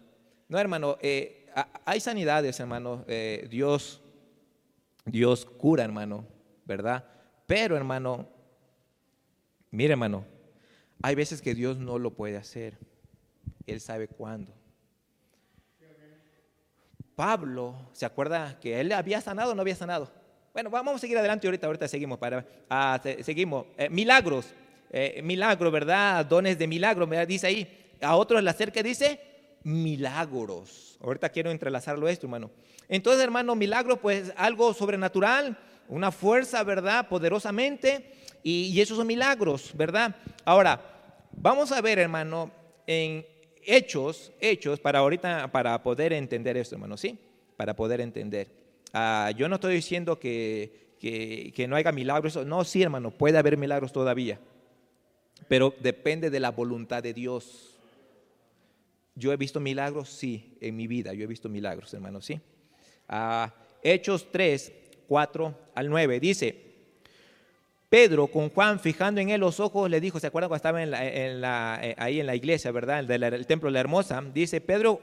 no, 0.50 0.60
hermano, 0.60 0.98
eh, 1.02 1.48
hay 1.86 2.00
sanidades, 2.00 2.60
hermano. 2.60 3.04
Eh, 3.08 3.48
Dios, 3.50 4.02
Dios 5.06 5.46
cura, 5.46 5.84
hermano, 5.84 6.26
¿verdad? 6.66 7.04
Pero, 7.46 7.76
hermano, 7.76 8.28
mire, 9.72 9.92
hermano, 9.92 10.26
hay 11.02 11.16
veces 11.16 11.42
que 11.42 11.54
Dios 11.54 11.78
no 11.78 12.00
lo 12.00 12.12
puede 12.14 12.38
hacer. 12.38 12.78
Él 13.66 13.82
sabe 13.82 14.08
cuándo. 14.08 14.54
Pablo, 17.16 17.76
¿se 17.94 18.06
acuerda 18.06 18.60
que 18.60 18.80
él 18.80 18.92
había 18.92 19.20
sanado 19.22 19.52
o 19.52 19.56
no 19.56 19.62
había 19.62 19.76
sanado? 19.76 20.12
Bueno, 20.54 20.70
vamos 20.70 20.96
a 20.96 21.00
seguir 21.00 21.18
adelante 21.18 21.48
ahorita, 21.48 21.66
ahorita 21.66 21.88
seguimos 21.88 22.20
para, 22.20 22.46
ah, 22.70 23.02
seguimos. 23.22 23.66
Eh, 23.78 23.90
milagros, 23.90 24.54
milagros, 25.24 25.74
¿verdad? 25.74 26.26
Dones 26.26 26.58
de 26.58 26.68
milagros, 26.68 27.10
¿verdad? 27.10 27.28
Dice 27.28 27.48
ahí. 27.48 27.96
A 28.02 28.16
otros 28.16 28.44
la 28.44 28.52
acerca 28.52 28.84
dice, 28.84 29.20
milagros. 29.68 30.98
Ahorita 31.02 31.30
quiero 31.30 31.52
entrelazarlo 31.52 32.08
esto, 32.08 32.26
hermano. 32.26 32.50
Entonces, 32.88 33.22
hermano, 33.22 33.54
milagros, 33.54 34.00
pues 34.00 34.32
algo 34.38 34.74
sobrenatural, 34.74 35.58
una 35.90 36.12
fuerza, 36.12 36.64
¿verdad? 36.64 37.10
Poderosamente. 37.10 38.14
Y, 38.44 38.80
esos 38.80 38.98
son 38.98 39.08
milagros, 39.08 39.72
¿verdad? 39.76 40.16
Ahora, 40.46 40.82
vamos 41.34 41.74
a 41.74 41.82
ver, 41.82 42.00
hermano, 42.00 42.50
en 42.86 43.26
hechos, 43.66 44.32
hechos, 44.40 44.80
para 44.80 45.00
ahorita, 45.00 45.52
para 45.52 45.84
poder 45.84 46.14
entender 46.14 46.56
esto, 46.56 46.76
hermano, 46.76 46.96
¿sí? 46.96 47.20
Para 47.58 47.76
poder 47.76 48.00
entender. 48.00 48.48
Ah, 48.94 49.32
yo 49.36 49.50
no 49.50 49.56
estoy 49.56 49.76
diciendo 49.76 50.18
que, 50.18 50.96
que, 50.98 51.52
que 51.54 51.68
no 51.68 51.76
haya 51.76 51.92
milagros. 51.92 52.38
No, 52.46 52.64
sí, 52.64 52.82
hermano, 52.82 53.12
puede 53.12 53.38
haber 53.38 53.58
milagros 53.58 53.92
todavía. 53.92 54.40
Pero 55.50 55.76
depende 55.82 56.30
de 56.30 56.40
la 56.40 56.52
voluntad 56.52 57.04
de 57.04 57.14
Dios. 57.14 57.77
Yo 59.18 59.34
he 59.34 59.38
visto 59.38 59.60
milagros, 59.60 60.10
sí, 60.10 60.58
en 60.62 60.76
mi 60.76 60.86
vida, 60.86 61.12
yo 61.14 61.24
he 61.24 61.28
visto 61.28 61.50
milagros, 61.50 61.92
hermanos, 61.94 62.26
sí. 62.26 62.40
Ah, 63.10 63.52
Hechos 63.82 64.28
3, 64.32 64.72
4 65.08 65.58
al 65.74 65.90
9, 65.90 66.20
dice, 66.20 66.68
Pedro 67.90 68.28
con 68.28 68.50
Juan 68.50 68.80
fijando 68.80 69.22
en 69.22 69.30
él 69.30 69.40
los 69.40 69.60
ojos 69.60 69.90
le 69.90 70.02
dijo, 70.02 70.20
¿se 70.20 70.28
acuerdan 70.28 70.50
cuando 70.50 70.58
estaba 70.58 70.84
en 70.84 71.42
la, 71.42 71.80
eh, 71.82 71.96
ahí 71.98 72.20
en 72.20 72.28
la 72.28 72.36
iglesia, 72.36 72.72
verdad? 72.72 73.00
El, 73.00 73.08
del 73.08 73.48
templo 73.48 73.70
de 73.70 73.74
la 73.74 73.80
hermosa. 73.80 74.22
Dice, 74.34 74.60
Pedro 74.60 75.02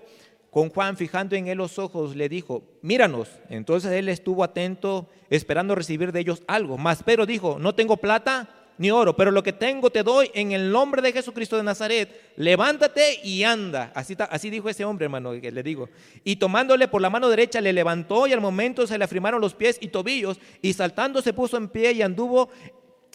con 0.50 0.68
Juan 0.68 0.96
fijando 0.96 1.35
en 1.35 1.48
él 1.48 1.59
los 1.59 1.79
ojos 1.79 2.14
le 2.14 2.29
dijo, 2.29 2.62
míranos. 2.83 3.29
Entonces 3.48 3.90
él 3.90 4.09
estuvo 4.09 4.44
atento 4.44 5.09
esperando 5.31 5.74
recibir 5.74 6.12
de 6.12 6.20
ellos 6.20 6.42
algo. 6.46 6.77
Mas 6.77 7.03
Pedro 7.03 7.27
dijo, 7.27 7.59
no 7.59 7.74
tengo 7.74 7.96
plata 7.96 8.63
ni 8.76 8.90
oro, 8.90 9.14
pero 9.16 9.30
lo 9.30 9.42
que 9.42 9.52
tengo 9.52 9.90
te 9.90 10.02
doy 10.02 10.30
en 10.34 10.52
el 10.52 10.70
nombre 10.70 11.00
de 11.00 11.12
Jesucristo 11.12 11.56
de 11.56 11.62
Nazaret. 11.62 12.32
Levántate 12.37 13.20
y 13.22 13.44
anda. 13.44 13.92
Así, 13.94 14.16
así 14.30 14.50
dijo 14.50 14.68
ese 14.68 14.84
hombre, 14.84 15.04
hermano, 15.04 15.32
que 15.40 15.52
le 15.52 15.62
digo. 15.62 15.88
Y 16.24 16.37
tomándole 16.37 16.88
por 16.88 17.00
la 17.00 17.10
mano 17.10 17.28
derecha 17.28 17.60
le 17.60 17.72
levantó 17.72 18.26
y 18.26 18.32
al 18.32 18.40
momento 18.40 18.87
se 18.87 18.98
le 18.98 19.04
afirmaron 19.04 19.40
los 19.40 19.54
pies 19.54 19.78
y 19.80 19.88
tobillos 19.88 20.38
y 20.60 20.72
saltando 20.72 21.22
se 21.22 21.32
puso 21.32 21.56
en 21.56 21.68
pie 21.68 21.92
y 21.92 22.02
anduvo 22.02 22.50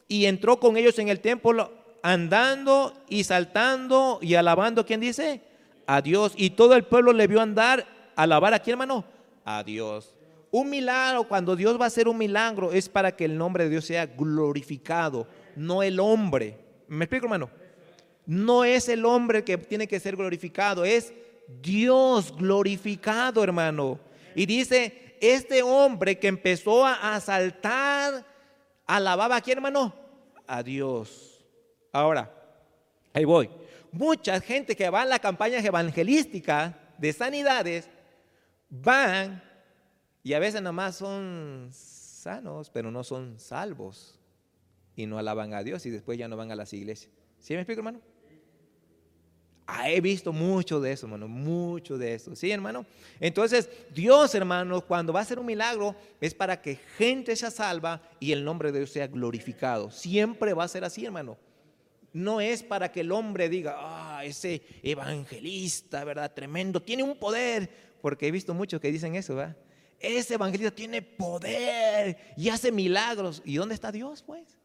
y 0.07 0.25
entró 0.25 0.59
con 0.59 0.77
ellos 0.77 0.97
en 0.99 1.09
el 1.09 1.19
templo 1.19 1.71
andando 2.01 2.93
y 3.07 3.23
saltando 3.23 4.19
y 4.21 4.35
alabando, 4.35 4.85
¿quién 4.85 4.99
dice? 4.99 5.41
A 5.85 6.01
Dios. 6.01 6.33
Y 6.35 6.51
todo 6.51 6.75
el 6.75 6.83
pueblo 6.83 7.13
le 7.13 7.27
vio 7.27 7.41
andar, 7.41 7.85
alabar 8.15 8.53
a 8.53 8.59
quién, 8.59 8.73
hermano? 8.73 9.05
A 9.45 9.63
Dios. 9.63 10.15
Un 10.51 10.69
milagro, 10.69 11.25
cuando 11.25 11.55
Dios 11.55 11.79
va 11.79 11.85
a 11.85 11.87
hacer 11.87 12.07
un 12.07 12.17
milagro, 12.17 12.71
es 12.71 12.89
para 12.89 13.15
que 13.15 13.25
el 13.25 13.37
nombre 13.37 13.65
de 13.65 13.69
Dios 13.69 13.85
sea 13.85 14.07
glorificado, 14.07 15.27
no 15.59 15.83
el 15.83 15.99
hombre. 15.99 16.57
¿Me 16.87 17.05
explico, 17.05 17.25
hermano? 17.25 17.49
No 18.25 18.63
es 18.63 18.87
el 18.87 19.03
hombre 19.05 19.43
que 19.43 19.57
tiene 19.57 19.87
que 19.87 19.99
ser 19.99 20.15
glorificado, 20.15 20.85
es 20.85 21.13
Dios 21.61 22.33
glorificado, 22.35 23.43
hermano. 23.43 23.99
Y 24.35 24.45
dice, 24.45 25.17
este 25.19 25.61
hombre 25.61 26.17
que 26.17 26.27
empezó 26.27 26.85
a 26.85 27.13
asaltar, 27.15 28.25
alababa 28.85 29.35
a 29.35 29.41
quién, 29.41 29.57
hermano? 29.57 29.93
A 30.47 30.63
Dios. 30.63 31.43
Ahora, 31.91 32.33
ahí 33.13 33.25
voy. 33.25 33.49
Mucha 33.91 34.39
gente 34.39 34.75
que 34.77 34.89
va 34.89 35.01
a 35.01 35.05
la 35.05 35.19
campaña 35.19 35.59
evangelística 35.59 36.77
de 36.97 37.11
sanidades 37.11 37.89
van 38.69 39.43
y 40.23 40.33
a 40.33 40.39
veces 40.39 40.61
nomás 40.61 40.95
son 40.95 41.69
sanos, 41.71 42.69
pero 42.69 42.91
no 42.91 43.03
son 43.03 43.39
salvos 43.39 44.18
y 44.99 45.05
no 45.05 45.17
alaban 45.17 45.53
a 45.53 45.63
Dios 45.63 45.85
y 45.85 45.89
después 45.89 46.17
ya 46.17 46.27
no 46.27 46.35
van 46.35 46.51
a 46.51 46.55
las 46.55 46.73
iglesias. 46.73 47.09
¿Sí 47.39 47.53
me 47.53 47.62
explico, 47.62 47.79
hermano? 47.79 48.01
Ah, 49.65 49.89
he 49.89 50.01
visto 50.01 50.33
mucho 50.33 50.81
de 50.81 50.91
eso, 50.91 51.05
hermano, 51.05 51.29
mucho 51.29 51.97
de 51.97 52.15
eso. 52.15 52.35
¿Sí, 52.35 52.51
hermano? 52.51 52.85
Entonces, 53.21 53.69
Dios, 53.95 54.35
hermano, 54.35 54.81
cuando 54.85 55.13
va 55.13 55.19
a 55.19 55.23
hacer 55.23 55.39
un 55.39 55.45
milagro, 55.45 55.95
es 56.19 56.33
para 56.33 56.62
que 56.62 56.75
gente 56.97 57.33
sea 57.38 57.49
salva 57.49 58.01
y 58.19 58.33
el 58.33 58.43
nombre 58.43 58.73
de 58.73 58.79
Dios 58.79 58.91
sea 58.91 59.07
glorificado. 59.07 59.89
Siempre 59.89 60.53
va 60.53 60.65
a 60.65 60.67
ser 60.67 60.83
así, 60.83 61.05
hermano. 61.05 61.38
No 62.12 62.41
es 62.41 62.62
para 62.62 62.91
que 62.91 62.99
el 62.99 63.12
hombre 63.13 63.47
diga, 63.47 63.75
ah, 63.77 64.25
ese 64.25 64.63
evangelista, 64.83 66.03
¿verdad? 66.03 66.33
Tremendo, 66.33 66.81
tiene 66.81 67.03
un 67.03 67.17
poder. 67.17 67.69
Porque 68.01 68.27
he 68.27 68.31
visto 68.31 68.53
muchos 68.53 68.81
que 68.81 68.91
dicen 68.91 69.15
eso, 69.15 69.35
¿verdad? 69.35 69.55
Ese 69.99 70.33
evangelista 70.33 70.75
tiene 70.75 71.01
poder 71.01 72.17
y 72.35 72.49
hace 72.49 72.71
milagros. 72.71 73.41
¿Y 73.45 73.55
dónde 73.55 73.75
está 73.75 73.93
Dios, 73.93 74.23
pues? 74.23 74.58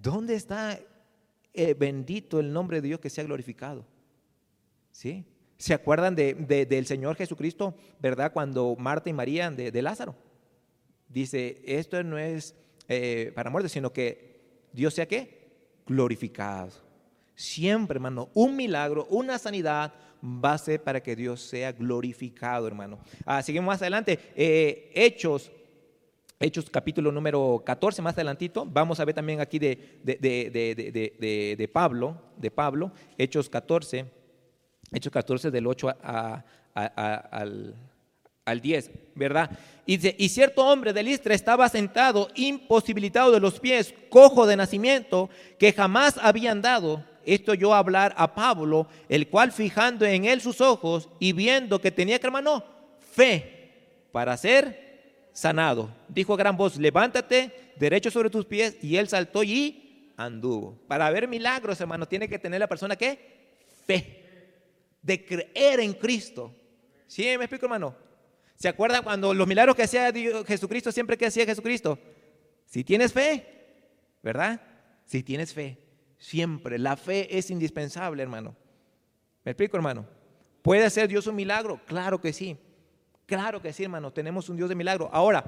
¿Dónde 0.00 0.34
está 0.34 0.78
eh, 1.58 1.72
bendito 1.72 2.38
el 2.38 2.52
nombre 2.52 2.82
de 2.82 2.88
Dios 2.88 3.00
que 3.00 3.08
sea 3.08 3.24
glorificado. 3.24 3.86
¿Sí? 4.92 5.24
¿Se 5.56 5.72
acuerdan 5.72 6.14
de, 6.14 6.34
del 6.68 6.84
Señor 6.84 7.16
Jesucristo, 7.16 7.74
verdad? 7.98 8.30
Cuando 8.30 8.76
Marta 8.78 9.08
y 9.08 9.14
María 9.14 9.50
de, 9.50 9.82
Lázaro. 9.82 10.14
Dice, 11.08 11.62
esto 11.64 12.02
no 12.02 12.18
es 12.18 12.54
eh, 12.88 13.32
para 13.34 13.48
muerte, 13.48 13.70
sino 13.70 13.90
que 13.90 14.68
Dios 14.74 14.92
sea 14.92 15.08
qué? 15.08 15.48
Glorificado. 15.86 16.72
Siempre, 17.34 17.96
hermano, 17.96 18.28
un 18.34 18.54
milagro, 18.54 19.06
una 19.08 19.38
sanidad 19.38 19.94
va 20.22 20.52
a 20.52 20.58
ser 20.58 20.82
para 20.82 21.02
que 21.02 21.16
Dios 21.16 21.40
sea 21.40 21.72
glorificado, 21.72 22.66
hermano. 22.66 22.98
Ah, 23.24 23.42
seguimos 23.42 23.68
más 23.68 23.80
adelante. 23.80 24.18
Eh, 24.36 24.90
Hechos 24.94 25.50
Hechos 26.38 26.68
capítulo 26.68 27.10
número 27.10 27.62
14, 27.64 28.02
más 28.02 28.12
adelantito, 28.14 28.66
vamos 28.66 29.00
a 29.00 29.06
ver 29.06 29.14
también 29.14 29.40
aquí 29.40 29.58
de, 29.58 30.00
de, 30.04 31.70
Pablo, 31.72 32.20
de 32.36 32.50
Pablo, 32.50 32.92
Hechos 33.16 33.48
14, 33.48 34.04
Hechos 34.92 35.12
14 35.12 35.50
del 35.50 35.66
8 35.66 35.96
al, 36.74 37.74
al 38.44 38.60
10, 38.60 38.90
¿verdad? 39.14 39.50
Y 39.86 39.96
dice, 39.96 40.14
y 40.18 40.28
cierto 40.28 40.66
hombre 40.66 40.92
de 40.92 41.02
Listra 41.02 41.34
estaba 41.34 41.70
sentado, 41.70 42.28
imposibilitado 42.34 43.32
de 43.32 43.40
los 43.40 43.58
pies, 43.58 43.94
cojo 44.10 44.46
de 44.46 44.56
nacimiento, 44.56 45.30
que 45.58 45.72
jamás 45.72 46.18
había 46.20 46.52
andado. 46.52 47.02
Esto 47.24 47.54
yo 47.54 47.72
hablar 47.72 48.14
a 48.18 48.34
Pablo, 48.34 48.88
el 49.08 49.28
cual 49.28 49.52
fijando 49.52 50.04
en 50.04 50.26
él 50.26 50.42
sus 50.42 50.60
ojos 50.60 51.08
y 51.18 51.32
viendo 51.32 51.80
que 51.80 51.90
tenía 51.90 52.18
que, 52.18 52.26
hermano, 52.26 52.62
fe 53.00 53.72
para 54.12 54.34
hacer 54.34 54.85
sanado. 55.36 55.90
Dijo 56.08 56.32
a 56.32 56.36
gran 56.38 56.56
voz, 56.56 56.78
levántate 56.78 57.74
derecho 57.76 58.10
sobre 58.10 58.30
tus 58.30 58.46
pies. 58.46 58.78
Y 58.82 58.96
él 58.96 59.06
saltó 59.06 59.44
y 59.44 60.12
anduvo. 60.16 60.78
Para 60.88 61.10
ver 61.10 61.28
milagros, 61.28 61.78
hermano, 61.80 62.08
tiene 62.08 62.26
que 62.26 62.38
tener 62.38 62.58
la 62.58 62.66
persona 62.66 62.96
que 62.96 63.58
fe. 63.86 64.24
De 65.02 65.24
creer 65.24 65.80
en 65.80 65.92
Cristo. 65.92 66.52
¿Sí 67.06 67.22
me 67.22 67.44
explico, 67.44 67.66
hermano? 67.66 67.94
¿Se 68.56 68.66
acuerdan 68.66 69.02
cuando 69.02 69.34
los 69.34 69.46
milagros 69.46 69.76
que 69.76 69.82
hacía 69.82 70.10
Jesucristo, 70.46 70.90
siempre 70.90 71.18
que 71.18 71.26
hacía 71.26 71.44
Jesucristo? 71.44 71.98
Si 72.64 72.82
tienes 72.82 73.12
fe, 73.12 73.46
¿verdad? 74.22 74.60
Si 75.04 75.22
tienes 75.22 75.52
fe, 75.52 75.76
siempre. 76.18 76.78
La 76.78 76.96
fe 76.96 77.36
es 77.36 77.50
indispensable, 77.50 78.22
hermano. 78.22 78.56
¿Me 79.44 79.52
explico, 79.52 79.76
hermano? 79.76 80.06
¿Puede 80.62 80.86
hacer 80.86 81.06
Dios 81.08 81.26
un 81.26 81.36
milagro? 81.36 81.78
Claro 81.86 82.20
que 82.20 82.32
sí. 82.32 82.56
Claro 83.26 83.60
que 83.60 83.72
sí, 83.72 83.82
hermano, 83.82 84.12
tenemos 84.12 84.48
un 84.48 84.56
Dios 84.56 84.68
de 84.68 84.76
milagro. 84.76 85.10
Ahora, 85.12 85.44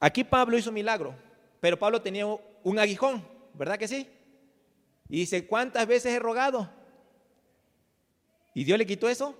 aquí 0.00 0.24
Pablo 0.24 0.58
hizo 0.58 0.70
un 0.70 0.74
milagro, 0.74 1.14
pero 1.60 1.78
Pablo 1.78 2.02
tenía 2.02 2.26
un 2.26 2.78
aguijón, 2.78 3.24
¿verdad 3.54 3.78
que 3.78 3.86
sí? 3.86 4.08
Y 5.08 5.20
dice, 5.20 5.46
¿cuántas 5.46 5.86
veces 5.86 6.12
he 6.12 6.18
rogado? 6.18 6.68
¿Y 8.52 8.64
Dios 8.64 8.78
le 8.78 8.86
quitó 8.86 9.08
eso? 9.08 9.36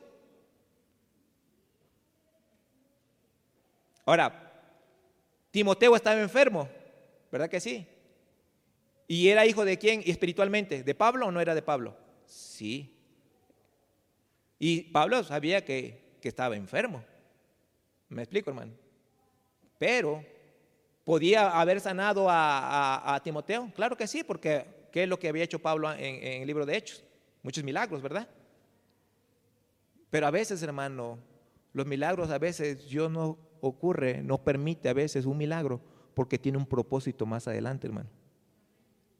Ahora, 4.04 4.52
Timoteo 5.50 5.96
estaba 5.96 6.20
enfermo, 6.20 6.68
¿verdad 7.30 7.48
que 7.48 7.60
sí? 7.60 7.86
¿Y 9.08 9.28
era 9.28 9.46
hijo 9.46 9.64
de 9.64 9.78
quién 9.78 10.02
espiritualmente? 10.06 10.82
¿De 10.82 10.94
Pablo 10.94 11.26
o 11.26 11.32
no 11.32 11.40
era 11.40 11.54
de 11.54 11.62
Pablo? 11.62 11.96
Sí. 12.24 12.91
Y 14.64 14.82
Pablo 14.82 15.24
sabía 15.24 15.64
que, 15.64 16.20
estaba 16.22 16.54
enfermo. 16.54 17.02
¿Me 18.08 18.22
explico, 18.22 18.48
hermano? 18.48 18.70
Pero, 19.76 20.24
¿podía 21.02 21.60
haber 21.60 21.80
sanado 21.80 22.28
a, 22.30 23.20
Timoteo? 23.24 23.72
Claro 23.74 23.96
que 23.96 24.06
sí, 24.06 24.22
porque 24.22 24.88
¿qué 24.92 25.02
es 25.02 25.08
lo 25.08 25.18
que 25.18 25.26
había 25.26 25.42
hecho 25.42 25.58
Pablo 25.58 25.92
en, 25.92 25.98
en 25.98 26.42
el 26.42 26.46
libro 26.46 26.64
de 26.64 26.76
Hechos? 26.76 27.02
Muchos 27.42 27.64
milagros, 27.64 28.00
¿verdad? 28.02 28.28
Pero 30.10 30.28
a 30.28 30.30
veces, 30.30 30.62
hermano, 30.62 31.18
los 31.72 31.84
milagros 31.84 32.30
a 32.30 32.38
veces 32.38 32.88
Dios 32.88 33.10
no 33.10 33.36
ocurre, 33.62 34.22
no 34.22 34.44
permite 34.44 34.88
a 34.88 34.92
veces 34.92 35.26
un 35.26 35.38
milagro 35.38 35.80
porque 36.14 36.38
tiene 36.38 36.58
un 36.58 36.66
propósito 36.66 37.26
más 37.26 37.48
adelante, 37.48 37.88
hermano. 37.88 38.10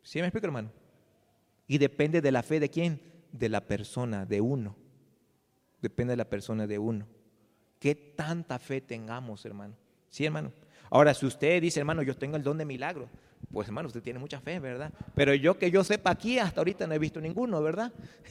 ¿Sí 0.05 0.21
me 0.21 0.27
explico, 0.27 0.47
hermano? 0.47 0.71
Y 1.67 1.79
depende 1.79 2.21
de 2.21 2.31
la 2.31 2.45
fe 2.45 2.61
de 2.61 2.71
quién? 2.71 3.01
De 3.33 3.49
la 3.49 3.67
persona, 3.67 4.25
de 4.25 4.41
uno. 4.41 4.82
Depende 5.83 6.13
de 6.13 6.17
la 6.17 6.25
persona 6.25 6.67
de 6.67 6.79
uno. 6.79 7.07
¿Qué 7.81 7.97
tanta 7.97 8.61
fe 8.61 8.81
tengamos, 8.81 9.45
hermano? 9.45 9.75
Sí, 10.09 10.25
hermano. 10.25 10.53
Ahora, 10.89 11.13
si 11.13 11.27
usted 11.27 11.61
dice, 11.61 11.81
hermano, 11.81 12.03
yo 12.03 12.17
tengo 12.17 12.37
el 12.37 12.45
don 12.45 12.57
de 12.57 12.65
milagro, 12.65 13.09
pues 13.51 13.67
hermano, 13.67 13.89
usted 13.89 14.03
tiene 14.03 14.21
mucha 14.21 14.41
fe, 14.41 14.61
¿verdad? 14.61 14.93
Pero 15.15 15.35
yo 15.35 15.59
que 15.59 15.71
yo 15.71 15.83
sepa 15.83 16.11
aquí, 16.11 16.39
hasta 16.39 16.61
ahorita 16.61 16.87
no 16.87 16.95
he 16.95 16.99
visto 16.99 17.21
ninguno, 17.21 17.61
¿verdad? 17.61 17.93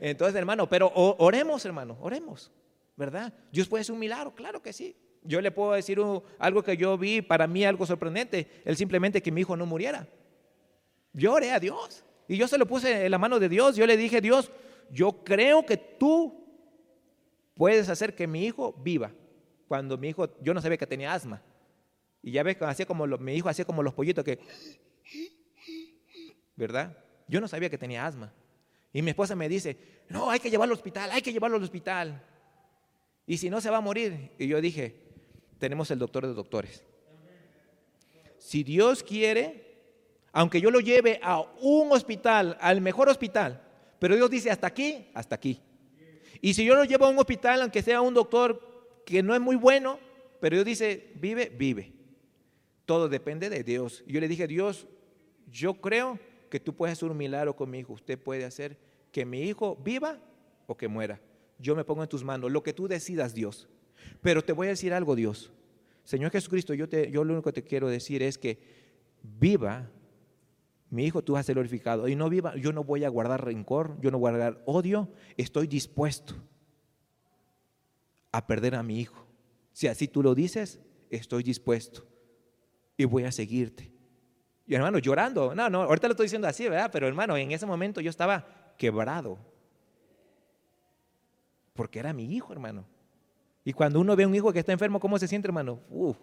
Entonces, 0.00 0.36
hermano, 0.36 0.68
pero 0.68 0.92
oremos, 0.94 1.64
hermano, 1.64 1.98
oremos, 2.00 2.52
¿verdad? 2.96 3.32
Dios 3.50 3.66
puede 3.66 3.82
hacer 3.82 3.94
un 3.94 3.98
milagro, 3.98 4.32
claro 4.34 4.62
que 4.62 4.72
sí. 4.72 4.96
Yo 5.22 5.40
le 5.40 5.50
puedo 5.50 5.72
decir 5.72 5.98
algo 6.38 6.62
que 6.62 6.76
yo 6.76 6.96
vi, 6.96 7.22
para 7.22 7.46
mí 7.48 7.64
algo 7.64 7.86
sorprendente, 7.86 8.62
él 8.64 8.76
simplemente 8.76 9.22
que 9.22 9.32
mi 9.32 9.40
hijo 9.40 9.56
no 9.56 9.66
muriera. 9.66 10.06
Yo 11.12 11.32
oré 11.32 11.50
a 11.50 11.58
Dios 11.58 12.04
y 12.28 12.36
yo 12.36 12.46
se 12.46 12.58
lo 12.58 12.66
puse 12.66 13.06
en 13.06 13.10
la 13.10 13.18
mano 13.18 13.40
de 13.40 13.48
Dios, 13.48 13.74
yo 13.74 13.86
le 13.86 13.96
dije, 13.96 14.20
Dios, 14.20 14.52
yo 14.90 15.24
creo 15.24 15.64
que 15.66 15.76
tú 15.76 16.43
puedes 17.54 17.88
hacer 17.88 18.14
que 18.14 18.26
mi 18.26 18.44
hijo 18.44 18.72
viva. 18.72 19.12
Cuando 19.68 19.96
mi 19.96 20.08
hijo, 20.08 20.28
yo 20.40 20.54
no 20.54 20.60
sabía 20.60 20.76
que 20.76 20.86
tenía 20.86 21.12
asma. 21.12 21.42
Y 22.22 22.32
ya 22.32 22.42
ves, 22.42 22.56
hacía 22.62 22.86
como 22.86 23.06
mi 23.06 23.34
hijo 23.34 23.48
hacía 23.48 23.64
como 23.64 23.82
los 23.82 23.94
pollitos 23.94 24.24
que, 24.24 24.38
¿verdad? 26.56 26.96
Yo 27.28 27.40
no 27.40 27.48
sabía 27.48 27.70
que 27.70 27.78
tenía 27.78 28.06
asma. 28.06 28.32
Y 28.92 29.02
mi 29.02 29.10
esposa 29.10 29.34
me 29.34 29.48
dice, 29.48 29.76
no, 30.08 30.30
hay 30.30 30.40
que 30.40 30.50
llevarlo 30.50 30.72
al 30.72 30.78
hospital, 30.78 31.10
hay 31.10 31.22
que 31.22 31.32
llevarlo 31.32 31.56
al 31.56 31.62
hospital. 31.62 32.22
Y 33.26 33.38
si 33.38 33.50
no, 33.50 33.60
se 33.60 33.70
va 33.70 33.78
a 33.78 33.80
morir. 33.80 34.32
Y 34.38 34.46
yo 34.46 34.60
dije, 34.60 35.02
tenemos 35.58 35.90
el 35.90 35.98
doctor 35.98 36.26
de 36.26 36.34
doctores. 36.34 36.84
Si 38.38 38.62
Dios 38.62 39.02
quiere, 39.02 39.80
aunque 40.32 40.60
yo 40.60 40.70
lo 40.70 40.80
lleve 40.80 41.18
a 41.22 41.40
un 41.40 41.92
hospital, 41.92 42.56
al 42.60 42.80
mejor 42.80 43.08
hospital, 43.08 43.62
pero 43.98 44.16
Dios 44.16 44.30
dice, 44.30 44.50
hasta 44.50 44.66
aquí, 44.66 45.08
hasta 45.14 45.34
aquí. 45.34 45.60
Y 46.44 46.52
si 46.52 46.62
yo 46.62 46.74
lo 46.74 46.84
llevo 46.84 47.06
a 47.06 47.08
un 47.08 47.18
hospital, 47.18 47.62
aunque 47.62 47.80
sea 47.80 48.02
un 48.02 48.12
doctor 48.12 48.60
que 49.06 49.22
no 49.22 49.34
es 49.34 49.40
muy 49.40 49.56
bueno, 49.56 49.98
pero 50.42 50.56
Dios 50.56 50.66
dice, 50.66 51.10
vive, 51.14 51.48
vive. 51.48 51.94
Todo 52.84 53.08
depende 53.08 53.48
de 53.48 53.64
Dios. 53.64 54.04
yo 54.06 54.20
le 54.20 54.28
dije, 54.28 54.46
Dios, 54.46 54.86
yo 55.50 55.72
creo 55.72 56.18
que 56.50 56.60
tú 56.60 56.76
puedes 56.76 56.98
hacer 56.98 57.10
un 57.10 57.16
milagro 57.16 57.56
con 57.56 57.70
mi 57.70 57.78
hijo. 57.78 57.94
Usted 57.94 58.18
puede 58.18 58.44
hacer 58.44 58.76
que 59.10 59.24
mi 59.24 59.40
hijo 59.40 59.76
viva 59.76 60.18
o 60.66 60.76
que 60.76 60.86
muera. 60.86 61.18
Yo 61.58 61.74
me 61.74 61.82
pongo 61.82 62.02
en 62.02 62.10
tus 62.10 62.22
manos, 62.22 62.52
lo 62.52 62.62
que 62.62 62.74
tú 62.74 62.88
decidas, 62.88 63.34
Dios. 63.34 63.66
Pero 64.20 64.44
te 64.44 64.52
voy 64.52 64.66
a 64.66 64.70
decir 64.70 64.92
algo, 64.92 65.16
Dios. 65.16 65.50
Señor 66.04 66.30
Jesucristo, 66.30 66.74
yo, 66.74 66.84
yo 66.84 67.24
lo 67.24 67.32
único 67.32 67.50
que 67.52 67.62
te 67.62 67.66
quiero 67.66 67.88
decir 67.88 68.22
es 68.22 68.36
que 68.36 68.58
viva, 69.22 69.90
mi 70.94 71.04
hijo, 71.04 71.22
tú 71.22 71.34
vas 71.34 71.40
a 71.40 71.42
ser 71.44 71.54
glorificado. 71.54 72.08
Y 72.08 72.16
no 72.16 72.28
viva, 72.28 72.56
yo 72.56 72.72
no 72.72 72.84
voy 72.84 73.04
a 73.04 73.08
guardar 73.08 73.44
rencor, 73.44 74.00
yo 74.00 74.10
no 74.10 74.18
voy 74.18 74.28
a 74.28 74.32
guardar 74.32 74.62
odio, 74.64 75.10
estoy 75.36 75.66
dispuesto 75.66 76.34
a 78.32 78.46
perder 78.46 78.74
a 78.74 78.82
mi 78.82 79.00
hijo. 79.00 79.26
Si 79.72 79.88
así 79.88 80.08
tú 80.08 80.22
lo 80.22 80.34
dices, 80.34 80.80
estoy 81.10 81.42
dispuesto 81.42 82.06
y 82.96 83.04
voy 83.04 83.24
a 83.24 83.32
seguirte. 83.32 83.92
Y 84.66 84.74
hermano, 84.74 84.98
llorando, 84.98 85.54
no, 85.54 85.68
no, 85.68 85.82
ahorita 85.82 86.08
lo 86.08 86.12
estoy 86.12 86.24
diciendo 86.24 86.48
así, 86.48 86.68
¿verdad? 86.68 86.90
Pero 86.92 87.06
hermano, 87.06 87.36
en 87.36 87.52
ese 87.52 87.66
momento 87.66 88.00
yo 88.00 88.08
estaba 88.08 88.46
quebrado. 88.78 89.38
Porque 91.74 91.98
era 91.98 92.12
mi 92.12 92.34
hijo, 92.34 92.52
hermano. 92.52 92.86
Y 93.64 93.72
cuando 93.72 94.00
uno 94.00 94.14
ve 94.14 94.24
a 94.24 94.28
un 94.28 94.34
hijo 94.34 94.52
que 94.52 94.60
está 94.60 94.72
enfermo, 94.72 95.00
¿cómo 95.00 95.18
se 95.18 95.26
siente, 95.26 95.48
hermano? 95.48 95.80
Uf, 95.90 96.16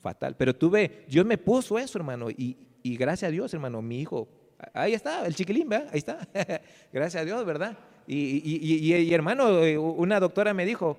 fatal. 0.00 0.36
Pero 0.36 0.54
tuve, 0.54 1.04
Dios 1.08 1.26
me 1.26 1.36
puso 1.36 1.78
eso, 1.78 1.98
hermano. 1.98 2.30
Y, 2.30 2.67
y 2.82 2.96
gracias 2.96 3.28
a 3.28 3.32
Dios, 3.32 3.52
hermano, 3.54 3.82
mi 3.82 4.00
hijo, 4.00 4.28
ahí 4.72 4.94
está, 4.94 5.26
el 5.26 5.34
chiquilín, 5.34 5.68
¿verdad? 5.68 5.88
Ahí 5.92 5.98
está. 5.98 6.28
gracias 6.92 7.22
a 7.22 7.24
Dios, 7.24 7.44
¿verdad? 7.44 7.78
Y, 8.06 8.40
y, 8.44 8.94
y, 8.94 9.14
hermano, 9.14 9.64
eh, 9.64 9.76
una 9.76 10.18
doctora 10.18 10.54
me 10.54 10.64
dijo, 10.64 10.98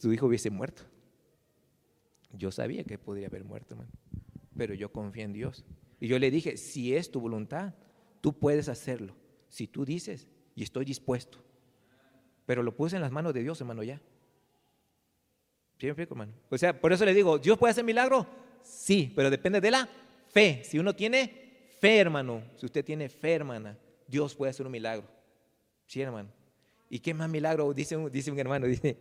tu 0.00 0.12
hijo 0.12 0.26
hubiese 0.26 0.50
muerto. 0.50 0.82
Yo 2.32 2.50
sabía 2.50 2.84
que 2.84 2.98
podría 2.98 3.26
haber 3.26 3.44
muerto, 3.44 3.74
hermano. 3.74 3.90
Pero 4.56 4.74
yo 4.74 4.90
confío 4.90 5.24
en 5.24 5.32
Dios. 5.32 5.64
Y 6.00 6.08
yo 6.08 6.18
le 6.18 6.30
dije, 6.30 6.56
si 6.56 6.96
es 6.96 7.10
tu 7.10 7.20
voluntad, 7.20 7.74
tú 8.20 8.32
puedes 8.32 8.68
hacerlo. 8.68 9.14
Si 9.48 9.66
tú 9.66 9.84
dices, 9.84 10.26
y 10.54 10.62
estoy 10.62 10.84
dispuesto. 10.84 11.38
Pero 12.46 12.62
lo 12.62 12.74
puse 12.74 12.96
en 12.96 13.02
las 13.02 13.12
manos 13.12 13.34
de 13.34 13.42
Dios, 13.42 13.60
hermano, 13.60 13.82
ya. 13.82 14.00
¿Sí 15.78 15.86
me 15.86 15.90
explico, 15.90 16.14
hermano? 16.14 16.32
O 16.50 16.58
sea, 16.58 16.80
por 16.80 16.92
eso 16.92 17.04
le 17.04 17.14
digo, 17.14 17.38
¿Dios 17.38 17.58
puede 17.58 17.72
hacer 17.72 17.84
milagro? 17.84 18.26
Sí, 18.62 19.12
pero 19.14 19.30
depende 19.30 19.60
de 19.60 19.70
la 19.70 19.88
fe. 20.34 20.62
Si 20.64 20.78
uno 20.78 20.94
tiene 20.94 21.32
fe, 21.80 21.98
hermano, 21.98 22.42
si 22.56 22.66
usted 22.66 22.84
tiene 22.84 23.08
fe, 23.08 23.34
hermana, 23.34 23.78
Dios 24.06 24.34
puede 24.34 24.50
hacer 24.50 24.66
un 24.66 24.72
milagro. 24.72 25.06
Sí, 25.86 26.00
hermano. 26.00 26.28
¿Y 26.90 26.98
qué 26.98 27.14
más 27.14 27.28
milagro? 27.30 27.72
Dice 27.72 27.96
un, 27.96 28.10
dice 28.10 28.30
un 28.30 28.38
hermano, 28.38 28.66
dice, 28.66 28.98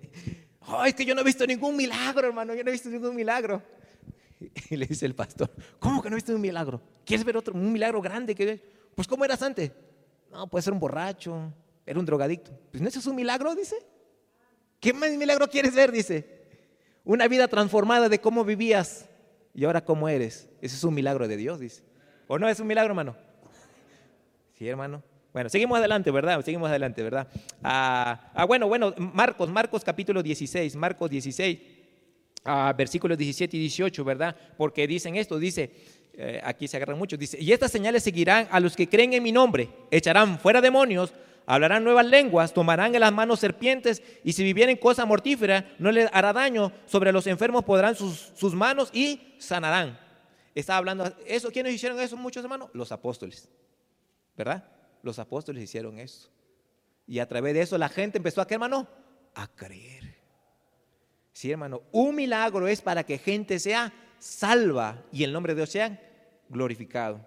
oh, 0.68 0.86
es 0.86 0.94
que 0.94 1.04
yo 1.04 1.16
no 1.16 1.22
he 1.22 1.24
visto 1.24 1.46
ningún 1.46 1.76
milagro, 1.76 2.28
hermano, 2.28 2.54
yo 2.54 2.64
no 2.64 2.70
he 2.70 2.74
visto 2.74 2.90
ningún 2.90 3.16
milagro. 3.16 3.62
Y 4.70 4.76
le 4.76 4.86
dice 4.86 5.06
el 5.06 5.16
pastor, 5.16 5.50
¿cómo 5.80 6.02
que 6.02 6.10
no 6.10 6.16
he 6.16 6.18
visto 6.18 6.36
un 6.36 6.42
milagro? 6.42 6.82
¿Quieres 7.06 7.26
ver 7.26 7.38
otro, 7.38 7.54
un 7.54 7.72
milagro 7.72 8.02
grande? 8.02 8.62
Pues 8.94 9.08
¿cómo 9.08 9.24
eras 9.24 9.42
antes? 9.42 9.72
No, 10.30 10.48
puede 10.48 10.64
ser 10.64 10.74
un 10.74 10.82
borracho, 10.82 11.54
era 11.86 11.98
un 11.98 12.06
drogadicto. 12.06 12.52
Pues 12.70 12.82
no, 12.82 12.90
eso 12.90 13.00
es 13.00 13.08
un 13.08 13.16
milagro, 13.16 13.56
dice. 13.56 13.78
¿Qué 14.82 14.92
más 14.92 15.12
milagro 15.12 15.48
quieres 15.50 15.74
ver? 15.74 15.94
Dice. 15.94 16.44
Una 17.06 17.30
vida 17.30 17.48
transformada 17.48 18.10
de 18.10 18.20
cómo 18.20 18.44
vivías 18.44 19.06
y 19.54 19.66
ahora 19.66 19.84
cómo 19.84 20.10
eres. 20.10 20.50
Ese 20.62 20.76
es 20.76 20.84
un 20.84 20.94
milagro 20.94 21.28
de 21.28 21.38
Dios, 21.38 21.60
dice. 21.60 21.84
¿O 22.28 22.40
no 22.40 22.48
es 22.50 22.60
un 22.60 22.68
milagro, 22.68 22.92
hermano? 22.92 23.16
Sí, 24.58 24.68
hermano. 24.68 25.04
Bueno, 25.34 25.50
seguimos 25.50 25.78
adelante, 25.80 26.12
¿verdad? 26.12 26.44
Seguimos 26.44 26.70
adelante, 26.70 27.02
¿verdad? 27.02 27.28
Ah, 27.64 28.32
ah 28.36 28.46
bueno, 28.46 28.68
bueno, 28.68 28.94
Marcos, 28.98 29.50
Marcos 29.50 29.84
capítulo 29.84 30.22
16, 30.22 30.76
Marcos 30.76 31.10
16, 31.10 31.60
ah, 32.46 32.74
versículos 32.78 33.18
17 33.18 33.58
y 33.58 33.60
18, 33.62 34.04
¿verdad? 34.04 34.36
Porque 34.58 34.86
dicen 34.86 35.16
esto, 35.16 35.40
dice, 35.40 35.72
eh, 36.14 36.40
aquí 36.44 36.68
se 36.68 36.78
agarran 36.78 37.00
mucho, 37.00 37.18
dice, 37.18 37.38
y 37.42 37.52
estas 37.52 37.72
señales 37.72 38.04
seguirán 38.04 38.48
a 38.52 38.60
los 38.60 38.76
que 38.76 38.88
creen 38.88 39.14
en 39.14 39.24
mi 39.24 39.32
nombre, 39.32 39.70
echarán 39.90 40.38
fuera 40.38 40.62
demonios, 40.62 41.12
hablarán 41.46 41.84
nuevas 41.84 42.06
lenguas, 42.06 42.54
tomarán 42.54 42.94
en 42.96 43.02
las 43.02 43.14
manos 43.14 43.40
serpientes, 43.40 44.02
y 44.24 44.34
si 44.34 44.44
vivieren 44.44 44.78
cosa 44.78 45.06
mortífera, 45.06 45.74
no 45.80 45.92
les 45.92 46.10
hará 46.14 46.34
daño. 46.34 46.72
Sobre 46.86 47.12
los 47.12 47.28
enfermos 47.28 47.64
podrán 47.64 47.96
sus, 47.96 48.32
sus 48.36 48.54
manos 48.54 48.90
y 48.94 49.36
sanarán. 49.38 50.00
Estaba 50.56 50.78
hablando, 50.78 51.12
¿eso 51.26 51.52
quiénes 51.52 51.74
hicieron 51.74 52.00
eso, 52.00 52.16
muchos 52.16 52.44
hermanos? 52.44 52.70
Los 52.74 52.92
apóstoles, 52.92 53.50
¿verdad? 54.38 54.64
Los 55.02 55.20
apóstoles 55.20 55.64
hicieron 55.64 56.00
eso. 56.00 56.30
Y 57.08 57.20
a 57.20 57.28
través 57.28 57.54
de 57.54 57.62
eso 57.62 57.78
la 57.78 57.90
gente 57.90 58.18
empezó 58.18 58.42
a 58.42 58.48
qué, 58.48 58.54
hermano? 58.54 58.88
A 59.36 59.48
creer. 59.48 60.16
Sí, 61.34 61.52
hermano, 61.52 61.82
un 61.92 62.16
milagro 62.16 62.68
es 62.68 62.82
para 62.82 63.04
que 63.04 63.18
gente 63.18 63.58
sea 63.60 63.92
salva 64.20 65.04
y 65.12 65.24
el 65.24 65.34
nombre 65.34 65.54
de 65.54 65.62
Dios 65.62 65.70
sea 65.72 66.00
glorificado. 66.48 67.26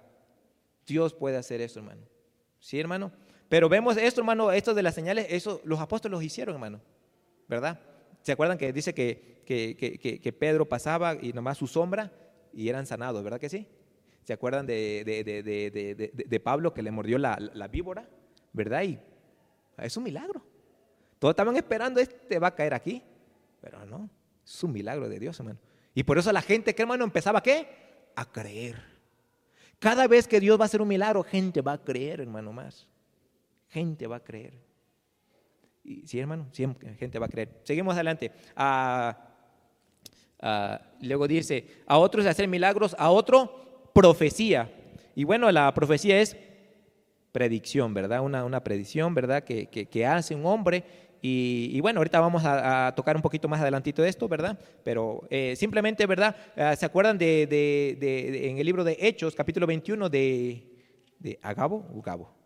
Dios 0.87 1.13
puede 1.13 1.37
hacer 1.37 1.61
eso, 1.61 1.81
hermano. 1.81 2.03
¿Sí, 2.61 2.79
hermano? 2.79 3.13
Pero 3.49 3.69
vemos 3.69 3.97
esto, 3.97 4.21
hermano, 4.21 4.51
esto 4.51 4.75
de 4.75 4.83
las 4.83 4.95
señales, 4.95 5.27
eso 5.31 5.61
los 5.65 5.79
apóstoles 5.81 6.21
hicieron, 6.23 6.55
hermano, 6.55 6.81
¿verdad? 7.49 7.79
¿Se 8.23 8.33
acuerdan 8.33 8.59
que 8.59 8.73
dice 8.73 8.93
que, 8.93 9.43
que, 9.45 10.33
Pedro 10.33 10.69
pasaba 10.69 11.15
y 11.15 11.33
nomás 11.33 11.59
su 11.59 11.69
sombra 11.69 12.11
y 12.53 12.69
eran 12.69 12.87
sanados, 12.87 13.23
¿verdad 13.23 13.39
que 13.39 13.49
sí? 13.49 13.69
¿Se 14.25 14.33
acuerdan 14.33 14.67
de, 14.67 15.05
de 16.13 16.41
Pablo 16.41 16.75
que 16.75 16.83
le 16.83 16.91
mordió 16.91 17.19
la, 17.19 17.39
la, 17.55 17.69
víbora, 17.69 18.09
¿verdad? 18.53 18.83
Y 18.83 18.99
es 19.79 19.97
un 19.97 20.03
milagro. 20.03 20.43
Todos 21.21 21.33
estaban 21.33 21.57
esperando, 21.57 22.01
este 22.01 22.41
va 22.41 22.49
a 22.49 22.55
caer 22.55 22.75
aquí, 22.75 23.01
pero 23.61 23.87
no, 23.87 24.11
es 24.45 24.65
un 24.65 24.73
milagro 24.73 25.09
de 25.09 25.21
Dios, 25.21 25.39
hermano. 25.39 25.61
Y 25.95 26.03
por 26.03 26.19
eso 26.19 26.33
la 26.33 26.43
gente, 26.43 26.75
¿qué 26.75 26.83
hermano? 26.83 27.05
Empezaba, 27.05 27.41
¿qué? 27.41 27.69
A 28.17 28.25
creer. 28.25 28.83
Cada 29.79 30.09
vez 30.09 30.27
que 30.27 30.41
Dios 30.41 30.59
va 30.59 30.65
a 30.65 30.67
hacer 30.67 30.83
un 30.83 30.89
milagro, 30.89 31.23
gente 31.23 31.61
va 31.61 31.75
a 31.75 31.85
creer, 31.85 32.21
hermano, 32.21 32.53
más 32.53 32.89
gente 33.69 34.07
va 34.07 34.17
a 34.17 34.25
creer. 34.25 34.55
Y, 35.85 36.07
sí, 36.07 36.19
hermano, 36.19 36.49
siempre 36.53 36.95
gente 36.95 37.19
va 37.19 37.27
a 37.27 37.29
creer. 37.29 37.61
Seguimos 37.65 37.95
adelante. 37.95 38.33
Ah, 38.57 39.17
ah, 40.41 40.81
luego 41.01 41.29
dice, 41.29 41.67
a 41.87 41.99
otros 41.99 42.27
hacer 42.27 42.49
milagros, 42.49 42.97
a 42.99 43.11
otro 43.11 43.91
profecía. 43.95 44.71
Y 45.15 45.25
bueno, 45.25 45.51
la 45.51 45.73
profecía 45.73 46.21
es 46.21 46.37
predicción, 47.33 47.95
¿verdad? 47.95 48.21
Una, 48.21 48.45
una 48.45 48.65
predicción, 48.65 49.15
¿verdad? 49.15 49.45
Que, 49.45 49.67
que, 49.67 50.07
hace 50.07 50.35
un 50.35 50.45
hombre. 50.47 50.83
Y, 51.23 51.81
bueno, 51.81 52.01
ahorita 52.01 52.21
vamos 52.21 52.43
a, 52.45 52.93
tocar 52.95 53.17
un 53.17 53.23
poquito 53.23 53.49
más 53.49 53.61
adelantito 53.61 54.03
de 54.03 54.09
esto, 54.09 54.29
¿verdad? 54.29 54.59
Pero 54.85 55.27
eh, 55.31 55.55
simplemente, 55.57 56.07
¿verdad? 56.07 56.37
Ah, 56.57 56.77
¿Se 56.77 56.87
acuerdan 56.87 57.19
de, 57.19 57.47
de, 57.47 58.49
en 58.49 58.59
el 58.59 58.67
libro 58.67 58.85
de 58.85 58.97
Hechos, 59.01 59.35
capítulo 59.35 59.67
21, 59.67 60.09
de, 60.09 60.67
de 61.19 61.39
Agabo? 61.43 61.87
Ugabo. 61.93 62.46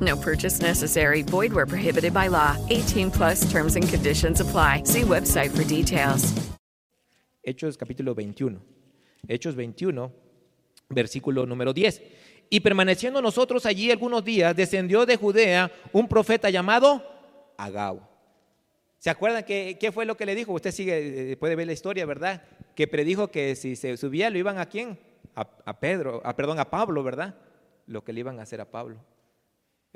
No 0.00 0.16
purchase 0.16 0.60
necessary. 0.60 1.22
Void 1.22 1.52
where 1.52 1.66
prohibited 1.66 2.12
by 2.12 2.28
law. 2.28 2.56
18 2.68 3.10
plus 3.10 3.50
terms 3.50 3.76
and 3.76 3.88
conditions 3.88 4.40
apply. 4.40 4.82
See 4.84 5.02
website 5.02 5.50
for 5.50 5.64
details. 5.64 6.34
Hechos 7.42 7.78
capítulo 7.78 8.14
21. 8.14 8.60
Hechos 9.28 9.54
21, 9.54 10.12
versículo 10.90 11.46
número 11.46 11.72
10. 11.72 12.02
Y 12.50 12.60
permaneciendo 12.60 13.22
nosotros 13.22 13.66
allí 13.66 13.90
algunos 13.90 14.24
días, 14.24 14.54
descendió 14.54 15.06
de 15.06 15.16
Judea 15.16 15.70
un 15.92 16.08
profeta 16.08 16.50
llamado 16.50 17.02
Agabo. 17.56 18.08
¿Se 18.98 19.10
acuerdan 19.10 19.44
qué, 19.44 19.76
qué 19.80 19.92
fue 19.92 20.04
lo 20.06 20.16
que 20.16 20.26
le 20.26 20.34
dijo? 20.34 20.52
Usted 20.52 20.72
sigue, 20.72 21.32
eh, 21.32 21.36
puede 21.36 21.56
ver 21.56 21.66
la 21.66 21.72
historia, 21.72 22.06
¿verdad? 22.06 22.42
Que 22.74 22.86
predijo 22.86 23.28
que 23.28 23.54
si 23.56 23.76
se 23.76 23.96
subía 23.96 24.30
lo 24.30 24.38
iban 24.38 24.58
a 24.58 24.66
quién? 24.66 24.98
A, 25.34 25.48
a 25.64 25.78
Pedro, 25.78 26.20
a, 26.24 26.34
perdón, 26.34 26.58
a 26.58 26.70
Pablo, 26.70 27.02
¿verdad? 27.02 27.36
Lo 27.86 28.02
que 28.04 28.12
le 28.12 28.20
iban 28.20 28.38
a 28.38 28.42
hacer 28.42 28.60
a 28.60 28.70
Pablo. 28.70 28.98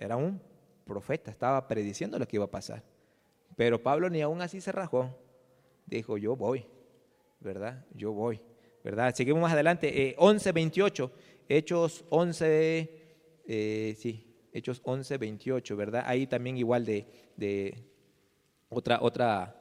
Era 0.00 0.16
un 0.16 0.40
profeta, 0.86 1.30
estaba 1.30 1.68
prediciendo 1.68 2.18
lo 2.18 2.26
que 2.26 2.36
iba 2.36 2.46
a 2.46 2.50
pasar. 2.50 2.82
Pero 3.54 3.82
Pablo 3.82 4.08
ni 4.08 4.22
aún 4.22 4.40
así 4.40 4.60
se 4.62 4.72
rajó. 4.72 5.14
Dijo, 5.84 6.16
yo 6.16 6.34
voy, 6.34 6.66
¿verdad? 7.38 7.84
Yo 7.94 8.12
voy, 8.12 8.40
¿verdad? 8.82 9.14
Seguimos 9.14 9.42
más 9.42 9.52
adelante. 9.52 10.08
Eh, 10.08 10.14
11, 10.16 10.52
28. 10.52 11.12
Hechos 11.50 12.04
11, 12.08 12.90
eh, 13.46 13.94
sí, 13.98 14.26
Hechos 14.54 14.80
11, 14.82 15.18
28, 15.18 15.76
¿verdad? 15.76 16.04
Ahí 16.06 16.26
también 16.26 16.56
igual 16.56 16.86
de, 16.86 17.74
otra, 18.70 19.54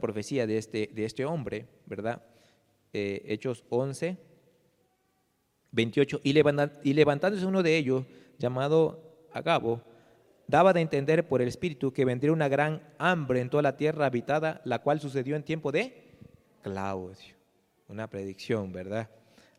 profecía 0.00 0.48
de 0.48 0.58
este, 0.58 0.90
este 1.04 1.24
hombre, 1.24 1.68
¿verdad? 1.86 2.24
Eh, 2.92 3.22
Hechos 3.26 3.64
11, 3.68 4.16
28. 5.70 6.20
Y, 6.24 6.30
y 6.30 6.92
levantándose 6.94 7.46
uno 7.46 7.62
de 7.62 7.76
ellos, 7.76 8.04
llamado 8.36 9.07
Agabo, 9.32 9.82
daba 10.46 10.72
de 10.72 10.80
entender 10.80 11.28
por 11.28 11.42
el 11.42 11.48
Espíritu 11.48 11.92
que 11.92 12.04
vendría 12.04 12.32
una 12.32 12.48
gran 12.48 12.82
hambre 12.98 13.40
en 13.40 13.50
toda 13.50 13.62
la 13.62 13.76
tierra 13.76 14.06
habitada, 14.06 14.60
la 14.64 14.80
cual 14.80 15.00
sucedió 15.00 15.36
en 15.36 15.42
tiempo 15.42 15.70
de 15.72 16.16
Claudio. 16.62 17.36
Una 17.88 18.08
predicción, 18.08 18.72
¿verdad? 18.72 19.08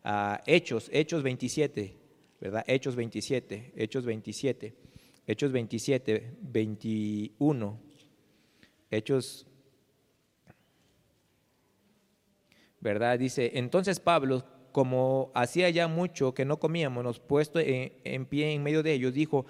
Ah, 0.04 0.40
Hechos, 0.46 0.88
Hechos 0.92 1.22
27, 1.22 1.96
¿verdad? 2.40 2.64
Hechos 2.66 2.96
27, 2.96 3.72
Hechos 3.76 4.04
27. 4.04 4.74
Hechos 5.26 5.52
27, 5.52 6.38
21. 6.40 7.80
Hechos, 8.90 9.46
¿verdad? 12.80 13.18
Dice, 13.18 13.52
entonces 13.54 14.00
Pablo, 14.00 14.44
como 14.72 15.30
hacía 15.34 15.70
ya 15.70 15.88
mucho 15.88 16.34
que 16.34 16.44
no 16.44 16.58
comíamos, 16.58 17.20
puesto 17.20 17.58
en, 17.58 17.92
en 18.04 18.26
pie 18.26 18.52
en 18.52 18.62
medio 18.62 18.82
de 18.82 18.92
ellos, 18.92 19.14
dijo, 19.14 19.46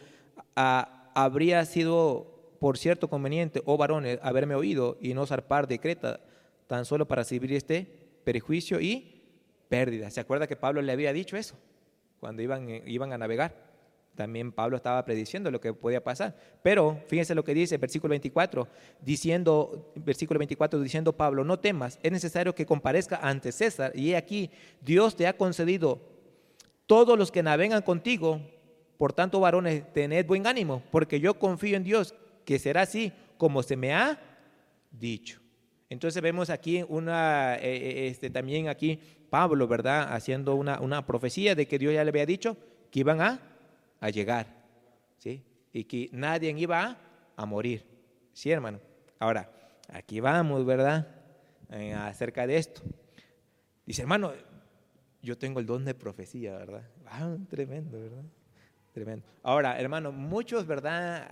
"Ah, 0.56 1.10
habría 1.14 1.64
sido, 1.64 2.54
por 2.58 2.78
cierto, 2.78 3.08
conveniente, 3.08 3.62
oh 3.64 3.76
varones, 3.76 4.18
haberme 4.22 4.54
oído 4.54 4.96
y 5.00 5.14
no 5.14 5.26
zarpar 5.26 5.66
de 5.66 5.78
Creta, 5.78 6.20
tan 6.66 6.84
solo 6.84 7.06
para 7.06 7.22
recibir 7.22 7.52
este 7.52 7.86
perjuicio 8.24 8.80
y 8.80 9.22
pérdida. 9.68 10.10
¿Se 10.10 10.20
acuerda 10.20 10.46
que 10.46 10.56
Pablo 10.56 10.82
le 10.82 10.92
había 10.92 11.12
dicho 11.12 11.36
eso 11.36 11.56
cuando 12.20 12.42
iban, 12.42 12.68
eh, 12.68 12.82
iban 12.86 13.12
a 13.12 13.18
navegar? 13.18 13.69
También 14.20 14.52
Pablo 14.52 14.76
estaba 14.76 15.02
prediciendo 15.02 15.50
lo 15.50 15.62
que 15.62 15.72
podía 15.72 16.04
pasar. 16.04 16.36
Pero 16.62 17.00
fíjense 17.06 17.34
lo 17.34 17.42
que 17.42 17.54
dice 17.54 17.78
versículo 17.78 18.10
24, 18.10 18.68
diciendo, 19.00 19.90
versículo 19.94 20.36
24, 20.36 20.78
diciendo 20.78 21.16
Pablo, 21.16 21.42
no 21.42 21.58
temas, 21.58 21.98
es 22.02 22.12
necesario 22.12 22.54
que 22.54 22.66
comparezca 22.66 23.16
ante 23.16 23.50
César. 23.50 23.96
Y 23.96 24.12
aquí, 24.12 24.50
Dios 24.82 25.16
te 25.16 25.26
ha 25.26 25.38
concedido 25.38 26.02
todos 26.84 27.18
los 27.18 27.32
que 27.32 27.42
navegan 27.42 27.80
contigo. 27.80 28.42
Por 28.98 29.14
tanto, 29.14 29.40
varones, 29.40 29.90
tened 29.94 30.26
buen 30.26 30.46
ánimo, 30.46 30.82
porque 30.90 31.18
yo 31.18 31.38
confío 31.38 31.78
en 31.78 31.84
Dios, 31.84 32.14
que 32.44 32.58
será 32.58 32.82
así 32.82 33.14
como 33.38 33.62
se 33.62 33.74
me 33.74 33.94
ha 33.94 34.20
dicho. 34.90 35.40
Entonces 35.88 36.22
vemos 36.22 36.50
aquí 36.50 36.84
una, 36.90 37.56
eh, 37.56 37.60
eh, 37.62 38.06
este, 38.08 38.28
también 38.28 38.68
aquí 38.68 39.00
Pablo, 39.30 39.66
¿verdad? 39.66 40.12
Haciendo 40.12 40.56
una, 40.56 40.78
una 40.78 41.06
profecía 41.06 41.54
de 41.54 41.66
que 41.66 41.78
Dios 41.78 41.94
ya 41.94 42.04
le 42.04 42.10
había 42.10 42.26
dicho 42.26 42.58
que 42.90 43.00
iban 43.00 43.22
a, 43.22 43.49
a 44.00 44.10
llegar, 44.10 44.46
¿sí? 45.18 45.44
Y 45.72 45.84
que 45.84 46.08
nadie 46.12 46.50
iba 46.56 46.98
a, 47.36 47.46
morir, 47.46 47.84
¿sí, 48.32 48.50
hermano? 48.50 48.80
Ahora, 49.18 49.50
aquí 49.88 50.20
vamos, 50.20 50.64
¿verdad? 50.66 51.06
Eh, 51.70 51.94
acerca 51.94 52.46
de 52.46 52.56
esto. 52.56 52.82
Dice, 53.86 54.02
hermano, 54.02 54.32
yo 55.22 55.38
tengo 55.38 55.60
el 55.60 55.66
don 55.66 55.84
de 55.84 55.94
profecía, 55.94 56.56
¿verdad? 56.56 56.82
Ah, 57.06 57.36
tremendo, 57.48 58.00
¿verdad? 58.00 58.24
Tremendo. 58.92 59.26
Ahora, 59.42 59.80
hermano, 59.80 60.10
muchos, 60.10 60.66
¿verdad? 60.66 61.28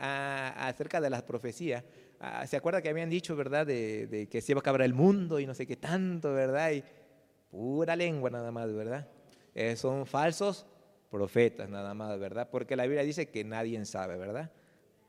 Acerca 0.57 1.01
de 1.01 1.11
las 1.11 1.23
profecías, 1.23 1.85
ah, 2.21 2.47
¿se 2.47 2.57
acuerda 2.57 2.81
que 2.81 2.89
habían 2.89 3.11
dicho, 3.11 3.35
¿verdad? 3.35 3.67
De, 3.67 4.07
de 4.07 4.29
que 4.29 4.41
se 4.41 4.53
iba 4.53 4.59
a 4.59 4.61
acabar 4.61 4.83
el 4.83 4.95
mundo 4.95 5.41
y 5.41 5.47
no 5.47 5.55
sé 5.55 5.67
qué 5.67 5.77
tanto, 5.77 6.33
¿verdad? 6.33 6.73
Y 6.73 6.85
pura 7.51 7.97
lengua 7.97 8.31
nada 8.31 8.53
más, 8.53 8.73
¿verdad? 8.73 9.09
Eh, 9.55 9.75
son 9.75 10.07
falsos 10.07 10.67
profetas 11.11 11.69
nada 11.69 11.95
más, 11.95 12.19
¿verdad? 12.19 12.49
Porque 12.51 12.77
la 12.77 12.85
Biblia 12.85 13.03
dice 13.03 13.29
que 13.29 13.45
nadie 13.45 13.85
sabe, 13.85 14.17
¿verdad? 14.17 14.51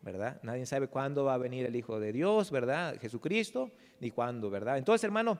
¿Verdad? 0.01 0.39
Nadie 0.43 0.65
sabe 0.65 0.87
cuándo 0.87 1.25
va 1.25 1.33
a 1.33 1.37
venir 1.37 1.65
el 1.65 1.75
Hijo 1.75 1.99
de 1.99 2.13
Dios, 2.13 2.51
¿verdad? 2.51 2.97
Jesucristo, 2.99 3.71
ni 3.99 4.11
cuándo, 4.11 4.49
¿verdad? 4.49 4.77
Entonces, 4.77 5.03
hermano, 5.03 5.37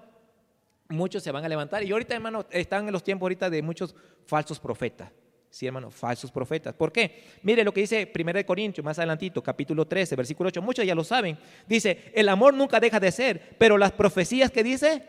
muchos 0.90 1.24
se 1.24 1.32
van 1.32 1.46
a 1.46 1.50
levantar. 1.50 1.84
Y 1.84 1.92
ahorita, 1.92 2.16
hermano, 2.16 2.46
están 2.50 2.86
en 2.88 2.92
los 2.92 3.04
tiempos 3.04 3.26
ahorita 3.26 3.50
de 3.50 3.62
muchos 3.62 3.96
falsos 4.26 4.60
profetas. 4.60 5.12
Sí, 5.50 5.66
hermano, 5.66 5.90
falsos 5.90 6.32
profetas. 6.32 6.76
¿Por 6.76 6.92
qué? 6.92 7.24
Mire 7.42 7.64
lo 7.64 7.74
que 7.74 7.82
dice 7.82 8.12
1 8.14 8.46
Corintios, 8.46 8.86
más 8.86 9.00
adelantito, 9.00 9.42
capítulo 9.42 9.88
13, 9.88 10.16
versículo 10.16 10.50
8. 10.50 10.62
Muchos 10.62 10.86
ya 10.86 10.94
lo 10.94 11.04
saben. 11.04 11.40
Dice, 11.68 12.12
el 12.14 12.30
amor 12.30 12.54
nunca 12.54 12.80
deja 12.80 13.00
de 13.00 13.12
ser, 13.12 13.56
pero 13.58 13.78
las 13.78 13.92
profecías 13.92 14.52
que 14.52 14.64
dice 14.64 15.04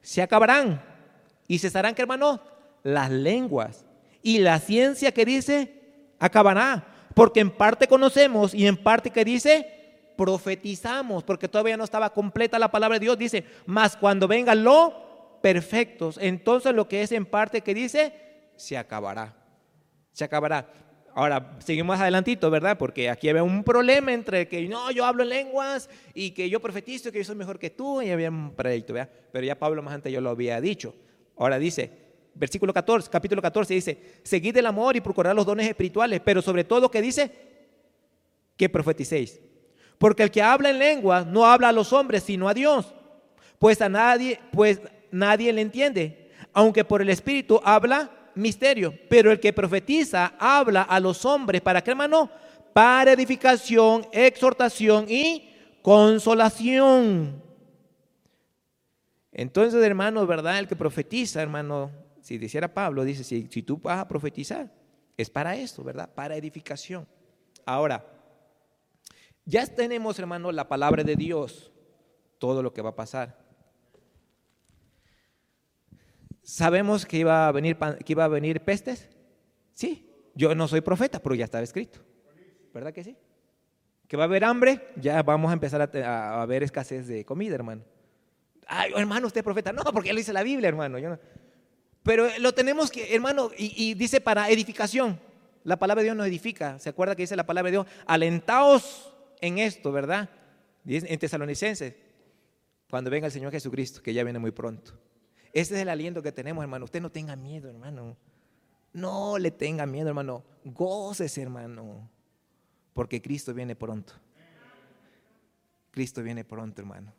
se 0.00 0.20
acabarán. 0.20 0.82
Y 1.46 1.58
cesarán, 1.58 1.94
¿qué 1.94 2.02
hermano? 2.02 2.40
Las 2.82 3.10
lenguas. 3.10 3.86
Y 4.24 4.38
la 4.38 4.58
ciencia 4.58 5.12
que 5.12 5.24
dice 5.24 5.72
acabará. 6.18 6.84
Porque 7.14 7.38
en 7.38 7.50
parte 7.50 7.86
conocemos 7.86 8.52
y 8.52 8.66
en 8.66 8.76
parte 8.76 9.10
que 9.10 9.24
dice 9.24 10.10
profetizamos. 10.16 11.22
Porque 11.22 11.46
todavía 11.46 11.76
no 11.76 11.84
estaba 11.84 12.12
completa 12.12 12.58
la 12.58 12.72
palabra 12.72 12.98
de 12.98 13.04
Dios. 13.04 13.16
Dice, 13.16 13.44
mas 13.66 13.96
cuando 13.96 14.26
venga 14.26 14.56
lo 14.56 15.38
perfectos, 15.40 16.18
entonces 16.20 16.74
lo 16.74 16.88
que 16.88 17.02
es 17.02 17.12
en 17.12 17.24
parte 17.24 17.60
que 17.60 17.72
dice 17.72 18.12
se 18.56 18.76
acabará 18.76 19.44
se 20.14 20.24
acabará. 20.24 20.66
Ahora, 21.16 21.56
seguimos 21.58 22.00
adelantito, 22.00 22.50
¿verdad? 22.50 22.78
Porque 22.78 23.10
aquí 23.10 23.28
había 23.28 23.42
un 23.42 23.62
problema 23.62 24.12
entre 24.12 24.48
que 24.48 24.66
no, 24.66 24.90
yo 24.90 25.04
hablo 25.04 25.22
en 25.22 25.28
lenguas 25.28 25.90
y 26.12 26.30
que 26.30 26.48
yo 26.48 26.60
profetizo, 26.60 27.12
que 27.12 27.18
yo 27.18 27.24
soy 27.24 27.36
mejor 27.36 27.58
que 27.58 27.70
tú, 27.70 28.00
y 28.00 28.10
había 28.10 28.30
un 28.30 28.52
proyecto, 28.54 28.94
¿verdad? 28.94 29.12
Pero 29.30 29.44
ya 29.44 29.58
Pablo 29.58 29.82
más 29.82 29.94
antes 29.94 30.12
yo 30.12 30.20
lo 30.20 30.30
había 30.30 30.60
dicho. 30.60 30.94
Ahora 31.36 31.58
dice, 31.58 31.90
versículo 32.34 32.72
14, 32.72 33.10
capítulo 33.10 33.40
14, 33.40 33.74
dice, 33.74 33.98
seguid 34.22 34.56
el 34.56 34.66
amor 34.66 34.96
y 34.96 35.00
procurad 35.00 35.34
los 35.34 35.46
dones 35.46 35.68
espirituales, 35.68 36.20
pero 36.24 36.42
sobre 36.42 36.64
todo 36.64 36.90
que 36.90 37.02
dice, 37.02 37.30
que 38.56 38.68
profeticéis. 38.68 39.40
Porque 39.98 40.22
el 40.22 40.30
que 40.30 40.42
habla 40.42 40.70
en 40.70 40.78
lenguas 40.78 41.26
no 41.26 41.46
habla 41.46 41.68
a 41.68 41.72
los 41.72 41.92
hombres, 41.92 42.22
sino 42.24 42.48
a 42.48 42.54
Dios. 42.54 42.92
Pues 43.58 43.80
a 43.80 43.88
nadie, 43.88 44.40
pues 44.52 44.80
nadie 45.10 45.52
le 45.52 45.60
entiende, 45.60 46.30
aunque 46.52 46.84
por 46.84 47.00
el 47.00 47.08
Espíritu 47.08 47.60
habla 47.64 48.10
misterio. 48.34 48.94
Pero 49.08 49.30
el 49.30 49.40
que 49.40 49.52
profetiza 49.52 50.34
habla 50.38 50.82
a 50.82 51.00
los 51.00 51.24
hombres, 51.24 51.60
¿para 51.60 51.82
qué 51.82 51.92
hermano? 51.92 52.30
Para 52.72 53.12
edificación, 53.12 54.06
exhortación 54.12 55.06
y 55.08 55.50
consolación. 55.82 57.42
Entonces, 59.32 59.82
hermano, 59.82 60.26
¿verdad? 60.26 60.58
El 60.58 60.68
que 60.68 60.76
profetiza, 60.76 61.42
hermano, 61.42 61.90
si 62.24 62.38
dijera 62.38 62.72
Pablo, 62.72 63.04
dice, 63.04 63.22
si, 63.22 63.46
si 63.50 63.62
tú 63.62 63.76
vas 63.76 63.98
a 63.98 64.08
profetizar, 64.08 64.72
es 65.14 65.28
para 65.28 65.56
esto, 65.56 65.84
¿verdad? 65.84 66.08
Para 66.14 66.34
edificación. 66.36 67.06
Ahora, 67.66 68.02
ya 69.44 69.66
tenemos, 69.66 70.18
hermano, 70.18 70.50
la 70.50 70.66
palabra 70.66 71.04
de 71.04 71.16
Dios, 71.16 71.70
todo 72.38 72.62
lo 72.62 72.72
que 72.72 72.80
va 72.80 72.90
a 72.90 72.96
pasar. 72.96 73.44
¿Sabemos 76.42 77.04
que 77.04 77.18
iba 77.18 77.46
a 77.46 77.52
venir, 77.52 77.76
que 77.76 78.12
iba 78.14 78.24
a 78.24 78.28
venir 78.28 78.64
pestes? 78.64 79.10
Sí, 79.74 80.10
yo 80.34 80.54
no 80.54 80.66
soy 80.66 80.80
profeta, 80.80 81.20
pero 81.20 81.34
ya 81.34 81.44
estaba 81.44 81.62
escrito. 81.62 82.00
¿Verdad 82.72 82.94
que 82.94 83.04
sí? 83.04 83.18
Que 84.08 84.16
va 84.16 84.22
a 84.22 84.26
haber 84.26 84.44
hambre, 84.44 84.80
ya 84.96 85.22
vamos 85.22 85.50
a 85.50 85.52
empezar 85.52 85.82
a, 85.82 86.40
a, 86.40 86.46
ver 86.46 86.62
escasez 86.62 87.06
de 87.06 87.26
comida, 87.26 87.54
hermano. 87.54 87.82
Ay, 88.66 88.92
hermano, 88.96 89.26
usted 89.26 89.40
es 89.40 89.44
profeta. 89.44 89.74
No, 89.74 89.82
porque 89.92 90.10
lo 90.10 90.16
dice 90.16 90.32
la 90.32 90.42
Biblia, 90.42 90.68
hermano. 90.68 90.96
Pero 92.04 92.28
lo 92.38 92.52
tenemos 92.52 92.90
que, 92.90 93.14
hermano, 93.14 93.50
y, 93.56 93.94
dice 93.94 94.20
para 94.20 94.50
edificación. 94.50 95.18
La 95.64 95.78
palabra 95.78 96.02
de 96.02 96.08
Dios 96.08 96.16
nos 96.16 96.26
edifica. 96.26 96.78
¿Se 96.78 96.90
acuerda 96.90 97.16
que 97.16 97.22
dice 97.22 97.34
la 97.34 97.46
palabra 97.46 97.70
de 97.70 97.78
Dios? 97.78 97.86
Alentaos 98.06 99.10
en 99.40 99.58
esto, 99.58 99.90
¿verdad? 99.90 100.28
En 100.84 101.18
Tesalonicenses, 101.18 101.94
cuando 102.90 103.10
venga 103.10 103.26
el 103.26 103.32
Señor 103.32 103.50
Jesucristo, 103.50 104.02
que 104.02 104.12
ya 104.12 104.22
viene 104.22 104.38
muy 104.38 104.50
pronto. 104.50 104.92
Ese 105.54 105.76
es 105.76 105.80
el 105.80 105.88
aliento 105.88 106.22
que 106.22 106.30
tenemos, 106.30 106.62
hermano. 106.62 106.84
Usted 106.84 107.00
no 107.00 107.10
tenga 107.10 107.36
miedo, 107.36 107.70
hermano. 107.70 108.18
No 108.92 109.38
le 109.38 109.50
tenga 109.50 109.86
miedo, 109.86 110.08
hermano. 110.08 110.44
Gócese, 110.62 111.40
hermano. 111.40 112.10
Porque 112.92 113.22
Cristo 113.22 113.54
viene 113.54 113.74
pronto. 113.74 114.12
Cristo 115.90 116.22
viene 116.22 116.44
pronto, 116.44 116.82
hermano. 116.82 117.14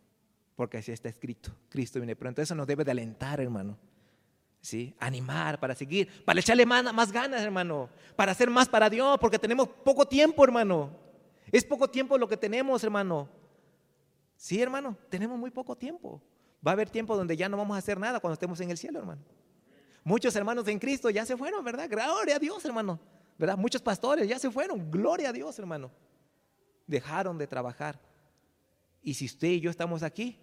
Porque 0.56 0.78
así 0.78 0.92
está 0.92 1.10
escrito. 1.10 1.50
Cristo 1.70 2.00
viene 2.00 2.16
pronto. 2.16 2.44
Eso 2.44 2.54
nos 2.54 2.68
debe 2.68 2.84
de 2.84 2.92
alentar, 2.92 3.42
hermano. 3.42 3.76
¿Sí? 4.66 4.96
Animar 5.00 5.60
para 5.60 5.76
seguir, 5.76 6.10
para 6.26 6.40
echarle 6.40 6.66
más, 6.66 6.92
más 6.92 7.12
ganas, 7.12 7.40
hermano. 7.40 7.88
Para 8.16 8.32
hacer 8.32 8.50
más 8.50 8.68
para 8.68 8.90
Dios, 8.90 9.16
porque 9.22 9.38
tenemos 9.38 9.68
poco 9.68 10.08
tiempo, 10.08 10.44
hermano. 10.44 10.90
Es 11.52 11.64
poco 11.64 11.88
tiempo 11.88 12.18
lo 12.18 12.28
que 12.28 12.36
tenemos, 12.36 12.84
hermano. 12.84 13.30
Sí, 14.36 14.60
hermano, 14.60 14.98
tenemos 15.08 15.38
muy 15.38 15.52
poco 15.52 15.76
tiempo. 15.76 16.20
Va 16.66 16.72
a 16.72 16.74
haber 16.74 16.90
tiempo 16.90 17.16
donde 17.16 17.38
ya 17.38 17.48
no 17.48 17.58
vamos 17.58 17.76
a 17.76 17.78
hacer 17.78 18.00
nada 18.00 18.20
cuando 18.20 18.34
estemos 18.34 18.60
en 18.60 18.72
el 18.72 18.78
cielo, 18.80 18.98
hermano. 18.98 19.22
Muchos 20.04 20.36
hermanos 20.36 20.68
en 20.68 20.80
Cristo 20.80 21.12
ya 21.12 21.28
se 21.28 21.38
fueron, 21.38 21.64
¿verdad? 21.64 21.88
Gloria 21.88 22.38
a 22.38 22.40
Dios, 22.40 22.66
hermano. 22.66 23.00
¿Verdad? 23.38 23.60
Muchos 23.60 23.84
pastores 23.84 24.28
ya 24.28 24.40
se 24.40 24.50
fueron. 24.50 24.90
Gloria 24.90 25.30
a 25.30 25.32
Dios, 25.32 25.60
hermano. 25.60 25.92
Dejaron 26.88 27.38
de 27.38 27.46
trabajar. 27.46 28.00
Y 29.04 29.14
si 29.14 29.26
usted 29.26 29.50
y 29.50 29.60
yo 29.60 29.70
estamos 29.70 30.02
aquí, 30.02 30.40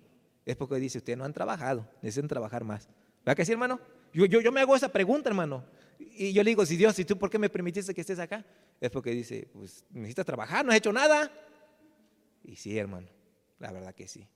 es 0.46 0.54
porque 0.54 0.76
dice, 0.76 0.98
ustedes 0.98 1.18
no 1.18 1.24
han 1.24 1.32
trabajado, 1.32 1.88
necesitan 2.02 2.28
trabajar 2.28 2.62
más. 2.62 2.88
¿Verdad 3.24 3.36
que 3.36 3.44
sí, 3.44 3.50
hermano? 3.50 3.80
Yo, 4.12 4.26
yo, 4.26 4.40
yo 4.40 4.52
me 4.52 4.60
hago 4.60 4.76
esa 4.76 4.90
pregunta, 4.90 5.28
hermano. 5.28 5.64
Y 5.98 6.32
yo 6.32 6.42
le 6.42 6.50
digo, 6.50 6.66
si 6.66 6.76
Dios, 6.76 6.94
si 6.94 7.04
tú, 7.04 7.16
¿por 7.18 7.30
qué 7.30 7.38
me 7.38 7.48
permitiste 7.48 7.94
que 7.94 8.00
estés 8.00 8.18
acá? 8.18 8.44
Es 8.80 8.90
porque 8.90 9.10
dice, 9.10 9.48
pues 9.52 9.84
necesitas 9.90 10.26
trabajar, 10.26 10.64
no 10.64 10.72
has 10.72 10.78
hecho 10.78 10.92
nada. 10.92 11.30
Y 12.44 12.56
sí, 12.56 12.76
hermano, 12.76 13.08
la 13.58 13.72
verdad 13.72 13.94
que 13.94 14.08
sí. 14.08 14.26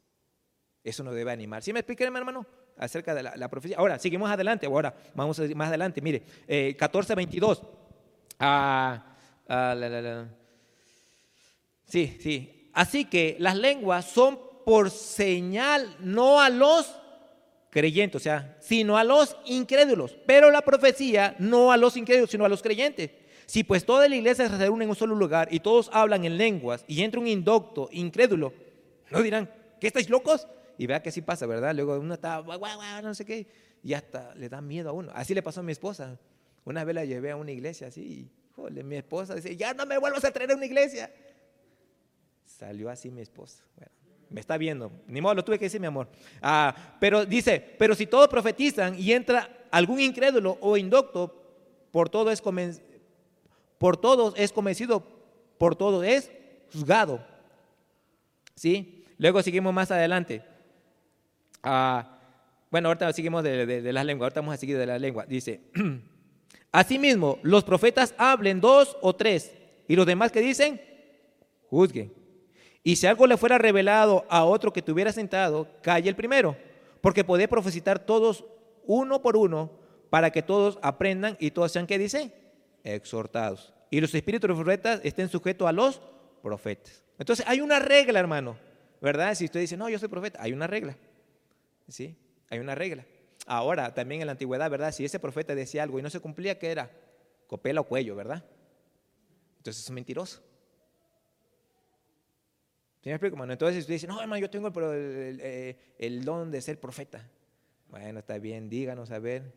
Eso 0.84 1.02
nos 1.02 1.14
debe 1.14 1.32
animar. 1.32 1.62
¿Sí 1.62 1.72
me 1.72 1.80
explican, 1.80 2.14
hermano? 2.16 2.46
Acerca 2.76 3.14
de 3.14 3.22
la, 3.22 3.48
profecía. 3.48 3.78
Ahora, 3.78 3.98
seguimos 3.98 4.30
adelante. 4.30 4.66
Ahora, 4.66 4.94
vamos 5.14 5.38
a 5.40 5.44
más 5.54 5.68
adelante. 5.68 6.00
Mire, 6.00 6.22
eh, 6.46 6.76
14, 6.78 7.14
22. 7.14 7.62
Ah, 8.38 9.16
ah. 9.48 10.26
Sí, 11.86 12.16
sí. 12.20 12.70
Así 12.72 13.06
que 13.06 13.36
las 13.40 13.56
lenguas 13.56 14.04
son 14.04 14.38
por 14.64 14.90
señal, 14.90 15.96
no 16.00 16.40
a 16.40 16.50
los 16.50 16.94
creyentes, 17.76 18.22
o 18.22 18.24
sea, 18.24 18.56
sino 18.58 18.96
a 18.96 19.04
los 19.04 19.36
incrédulos. 19.44 20.16
Pero 20.24 20.50
la 20.50 20.62
profecía 20.62 21.36
no 21.38 21.72
a 21.72 21.76
los 21.76 21.98
incrédulos, 21.98 22.30
sino 22.30 22.46
a 22.46 22.48
los 22.48 22.62
creyentes. 22.62 23.10
Si 23.44 23.64
pues 23.64 23.84
toda 23.84 24.08
la 24.08 24.16
iglesia 24.16 24.48
se 24.48 24.56
reúne 24.56 24.84
en 24.84 24.90
un 24.90 24.96
solo 24.96 25.14
lugar 25.14 25.48
y 25.50 25.60
todos 25.60 25.90
hablan 25.92 26.24
en 26.24 26.38
lenguas 26.38 26.86
y 26.88 27.02
entra 27.02 27.20
un 27.20 27.26
indocto, 27.26 27.90
incrédulo, 27.92 28.54
no 29.10 29.20
dirán, 29.20 29.50
¿qué 29.78 29.88
estáis 29.88 30.08
locos? 30.08 30.48
Y 30.78 30.86
vea 30.86 31.02
que 31.02 31.10
así 31.10 31.20
pasa, 31.20 31.44
¿verdad? 31.44 31.74
Luego 31.74 32.00
uno 32.00 32.14
está, 32.14 32.38
guau, 32.38 32.58
guau, 32.58 33.02
no 33.02 33.14
sé 33.14 33.26
qué, 33.26 33.46
y 33.82 33.92
hasta 33.92 34.34
le 34.36 34.48
da 34.48 34.62
miedo 34.62 34.88
a 34.88 34.92
uno. 34.92 35.12
Así 35.14 35.34
le 35.34 35.42
pasó 35.42 35.60
a 35.60 35.62
mi 35.62 35.72
esposa. 35.72 36.18
Una 36.64 36.82
vez 36.82 36.94
la 36.94 37.04
llevé 37.04 37.30
a 37.32 37.36
una 37.36 37.52
iglesia 37.52 37.88
así, 37.88 38.00
y, 38.00 38.82
mi 38.84 38.96
esposa 38.96 39.34
dice, 39.34 39.54
ya 39.54 39.74
no 39.74 39.84
me 39.84 39.98
vuelvas 39.98 40.24
a 40.24 40.30
traer 40.30 40.52
a 40.52 40.56
una 40.56 40.64
iglesia. 40.64 41.12
Salió 42.46 42.88
así 42.88 43.10
mi 43.10 43.20
esposa. 43.20 43.62
Bueno, 43.76 43.92
me 44.30 44.40
está 44.40 44.56
viendo. 44.56 44.90
Ni 45.06 45.20
modo, 45.20 45.34
lo 45.34 45.44
tuve 45.44 45.58
que 45.58 45.66
decir, 45.66 45.80
mi 45.80 45.86
amor. 45.86 46.08
Ah, 46.42 46.74
pero 47.00 47.24
dice, 47.24 47.60
pero 47.78 47.94
si 47.94 48.06
todos 48.06 48.28
profetizan 48.28 48.98
y 48.98 49.12
entra 49.12 49.66
algún 49.70 50.00
incrédulo 50.00 50.58
o 50.60 50.76
indocto, 50.76 51.34
por 51.90 52.08
todo 52.08 52.30
es 52.30 52.42
por 53.78 53.96
todos 53.96 54.34
es 54.36 54.52
convencido, 54.52 55.02
por 55.58 55.76
todo 55.76 56.02
es 56.02 56.30
juzgado. 56.72 57.24
¿Sí? 58.54 59.04
Luego 59.18 59.42
seguimos 59.42 59.72
más 59.72 59.90
adelante. 59.90 60.42
Ah, 61.62 62.18
bueno, 62.70 62.88
ahorita 62.88 63.12
seguimos 63.12 63.42
de, 63.44 63.66
de, 63.66 63.82
de 63.82 63.92
las 63.92 64.04
lenguas, 64.04 64.26
ahorita 64.26 64.40
vamos 64.40 64.54
a 64.54 64.58
seguir 64.58 64.78
de 64.78 64.86
la 64.86 64.98
lengua. 64.98 65.24
Dice, 65.26 65.60
asimismo, 66.72 67.38
los 67.42 67.64
profetas 67.64 68.14
hablen 68.18 68.60
dos 68.60 68.96
o 69.00 69.14
tres, 69.14 69.52
y 69.88 69.96
los 69.96 70.06
demás 70.06 70.32
que 70.32 70.40
dicen, 70.40 70.80
juzguen. 71.70 72.12
Y 72.86 72.94
si 72.94 73.08
algo 73.08 73.26
le 73.26 73.36
fuera 73.36 73.58
revelado 73.58 74.24
a 74.28 74.44
otro 74.44 74.72
que 74.72 74.78
estuviera 74.78 75.10
sentado, 75.10 75.66
calle 75.82 76.08
el 76.08 76.14
primero, 76.14 76.56
porque 77.00 77.24
podés 77.24 77.48
profetizar 77.48 77.98
todos 77.98 78.44
uno 78.84 79.20
por 79.20 79.36
uno, 79.36 79.72
para 80.08 80.30
que 80.30 80.40
todos 80.40 80.78
aprendan 80.82 81.36
y 81.40 81.50
todos 81.50 81.72
sean, 81.72 81.88
¿qué 81.88 81.98
dice? 81.98 82.32
Exhortados. 82.84 83.74
Y 83.90 84.00
los 84.00 84.14
espíritus 84.14 84.48
profetas 84.48 85.00
estén 85.02 85.28
sujetos 85.28 85.66
a 85.66 85.72
los 85.72 86.00
profetas. 86.44 87.02
Entonces 87.18 87.44
hay 87.48 87.60
una 87.60 87.80
regla, 87.80 88.20
hermano, 88.20 88.56
¿verdad? 89.00 89.34
Si 89.34 89.46
usted 89.46 89.58
dice, 89.58 89.76
no, 89.76 89.88
yo 89.88 89.98
soy 89.98 90.08
profeta, 90.08 90.38
hay 90.40 90.52
una 90.52 90.68
regla. 90.68 90.96
¿Sí? 91.88 92.16
Hay 92.50 92.60
una 92.60 92.76
regla. 92.76 93.04
Ahora, 93.48 93.94
también 93.94 94.20
en 94.20 94.28
la 94.28 94.32
antigüedad, 94.34 94.70
¿verdad? 94.70 94.92
Si 94.92 95.04
ese 95.04 95.18
profeta 95.18 95.56
decía 95.56 95.82
algo 95.82 95.98
y 95.98 96.02
no 96.02 96.10
se 96.10 96.20
cumplía, 96.20 96.56
¿qué 96.56 96.70
era? 96.70 96.88
Copela 97.48 97.80
o 97.80 97.84
cuello, 97.84 98.14
¿verdad? 98.14 98.44
Entonces 99.58 99.82
es 99.82 99.90
mentiroso. 99.90 100.45
¿Sí 103.06 103.10
me 103.10 103.14
explico, 103.14 103.36
hermano? 103.36 103.52
Entonces 103.52 103.82
usted 103.82 103.94
dice, 103.94 104.08
no, 104.08 104.20
hermano, 104.20 104.40
yo 104.40 104.50
tengo 104.50 104.66
el, 104.66 104.72
pro- 104.72 104.92
el- 104.92 106.24
don 106.24 106.50
de 106.50 106.60
ser 106.60 106.80
profeta. 106.80 107.24
Bueno, 107.88 108.18
está 108.18 108.36
bien, 108.38 108.68
díganos 108.68 109.12
a 109.12 109.20
ver, 109.20 109.52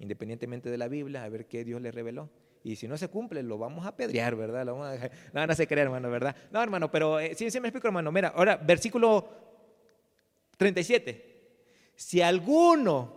independientemente 0.00 0.68
de 0.68 0.78
la 0.78 0.88
Biblia, 0.88 1.22
a 1.22 1.28
ver 1.28 1.46
qué 1.46 1.62
Dios 1.64 1.80
le 1.80 1.92
reveló. 1.92 2.28
Y 2.64 2.74
si 2.74 2.88
no 2.88 2.98
se 2.98 3.06
cumple, 3.06 3.44
lo 3.44 3.56
vamos 3.56 3.86
a 3.86 3.90
apedrear, 3.90 4.34
¿verdad? 4.34 4.66
Lo 4.66 4.76
vamos 4.76 4.98
a 4.98 5.10
No, 5.32 5.46
no 5.46 5.54
se 5.54 5.68
cree, 5.68 5.84
hermano, 5.84 6.10
¿verdad? 6.10 6.34
No, 6.50 6.60
hermano, 6.60 6.90
pero 6.90 7.20
eh, 7.20 7.36
sí, 7.36 7.48
sí 7.52 7.60
me 7.60 7.68
explico, 7.68 7.86
hermano. 7.86 8.10
Mira, 8.10 8.32
ahora, 8.34 8.56
versículo 8.56 9.28
37. 10.56 11.92
Si 11.94 12.20
alguno 12.20 13.14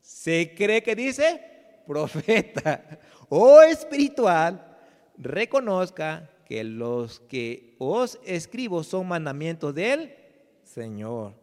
se 0.00 0.56
cree 0.56 0.82
que 0.82 0.96
dice 0.96 1.40
profeta 1.86 2.98
o 3.28 3.62
espiritual, 3.62 4.76
reconozca 5.18 6.28
que 6.44 6.64
los 6.64 7.20
que 7.20 7.74
os 7.78 8.18
escribo 8.24 8.82
son 8.84 9.08
mandamientos 9.08 9.74
del 9.74 10.14
Señor. 10.62 11.34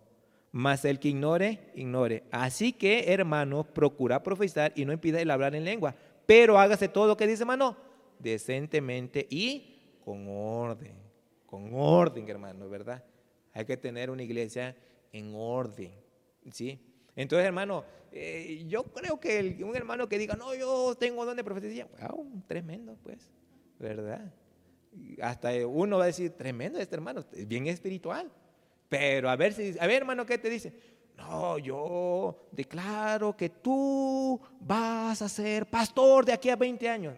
Mas 0.51 0.83
el 0.83 0.99
que 0.99 1.09
ignore, 1.09 1.71
ignore. 1.75 2.23
Así 2.31 2.73
que, 2.73 3.05
hermano, 3.13 3.63
procura 3.63 4.21
profetizar 4.21 4.73
y 4.75 4.83
no 4.85 4.91
impida 4.91 5.21
el 5.21 5.31
hablar 5.31 5.55
en 5.55 5.63
lengua. 5.63 5.95
Pero 6.25 6.59
hágase 6.59 6.87
todo 6.89 7.07
lo 7.07 7.15
que 7.17 7.25
dice, 7.27 7.43
hermano, 7.43 7.77
decentemente 8.19 9.25
y 9.29 9.97
con 10.03 10.27
orden. 10.27 10.93
Con 11.45 11.73
orden, 11.73 12.27
hermano, 12.29 12.69
¿verdad? 12.69 13.03
Hay 13.53 13.65
que 13.65 13.77
tener 13.77 14.09
una 14.09 14.23
iglesia 14.23 14.75
en 15.11 15.33
orden. 15.35 15.91
¿Sí? 16.51 16.79
Entonces, 17.15 17.45
hermano, 17.45 17.83
eh, 18.11 18.65
yo 18.67 18.83
creo 18.83 19.19
que 19.19 19.39
el- 19.39 19.63
un 19.63 19.75
hermano 19.75 20.07
que 20.09 20.17
diga, 20.17 20.35
no, 20.35 20.53
yo 20.55 20.95
tengo 20.95 21.25
don 21.25 21.35
de 21.37 21.43
profecía, 21.43 21.87
wow, 21.99 22.25
tremendo, 22.47 22.97
pues, 23.03 23.29
¿verdad? 23.79 24.33
Hasta 25.21 25.51
uno 25.67 25.97
va 25.97 26.03
a 26.03 26.07
decir, 26.07 26.31
tremendo 26.31 26.79
este 26.79 26.95
hermano, 26.95 27.23
es 27.33 27.47
bien 27.47 27.67
espiritual. 27.67 28.29
Pero 28.89 29.29
a 29.29 29.35
ver 29.35 29.53
si, 29.53 29.75
a 29.79 29.87
ver, 29.87 29.97
hermano, 29.97 30.25
¿qué 30.25 30.37
te 30.37 30.49
dice? 30.49 30.73
No, 31.17 31.57
yo 31.57 32.47
declaro 32.51 33.35
que 33.37 33.49
tú 33.49 34.39
vas 34.59 35.21
a 35.21 35.29
ser 35.29 35.65
pastor 35.67 36.25
de 36.25 36.33
aquí 36.33 36.49
a 36.49 36.55
20 36.55 36.89
años. 36.89 37.15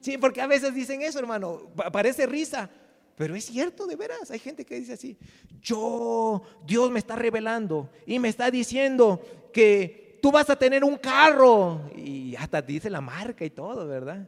Sí, 0.00 0.16
porque 0.16 0.40
a 0.40 0.46
veces 0.46 0.74
dicen 0.74 1.02
eso, 1.02 1.18
hermano, 1.18 1.70
pa- 1.76 1.90
parece 1.90 2.26
risa, 2.26 2.70
pero 3.16 3.34
es 3.34 3.44
cierto, 3.44 3.86
de 3.86 3.96
veras. 3.96 4.30
Hay 4.30 4.38
gente 4.38 4.64
que 4.64 4.76
dice 4.76 4.94
así, 4.94 5.16
yo, 5.60 6.42
Dios 6.64 6.90
me 6.90 6.98
está 7.00 7.16
revelando 7.16 7.90
y 8.06 8.18
me 8.18 8.28
está 8.28 8.50
diciendo 8.50 9.20
que 9.52 10.18
tú 10.22 10.30
vas 10.32 10.48
a 10.50 10.56
tener 10.56 10.84
un 10.84 10.96
carro 10.96 11.90
y 11.96 12.34
hasta 12.36 12.62
dice 12.62 12.88
la 12.90 13.00
marca 13.00 13.44
y 13.44 13.50
todo, 13.50 13.86
¿verdad? 13.86 14.26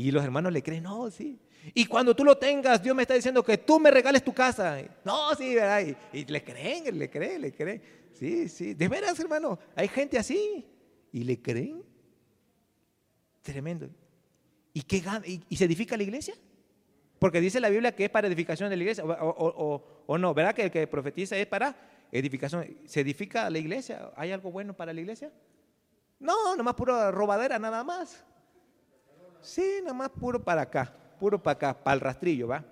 Y 0.00 0.10
los 0.12 0.24
hermanos 0.24 0.50
le 0.50 0.62
creen, 0.62 0.84
no, 0.84 1.10
sí. 1.10 1.38
Y 1.74 1.84
cuando 1.84 2.16
tú 2.16 2.24
lo 2.24 2.38
tengas, 2.38 2.82
Dios 2.82 2.96
me 2.96 3.02
está 3.02 3.12
diciendo 3.12 3.44
que 3.44 3.58
tú 3.58 3.78
me 3.78 3.90
regales 3.90 4.24
tu 4.24 4.32
casa. 4.32 4.82
No, 5.04 5.34
sí, 5.34 5.54
¿verdad? 5.54 5.82
Y, 6.14 6.24
le 6.24 6.42
creen, 6.42 6.98
le 6.98 7.10
creen, 7.10 7.42
le 7.42 7.52
creen. 7.52 7.82
Sí, 8.14 8.48
sí. 8.48 8.72
De 8.72 8.88
veras, 8.88 9.20
hermano, 9.20 9.58
hay 9.76 9.88
gente 9.88 10.16
así. 10.16 10.66
Y 11.12 11.22
le 11.22 11.42
creen. 11.42 11.82
Tremendo. 13.42 13.90
¿Y, 14.72 14.80
qué? 14.80 15.02
¿Y, 15.50 15.56
se 15.56 15.66
edifica 15.66 15.98
la 15.98 16.02
iglesia? 16.02 16.34
Porque 17.18 17.38
dice 17.38 17.60
la 17.60 17.68
Biblia 17.68 17.94
que 17.94 18.06
es 18.06 18.10
para 18.10 18.26
edificación 18.26 18.70
de 18.70 18.76
la 18.78 18.82
iglesia. 18.82 19.04
O- 19.04 19.84
o 20.06 20.16
no, 20.16 20.32
¿verdad? 20.32 20.54
Que 20.54 20.62
el 20.62 20.70
que 20.70 20.86
profetiza 20.86 21.36
es 21.36 21.46
para 21.46 21.76
edificación. 22.10 22.66
¿Se 22.86 23.00
edifica 23.00 23.50
la 23.50 23.58
iglesia? 23.58 24.12
¿Hay 24.16 24.32
algo 24.32 24.50
bueno 24.50 24.74
para 24.74 24.94
la 24.94 25.00
iglesia? 25.02 25.30
No, 26.18 26.56
nomás 26.56 26.72
pura 26.74 27.10
robadera, 27.10 27.58
nada 27.58 27.84
más. 27.84 28.24
Sí, 29.40 29.80
nada 29.82 29.94
más 29.94 30.10
puro 30.10 30.42
para 30.42 30.62
acá, 30.62 30.92
puro 31.18 31.42
para 31.42 31.52
acá, 31.52 31.84
para 31.84 31.94
el 31.94 32.00
rastrillo, 32.00 32.48
¿va? 32.48 32.64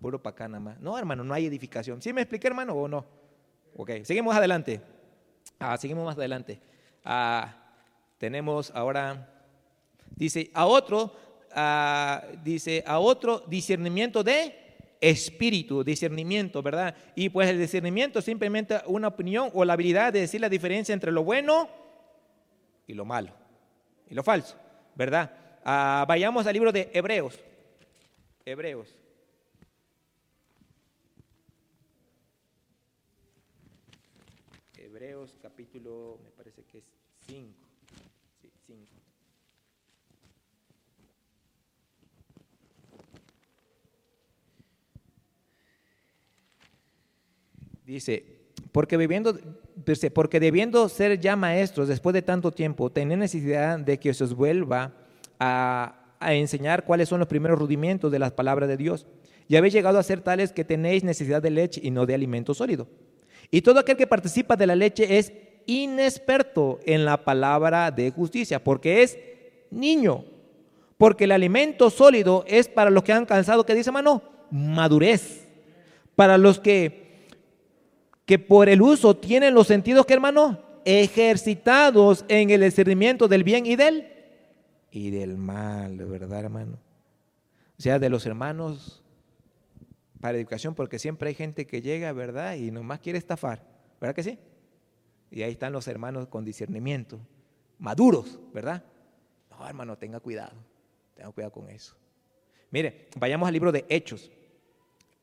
Puro 0.00 0.22
para 0.22 0.34
acá 0.34 0.48
nada 0.48 0.60
más. 0.60 0.80
No, 0.80 0.98
hermano, 0.98 1.24
no 1.24 1.34
hay 1.34 1.46
edificación. 1.46 2.00
¿Sí 2.02 2.12
me 2.12 2.22
expliqué, 2.22 2.46
hermano, 2.46 2.74
o 2.74 2.88
no? 2.88 3.04
Ok, 3.76 3.90
seguimos 4.04 4.34
adelante. 4.36 4.80
Ah, 5.58 5.76
seguimos 5.76 6.04
más 6.04 6.16
adelante. 6.16 6.60
Ah, 7.04 7.54
tenemos 8.18 8.70
ahora, 8.74 9.28
dice, 10.16 10.50
a 10.54 10.66
otro, 10.66 11.14
ah, 11.52 12.22
dice, 12.42 12.82
a 12.86 12.98
otro 12.98 13.40
discernimiento 13.46 14.22
de 14.22 14.64
espíritu, 15.00 15.84
discernimiento, 15.84 16.62
¿verdad? 16.62 16.94
Y 17.14 17.28
pues 17.28 17.48
el 17.50 17.58
discernimiento 17.58 18.20
es 18.20 18.24
simplemente 18.24 18.80
una 18.86 19.08
opinión 19.08 19.50
o 19.52 19.64
la 19.64 19.74
habilidad 19.74 20.12
de 20.12 20.20
decir 20.20 20.40
la 20.40 20.48
diferencia 20.48 20.92
entre 20.94 21.12
lo 21.12 21.24
bueno 21.24 21.68
y 22.86 22.94
lo 22.94 23.04
malo 23.04 23.32
y 24.08 24.14
lo 24.14 24.22
falso, 24.22 24.56
¿verdad? 24.94 25.43
Ah, 25.66 26.04
vayamos 26.06 26.46
al 26.46 26.52
libro 26.52 26.70
de 26.72 26.90
Hebreos. 26.92 27.40
Hebreos. 28.44 28.94
Hebreos 34.76 35.38
capítulo, 35.40 36.18
me 36.22 36.30
parece 36.32 36.62
que 36.64 36.78
es 36.78 36.84
5. 37.26 37.50
Sí, 38.42 38.50
5. 38.66 38.86
Dice, 47.86 48.22
porque 48.70 48.98
viviendo, 48.98 49.38
dice, 49.76 50.10
porque 50.10 50.40
debiendo 50.40 50.90
ser 50.90 51.18
ya 51.18 51.36
maestros 51.36 51.88
después 51.88 52.12
de 52.12 52.20
tanto 52.20 52.52
tiempo, 52.52 52.92
tenéis 52.92 53.18
necesidad 53.18 53.78
de 53.78 53.98
que 53.98 54.12
se 54.12 54.24
os 54.24 54.34
vuelva 54.34 55.03
a, 55.38 56.00
enseñar 56.20 56.84
cuáles 56.84 57.10
son 57.10 57.18
los 57.18 57.28
primeros 57.28 57.58
rudimentos 57.58 58.10
de 58.10 58.18
las 58.18 58.32
palabras 58.32 58.68
de 58.68 58.78
Dios. 58.78 59.06
Y 59.46 59.56
habéis 59.56 59.74
llegado 59.74 59.98
a 59.98 60.02
ser 60.02 60.22
tales 60.22 60.52
que 60.52 60.64
tenéis 60.64 61.04
necesidad 61.04 61.42
de 61.42 61.50
leche 61.50 61.80
y 61.84 61.90
no 61.90 62.06
de 62.06 62.14
alimento 62.14 62.54
sólido. 62.54 62.88
Y 63.50 63.60
todo 63.60 63.78
aquel 63.78 63.98
que 63.98 64.06
participa 64.06 64.56
de 64.56 64.66
la 64.66 64.74
leche 64.74 65.18
es 65.18 65.32
inexperto 65.66 66.80
en 66.86 67.04
la 67.04 67.24
palabra 67.24 67.90
de 67.90 68.10
justicia, 68.10 68.64
porque 68.64 69.02
es 69.02 69.18
niño. 69.70 70.24
Porque 70.96 71.24
el 71.24 71.32
alimento 71.32 71.90
sólido 71.90 72.44
es 72.48 72.68
para 72.68 72.88
los 72.88 73.04
que 73.04 73.12
han 73.12 73.18
alcanzado, 73.18 73.66
¿qué 73.66 73.74
dice 73.74 73.92
mano? 73.92 74.22
Madurez. 74.50 75.46
Para 76.16 76.38
los 76.38 76.58
que 76.58 77.04
que 78.26 78.38
por 78.38 78.68
el 78.68 78.80
uso 78.82 79.16
tienen 79.16 79.54
los 79.54 79.66
sentidos 79.66 80.06
que 80.06 80.14
hermano 80.14 80.58
ejercitados 80.84 82.24
en 82.28 82.50
el 82.50 82.60
discernimiento 82.62 83.28
del 83.28 83.44
bien 83.44 83.66
y 83.66 83.76
del 83.76 84.06
y 84.94 85.10
del 85.10 85.36
mal, 85.36 85.96
¿verdad, 85.96 86.38
hermano? 86.38 86.78
O 87.76 87.82
sea, 87.82 87.98
de 87.98 88.08
los 88.08 88.24
hermanos 88.26 89.02
para 90.20 90.38
educación, 90.38 90.76
porque 90.76 91.00
siempre 91.00 91.30
hay 91.30 91.34
gente 91.34 91.66
que 91.66 91.82
llega, 91.82 92.12
¿verdad? 92.12 92.54
Y 92.54 92.70
nomás 92.70 93.00
quiere 93.00 93.18
estafar, 93.18 93.60
¿verdad 94.00 94.14
que 94.14 94.22
sí? 94.22 94.38
Y 95.32 95.42
ahí 95.42 95.50
están 95.50 95.72
los 95.72 95.88
hermanos 95.88 96.28
con 96.28 96.44
discernimiento, 96.44 97.18
maduros, 97.80 98.38
¿verdad? 98.52 98.84
No, 99.50 99.66
hermano, 99.66 99.98
tenga 99.98 100.20
cuidado, 100.20 100.54
tenga 101.16 101.32
cuidado 101.32 101.52
con 101.52 101.68
eso. 101.70 101.96
Mire, 102.70 103.08
vayamos 103.16 103.48
al 103.48 103.52
libro 103.52 103.72
de 103.72 103.84
Hechos. 103.88 104.30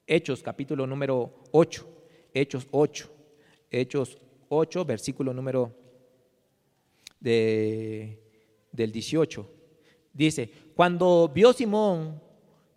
Hechos, 0.05 0.43
capítulo 0.43 0.85
número 0.85 1.43
8. 1.51 1.87
Hechos 2.33 2.67
8. 2.71 3.09
Hechos 3.71 4.17
8, 4.49 4.83
versículo 4.83 5.33
número 5.33 5.73
de, 7.21 8.19
del 8.73 8.91
18. 8.91 9.60
Dice, 10.13 10.51
cuando 10.75 11.31
vio 11.33 11.53
Simón 11.53 12.19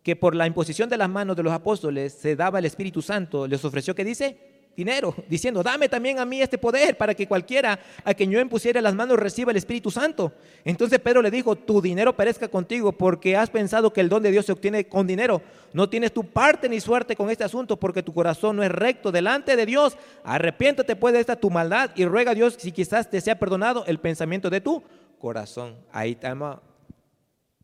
que 0.02 0.14
por 0.14 0.34
la 0.34 0.46
imposición 0.46 0.88
de 0.88 0.98
las 0.98 1.08
manos 1.08 1.34
de 1.36 1.42
los 1.42 1.52
apóstoles 1.52 2.12
se 2.12 2.36
daba 2.36 2.58
el 2.58 2.66
Espíritu 2.66 3.00
Santo, 3.00 3.46
les 3.46 3.64
ofreció, 3.64 3.94
¿qué 3.94 4.04
dice? 4.04 4.36
Dinero, 4.76 5.14
diciendo, 5.28 5.62
dame 5.62 5.88
también 5.88 6.18
a 6.18 6.24
mí 6.24 6.42
este 6.42 6.58
poder 6.58 6.96
para 6.96 7.14
que 7.14 7.28
cualquiera 7.28 7.78
a 8.04 8.12
quien 8.12 8.30
yo 8.30 8.40
impusiera 8.40 8.80
las 8.80 8.94
manos 8.94 9.18
reciba 9.18 9.52
el 9.52 9.56
Espíritu 9.56 9.90
Santo. 9.90 10.32
Entonces 10.64 10.98
Pedro 10.98 11.22
le 11.22 11.30
dijo, 11.30 11.54
tu 11.54 11.80
dinero 11.80 12.16
perezca 12.16 12.48
contigo 12.48 12.90
porque 12.90 13.36
has 13.36 13.50
pensado 13.50 13.92
que 13.92 14.00
el 14.00 14.08
don 14.08 14.22
de 14.22 14.32
Dios 14.32 14.46
se 14.46 14.52
obtiene 14.52 14.86
con 14.88 15.06
dinero. 15.06 15.40
No 15.72 15.88
tienes 15.88 16.12
tu 16.12 16.24
parte 16.24 16.68
ni 16.68 16.80
suerte 16.80 17.14
con 17.14 17.30
este 17.30 17.44
asunto 17.44 17.78
porque 17.78 18.02
tu 18.02 18.12
corazón 18.12 18.56
no 18.56 18.64
es 18.64 18.70
recto 18.70 19.12
delante 19.12 19.54
de 19.54 19.64
Dios. 19.64 19.96
Arrepiéntate 20.24 20.96
pues 20.96 21.14
de 21.14 21.20
esta 21.20 21.36
tu 21.36 21.50
maldad 21.50 21.92
y 21.94 22.04
ruega 22.04 22.32
a 22.32 22.34
Dios 22.34 22.56
si 22.58 22.72
quizás 22.72 23.08
te 23.08 23.20
sea 23.20 23.38
perdonado 23.38 23.84
el 23.86 24.00
pensamiento 24.00 24.50
de 24.50 24.60
tu 24.60 24.82
corazón. 25.20 25.76
Ahí 25.92 26.12
está 26.12 26.34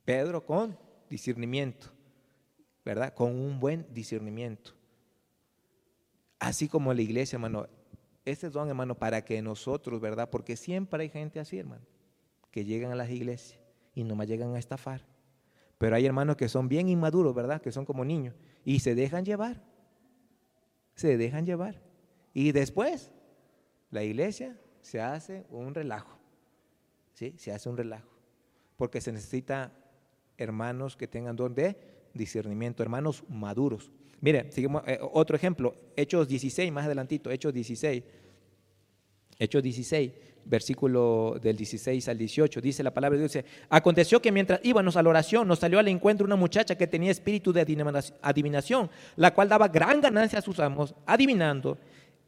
Pedro 0.05 0.44
con 0.44 0.78
discernimiento, 1.09 1.88
¿verdad? 2.84 3.14
Con 3.14 3.34
un 3.34 3.61
buen 3.61 3.86
discernimiento. 3.92 4.72
Así 6.38 6.68
como 6.68 6.94
la 6.94 7.03
iglesia, 7.03 7.36
hermano. 7.36 7.68
Este 8.24 8.51
don, 8.51 8.68
hermano, 8.68 8.94
para 8.94 9.24
que 9.24 9.40
nosotros, 9.40 10.01
¿verdad? 10.01 10.28
Porque 10.30 10.57
siempre 10.57 11.03
hay 11.03 11.09
gente 11.09 11.40
así, 11.40 11.59
hermano, 11.59 11.84
que 12.51 12.64
llegan 12.64 12.92
a 12.92 12.94
las 12.94 13.11
iglesias 13.11 13.61
y 13.94 14.05
nomás 14.05 14.28
llegan 14.28 14.55
a 14.55 14.59
estafar. 14.59 15.07
Pero 15.78 15.96
hay 15.96 16.05
hermanos 16.05 16.36
que 16.36 16.48
son 16.48 16.68
bien 16.68 16.88
inmaduros, 16.88 17.34
¿verdad? 17.34 17.62
Que 17.62 17.72
son 17.72 17.86
como 17.86 18.05
niños 18.05 18.34
y 18.64 18.80
se 18.80 18.94
dejan 18.94 19.24
llevar. 19.24 19.62
Se 20.94 21.16
dejan 21.16 21.46
llevar. 21.46 21.80
Y 22.34 22.53
después, 22.53 23.11
la 23.90 24.03
iglesia 24.03 24.61
se 24.82 25.01
hace 25.01 25.46
un 25.48 25.74
relajo. 25.74 26.18
¿Sí? 27.14 27.34
Se 27.38 27.53
hace 27.53 27.68
un 27.68 27.76
relajo. 27.76 28.11
Porque 28.76 29.01
se 29.01 29.12
necesita 29.12 29.72
hermanos 30.41 30.97
que 30.97 31.07
tengan 31.07 31.36
don 31.36 31.55
de 31.55 31.76
discernimiento, 32.14 32.82
hermanos 32.82 33.22
maduros. 33.28 33.91
Mire, 34.20 34.51
seguimos, 34.51 34.82
eh, 34.86 34.99
otro 35.12 35.36
ejemplo, 35.36 35.74
Hechos 35.97 36.28
16, 36.28 36.72
más 36.72 36.86
adelantito, 36.86 37.30
Hechos 37.30 37.55
16. 37.55 38.03
Hechos 39.38 39.62
16, 39.62 40.12
versículo 40.45 41.38
del 41.43 41.57
16 41.57 42.07
al 42.09 42.18
18, 42.18 42.61
dice 42.61 42.82
la 42.82 42.93
palabra 42.93 43.18
de 43.18 43.26
Dios, 43.26 43.45
aconteció 43.70 44.20
que 44.20 44.30
mientras 44.30 44.61
íbamos 44.62 44.97
a 44.97 45.03
la 45.03 45.09
oración 45.09 45.49
nos 45.49 45.61
salió 45.61 45.78
al 45.78 45.88
encuentro 45.88 46.26
una 46.26 46.36
muchacha 46.36 46.76
que 46.76 46.86
tenía 46.86 47.11
espíritu 47.11 47.51
de 47.51 47.62
adivinación, 48.20 48.91
la 49.16 49.32
cual 49.32 49.49
daba 49.49 49.68
gran 49.68 50.03
ganancia 50.03 50.41
a 50.41 50.43
sus 50.43 50.61
amos, 50.61 50.95
adivinando. 51.07 51.78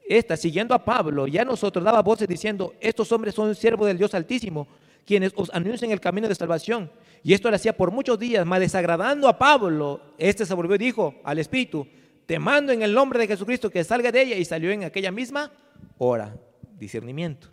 Esta, 0.08 0.36
siguiendo 0.36 0.74
a 0.74 0.84
Pablo 0.84 1.26
y 1.26 1.36
a 1.36 1.44
nosotros, 1.44 1.84
daba 1.84 2.02
voces 2.02 2.26
diciendo, 2.26 2.74
estos 2.80 3.12
hombres 3.12 3.34
son 3.34 3.54
siervos 3.54 3.86
del 3.86 3.98
Dios 3.98 4.14
Altísimo, 4.14 4.66
quienes 5.04 5.32
os 5.36 5.50
anuncian 5.52 5.90
el 5.90 6.00
camino 6.00 6.28
de 6.28 6.34
salvación. 6.34 6.90
Y 7.22 7.34
esto 7.34 7.50
lo 7.50 7.56
hacía 7.56 7.76
por 7.76 7.90
muchos 7.90 8.18
días, 8.18 8.44
más 8.46 8.60
desagradando 8.60 9.28
a 9.28 9.38
Pablo. 9.38 10.00
Este 10.18 10.44
se 10.44 10.54
volvió 10.54 10.74
y 10.74 10.78
dijo 10.78 11.14
al 11.24 11.38
Espíritu, 11.38 11.86
te 12.26 12.38
mando 12.38 12.72
en 12.72 12.82
el 12.82 12.92
nombre 12.92 13.18
de 13.18 13.26
Jesucristo 13.26 13.70
que 13.70 13.84
salga 13.84 14.10
de 14.10 14.22
ella. 14.22 14.36
Y 14.36 14.44
salió 14.44 14.70
en 14.70 14.84
aquella 14.84 15.12
misma 15.12 15.52
hora. 15.98 16.36
Discernimiento, 16.78 17.48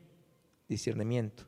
discernimiento. 0.67 1.43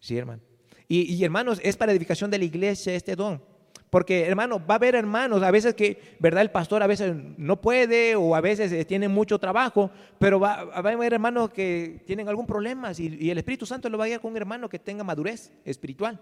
Sí, 0.00 0.16
hermano. 0.16 0.42
Y, 0.88 1.12
y 1.14 1.24
hermanos, 1.24 1.60
es 1.62 1.76
para 1.76 1.92
edificación 1.92 2.30
de 2.30 2.38
la 2.38 2.44
iglesia 2.44 2.94
este 2.94 3.14
don. 3.14 3.42
Porque, 3.90 4.24
hermano, 4.24 4.64
va 4.64 4.74
a 4.74 4.76
haber 4.76 4.94
hermanos, 4.94 5.42
a 5.42 5.50
veces 5.50 5.74
que, 5.74 6.16
¿verdad? 6.20 6.42
El 6.42 6.52
pastor 6.52 6.80
a 6.82 6.86
veces 6.86 7.12
no 7.36 7.60
puede 7.60 8.14
o 8.14 8.36
a 8.36 8.40
veces 8.40 8.70
eh, 8.70 8.84
tiene 8.84 9.08
mucho 9.08 9.40
trabajo, 9.40 9.90
pero 10.18 10.38
va, 10.38 10.60
a 10.60 10.78
haber 10.78 11.12
hermanos 11.12 11.50
que 11.50 12.00
tienen 12.06 12.28
algún 12.28 12.46
problema 12.46 12.92
y, 12.96 13.28
el 13.30 13.38
Espíritu 13.38 13.66
Santo 13.66 13.88
lo 13.88 13.98
va 13.98 14.04
a 14.04 14.06
guiar 14.06 14.20
con 14.20 14.30
un 14.30 14.36
hermano 14.36 14.68
que 14.68 14.78
tenga 14.78 15.02
madurez 15.02 15.52
espiritual. 15.64 16.20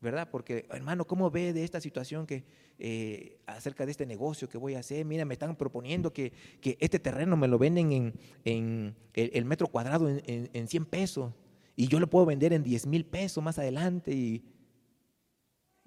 ¿Verdad? 0.00 0.28
Porque, 0.32 0.66
hermano, 0.70 1.04
¿cómo 1.04 1.30
ve 1.30 1.52
de 1.52 1.62
esta 1.62 1.80
situación 1.80 2.26
que 2.26 2.44
eh, 2.78 3.38
acerca 3.46 3.84
de 3.84 3.92
este 3.92 4.04
negocio 4.04 4.48
que 4.48 4.58
voy 4.58 4.74
a 4.74 4.80
hacer? 4.80 5.04
Mira, 5.04 5.24
me 5.24 5.34
están 5.34 5.54
proponiendo 5.54 6.12
que, 6.12 6.32
que 6.60 6.76
este 6.80 6.98
terreno 6.98 7.36
me 7.36 7.46
lo 7.46 7.56
venden 7.56 7.92
en, 7.92 8.14
en 8.44 8.96
el, 9.14 9.30
el, 9.34 9.44
metro 9.44 9.68
cuadrado 9.68 10.08
en, 10.08 10.20
en, 10.26 10.50
en 10.54 10.66
100 10.66 10.86
pesos 10.86 11.32
y 11.76 11.86
yo 11.86 12.00
lo 12.00 12.08
puedo 12.08 12.26
vender 12.26 12.52
en 12.52 12.62
10 12.62 12.86
mil 12.86 13.04
pesos 13.04 13.44
más 13.44 13.58
adelante 13.58 14.12
y 14.12 14.42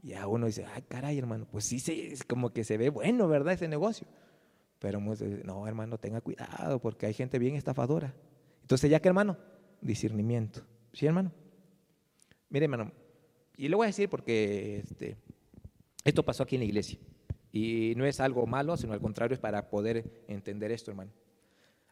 ya 0.05 0.27
uno 0.27 0.45
dice, 0.45 0.65
ay, 0.65 0.83
caray, 0.87 1.17
hermano, 1.17 1.47
pues 1.51 1.65
sí, 1.65 1.81
es 2.11 2.23
como 2.23 2.53
que 2.53 2.63
se 2.63 2.77
ve 2.77 2.89
bueno, 2.89 3.27
¿verdad? 3.27 3.53
Ese 3.53 3.67
negocio. 3.67 4.07
Pero 4.77 4.99
no, 4.99 5.67
hermano, 5.67 5.97
tenga 5.97 6.21
cuidado 6.21 6.79
porque 6.79 7.07
hay 7.07 7.13
gente 7.13 7.39
bien 7.39 7.55
estafadora. 7.55 8.13
Entonces, 8.61 8.91
ya 8.91 8.99
que, 8.99 9.07
hermano, 9.07 9.35
discernimiento. 9.81 10.61
¿Sí, 10.93 11.07
hermano? 11.07 11.31
Mire, 12.49 12.65
hermano, 12.65 12.91
y 13.57 13.67
le 13.67 13.75
voy 13.75 13.85
a 13.85 13.87
decir 13.87 14.07
porque 14.07 14.83
este, 14.87 15.17
esto 16.03 16.23
pasó 16.23 16.43
aquí 16.43 16.55
en 16.55 16.61
la 16.61 16.65
iglesia. 16.65 16.99
Y 17.51 17.93
no 17.95 18.05
es 18.05 18.19
algo 18.19 18.45
malo, 18.45 18.77
sino 18.77 18.93
al 18.93 19.01
contrario, 19.01 19.33
es 19.33 19.41
para 19.41 19.71
poder 19.71 20.23
entender 20.27 20.71
esto, 20.71 20.91
hermano. 20.91 21.11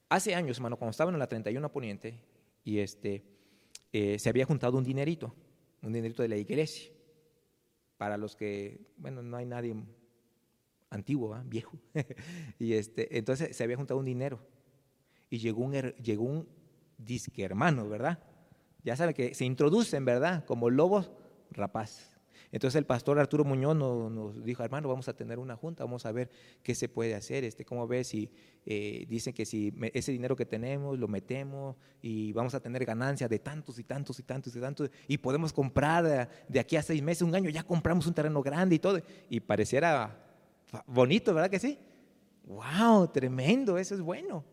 Hace 0.10 0.36
años, 0.36 0.58
hermano, 0.58 0.78
cuando 0.78 0.92
estaban 0.92 1.16
en 1.16 1.20
la 1.20 1.28
31 1.28 1.72
Poniente, 1.72 2.20
y 2.64 2.78
este, 2.78 3.24
eh, 3.92 4.20
se 4.20 4.30
había 4.30 4.46
juntado 4.46 4.78
un 4.78 4.84
dinerito, 4.84 5.34
un 5.82 5.94
dinerito 5.94 6.22
de 6.22 6.30
la 6.30 6.38
iglesia 6.38 6.92
para 8.04 8.18
los 8.18 8.36
que, 8.36 8.82
bueno, 8.98 9.24
no 9.24 9.38
hay 9.38 9.46
nadie 9.46 9.74
antiguo, 10.90 11.42
viejo. 11.46 11.80
y 12.60 12.74
este, 12.74 13.18
entonces 13.18 13.56
se 13.56 13.64
había 13.64 13.78
juntado 13.78 13.98
un 13.98 14.06
dinero 14.06 14.46
y 15.30 15.38
llegó 15.38 15.64
un, 15.64 15.72
llegó 15.72 16.26
un 16.26 16.50
disque 16.98 17.46
hermano, 17.46 17.88
¿verdad? 17.88 18.22
Ya 18.84 18.98
saben 18.98 19.16
que 19.16 19.34
se 19.34 19.46
introducen, 19.46 20.04
¿verdad? 20.04 20.44
Como 20.44 20.70
lobos 20.70 21.14
rapaz. 21.52 22.13
Entonces 22.54 22.78
el 22.78 22.86
pastor 22.86 23.18
Arturo 23.18 23.44
Muñoz 23.44 23.76
nos, 23.76 24.46
dijo, 24.46 24.64
hermano, 24.64 24.88
vamos 24.88 25.08
a 25.08 25.14
tener 25.16 25.40
una 25.40 25.56
junta, 25.56 25.84
vamos 25.84 26.06
a 26.06 26.12
ver 26.12 26.30
qué 26.62 26.76
se 26.76 26.88
puede 26.88 27.16
hacer, 27.16 27.44
este, 27.44 27.66
cómo 27.66 27.88
ves 27.88 28.10
si 28.10 28.30
eh, 28.68 29.08
dicen 29.10 29.34
que 29.34 29.44
si 29.44 29.74
ese 29.92 30.12
dinero 30.12 30.36
que 30.36 30.46
tenemos 30.46 31.00
lo 31.00 31.08
metemos 31.08 31.76
y 32.00 32.32
vamos 32.32 32.54
a 32.54 32.60
tener 32.60 32.86
ganancias 32.86 33.28
de 33.28 33.40
tantos 33.40 33.80
y 33.80 33.84
tantos 33.84 34.20
y 34.20 34.24
tantos 34.24 34.56
y 34.56 34.62
tantos 34.62 34.92
y 35.08 35.18
podemos 35.18 35.52
comprar 35.52 36.04
de, 36.04 36.28
de 36.48 36.60
aquí 36.60 36.76
a 36.76 36.84
seis 36.84 37.02
meses, 37.02 37.24
un 37.24 37.34
año, 37.34 37.50
ya 37.50 37.64
compramos 37.64 38.06
un 38.06 38.14
terreno 38.14 38.44
grande 38.44 38.76
y 38.76 38.80
todo. 38.80 39.02
Y 39.32 39.40
pareciera 39.40 40.16
bonito, 40.86 41.34
¿verdad 41.34 41.50
que 41.50 41.60
sí? 41.60 41.80
¡Wow! 42.44 43.08
Tremendo, 43.08 43.80
eso 43.80 43.96
es 43.96 44.02
bueno. 44.02 44.46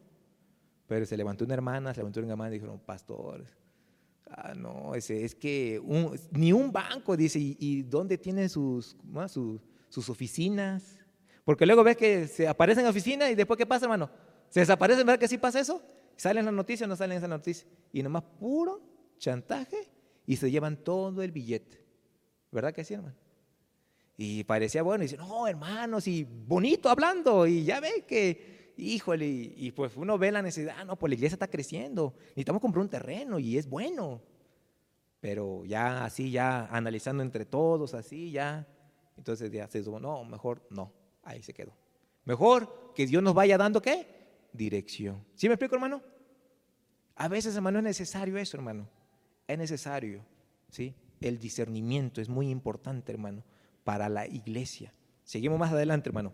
Pero 0.86 1.05
se 1.05 1.18
levantó 1.18 1.44
una 1.44 1.53
hermana, 1.53 1.92
se 1.92 2.01
levantó 2.01 2.20
una 2.20 2.30
hermana 2.30 2.48
y 2.48 2.55
dijeron, 2.55 2.78
pastor, 2.78 3.44
Ah, 4.33 4.55
no, 4.55 4.95
ese, 4.95 5.24
es 5.24 5.35
que 5.35 5.83
ni 6.31 6.53
un 6.53 6.70
banco, 6.70 7.16
dice, 7.16 7.39
¿y, 7.41 7.83
dónde 7.83 8.16
tienen 8.16 8.49
sus, 8.49 8.97
sus, 9.89 10.09
oficinas? 10.09 10.99
Porque 11.45 11.66
luego 11.66 11.83
ves 11.83 11.97
que 11.97 12.28
se 12.28 12.47
aparecen 12.47 12.85
en 12.85 12.91
oficina 12.91 13.28
y 13.28 13.35
después, 13.35 13.59
¿qué 13.59 13.66
pasa, 13.66 13.87
hermano? 13.87 14.09
Se 14.49 14.61
desaparecen, 14.61 15.05
¿verdad 15.05 15.18
que 15.18 15.26
sí 15.26 15.37
pasa 15.37 15.59
eso? 15.59 15.83
¿Salen 16.16 16.45
las 16.45 16.55
noticias 16.55 16.87
o 16.87 16.89
no 16.89 16.97
salen 16.97 17.18
esas 17.18 17.28
noticias? 17.28 17.66
Y 17.93 18.03
nomás 18.03 18.22
puro 18.39 18.81
chantaje 19.18 19.91
y 20.26 20.37
se 20.37 20.51
llevan 20.51 20.76
todo 20.76 21.22
el 21.22 21.33
billete. 21.33 21.85
¿Verdad 22.53 22.72
que 22.72 22.85
sí, 22.85 22.95
hermano? 22.95 23.16
Y 24.16 24.45
parecía 24.45 24.83
bueno, 24.83 25.03
y 25.03 25.07
dice, 25.07 25.16
no, 25.16 25.49
hermanos, 25.49 26.07
y 26.07 26.24
bonito 26.24 26.89
hablando, 26.89 27.47
y 27.47 27.64
ya 27.64 27.81
ve 27.81 28.05
que 28.07 28.60
híjole, 28.81 29.26
y, 29.26 29.70
pues 29.72 29.97
uno 29.97 30.18
ve 30.18 30.33
la 30.33 30.43
necesidad, 30.43 30.76
ah, 30.78 30.85
no, 30.85 30.97
pues 30.97 31.11
la 31.11 31.14
iglesia 31.14 31.35
está 31.35 31.49
creciendo, 31.49 32.14
necesitamos 32.31 32.61
comprar 32.61 32.83
un 32.83 32.89
terreno 32.89 33.39
y 33.39 33.57
es 33.57 33.68
bueno. 33.68 34.20
Pero 35.20 35.64
ya 35.64 36.05
así, 36.05 36.31
ya 36.31 36.66
analizando 36.66 37.22
entre 37.22 37.45
todos, 37.45 37.95
así, 37.95 38.31
ya, 38.31 38.66
entonces 39.16 39.51
ya 39.51 39.68
se 39.68 39.78
dijo, 39.78 40.01
no, 40.01 40.24
mejor 40.24 40.66
no, 40.70 40.93
ahí 41.22 41.43
se 41.43 41.53
quedó. 41.53 41.72
Mejor 42.24 42.93
que 42.95 43.07
Dios 43.07 43.22
nos 43.22 43.35
vaya 43.35 43.59
dando 43.59 43.83
qué? 43.83 44.07
Dirección. 44.53 45.24
¿Sí 45.35 45.49
me 45.49 45.55
explico, 45.55 45.74
hermano? 45.74 46.03
A 47.16 47.28
veces, 47.28 47.55
hermano, 47.55 47.78
es 47.78 47.85
necesario 47.85 48.39
eso, 48.39 48.57
hermano. 48.57 48.89
Es 49.47 49.59
necesario, 49.59 50.24
¿sí? 50.70 50.95
El 51.20 51.39
discernimiento 51.39 52.20
es 52.20 52.28
muy 52.28 52.49
importante, 52.49 53.12
hermano, 53.12 53.45
para 53.85 54.09
la 54.09 54.26
iglesia. 54.26 54.95
Seguimos 55.24 55.59
más 55.59 55.72
adelante, 55.72 56.09
hermano. 56.09 56.33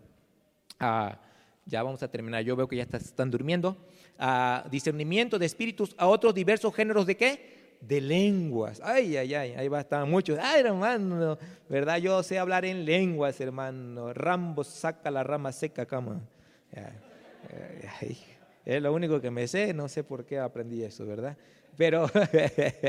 Ah, 0.79 1.19
ya 1.67 1.83
vamos 1.83 2.01
a 2.01 2.07
terminar, 2.09 2.43
yo 2.43 2.55
veo 2.55 2.67
que 2.67 2.77
ya 2.77 2.83
están 2.83 3.29
durmiendo, 3.29 3.77
a 4.17 4.65
discernimiento 4.71 5.37
de 5.37 5.45
espíritus, 5.45 5.93
a 5.97 6.07
otros 6.07 6.33
diversos 6.33 6.73
géneros 6.73 7.05
de 7.05 7.17
qué? 7.17 7.77
De 7.81 8.01
lenguas. 8.01 8.81
Ay, 8.83 9.17
ay, 9.17 9.35
ay, 9.35 9.51
ahí 9.51 9.67
va 9.67 9.81
estar 9.81 10.05
muchos. 10.07 10.39
Ay, 10.41 10.61
hermano, 10.61 11.37
¿verdad? 11.69 11.97
Yo 11.97 12.23
sé 12.23 12.39
hablar 12.39 12.65
en 12.65 12.85
lenguas, 12.85 13.39
hermano. 13.39 14.13
Rambo 14.13 14.63
saca 14.63 15.11
la 15.11 15.23
rama 15.23 15.51
seca, 15.51 15.85
cama. 15.85 16.21
Es 18.65 18.81
lo 18.81 18.93
único 18.93 19.21
que 19.21 19.29
me 19.29 19.47
sé, 19.47 19.73
no 19.73 19.87
sé 19.87 20.03
por 20.03 20.25
qué 20.25 20.39
aprendí 20.39 20.83
eso, 20.83 21.05
¿verdad? 21.05 21.37
Pero 21.77 22.09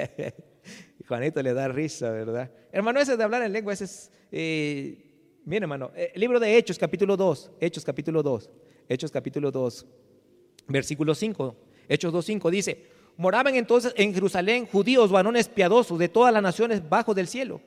Juanito 1.08 1.42
le 1.42 1.52
da 1.52 1.68
risa, 1.68 2.10
¿verdad? 2.10 2.50
Hermano, 2.72 3.00
ese 3.00 3.16
de 3.16 3.24
hablar 3.24 3.42
en 3.42 3.52
lengua, 3.52 3.72
ese 3.72 3.84
es... 3.84 4.10
Eh, 4.32 5.08
Mire, 5.48 5.64
hermano, 5.64 5.90
el 5.96 6.04
eh, 6.04 6.12
libro 6.16 6.38
de 6.38 6.58
Hechos, 6.58 6.78
capítulo 6.78 7.16
2, 7.16 7.52
Hechos, 7.58 7.82
capítulo 7.82 8.22
2, 8.22 8.50
Hechos, 8.88 9.10
capítulo 9.10 9.50
2, 9.50 9.86
versículo 10.68 11.14
5, 11.14 11.56
Hechos 11.88 12.12
2, 12.12 12.24
5, 12.24 12.50
dice, 12.50 12.86
moraban 13.18 13.54
entonces 13.54 13.92
en 13.96 14.14
Jerusalén 14.14 14.66
judíos, 14.66 15.10
varones 15.10 15.48
piadosos 15.48 15.98
de 15.98 16.08
todas 16.08 16.32
las 16.32 16.42
naciones 16.42 16.88
bajo 16.88 17.12
del 17.12 17.28
cielo. 17.28 17.60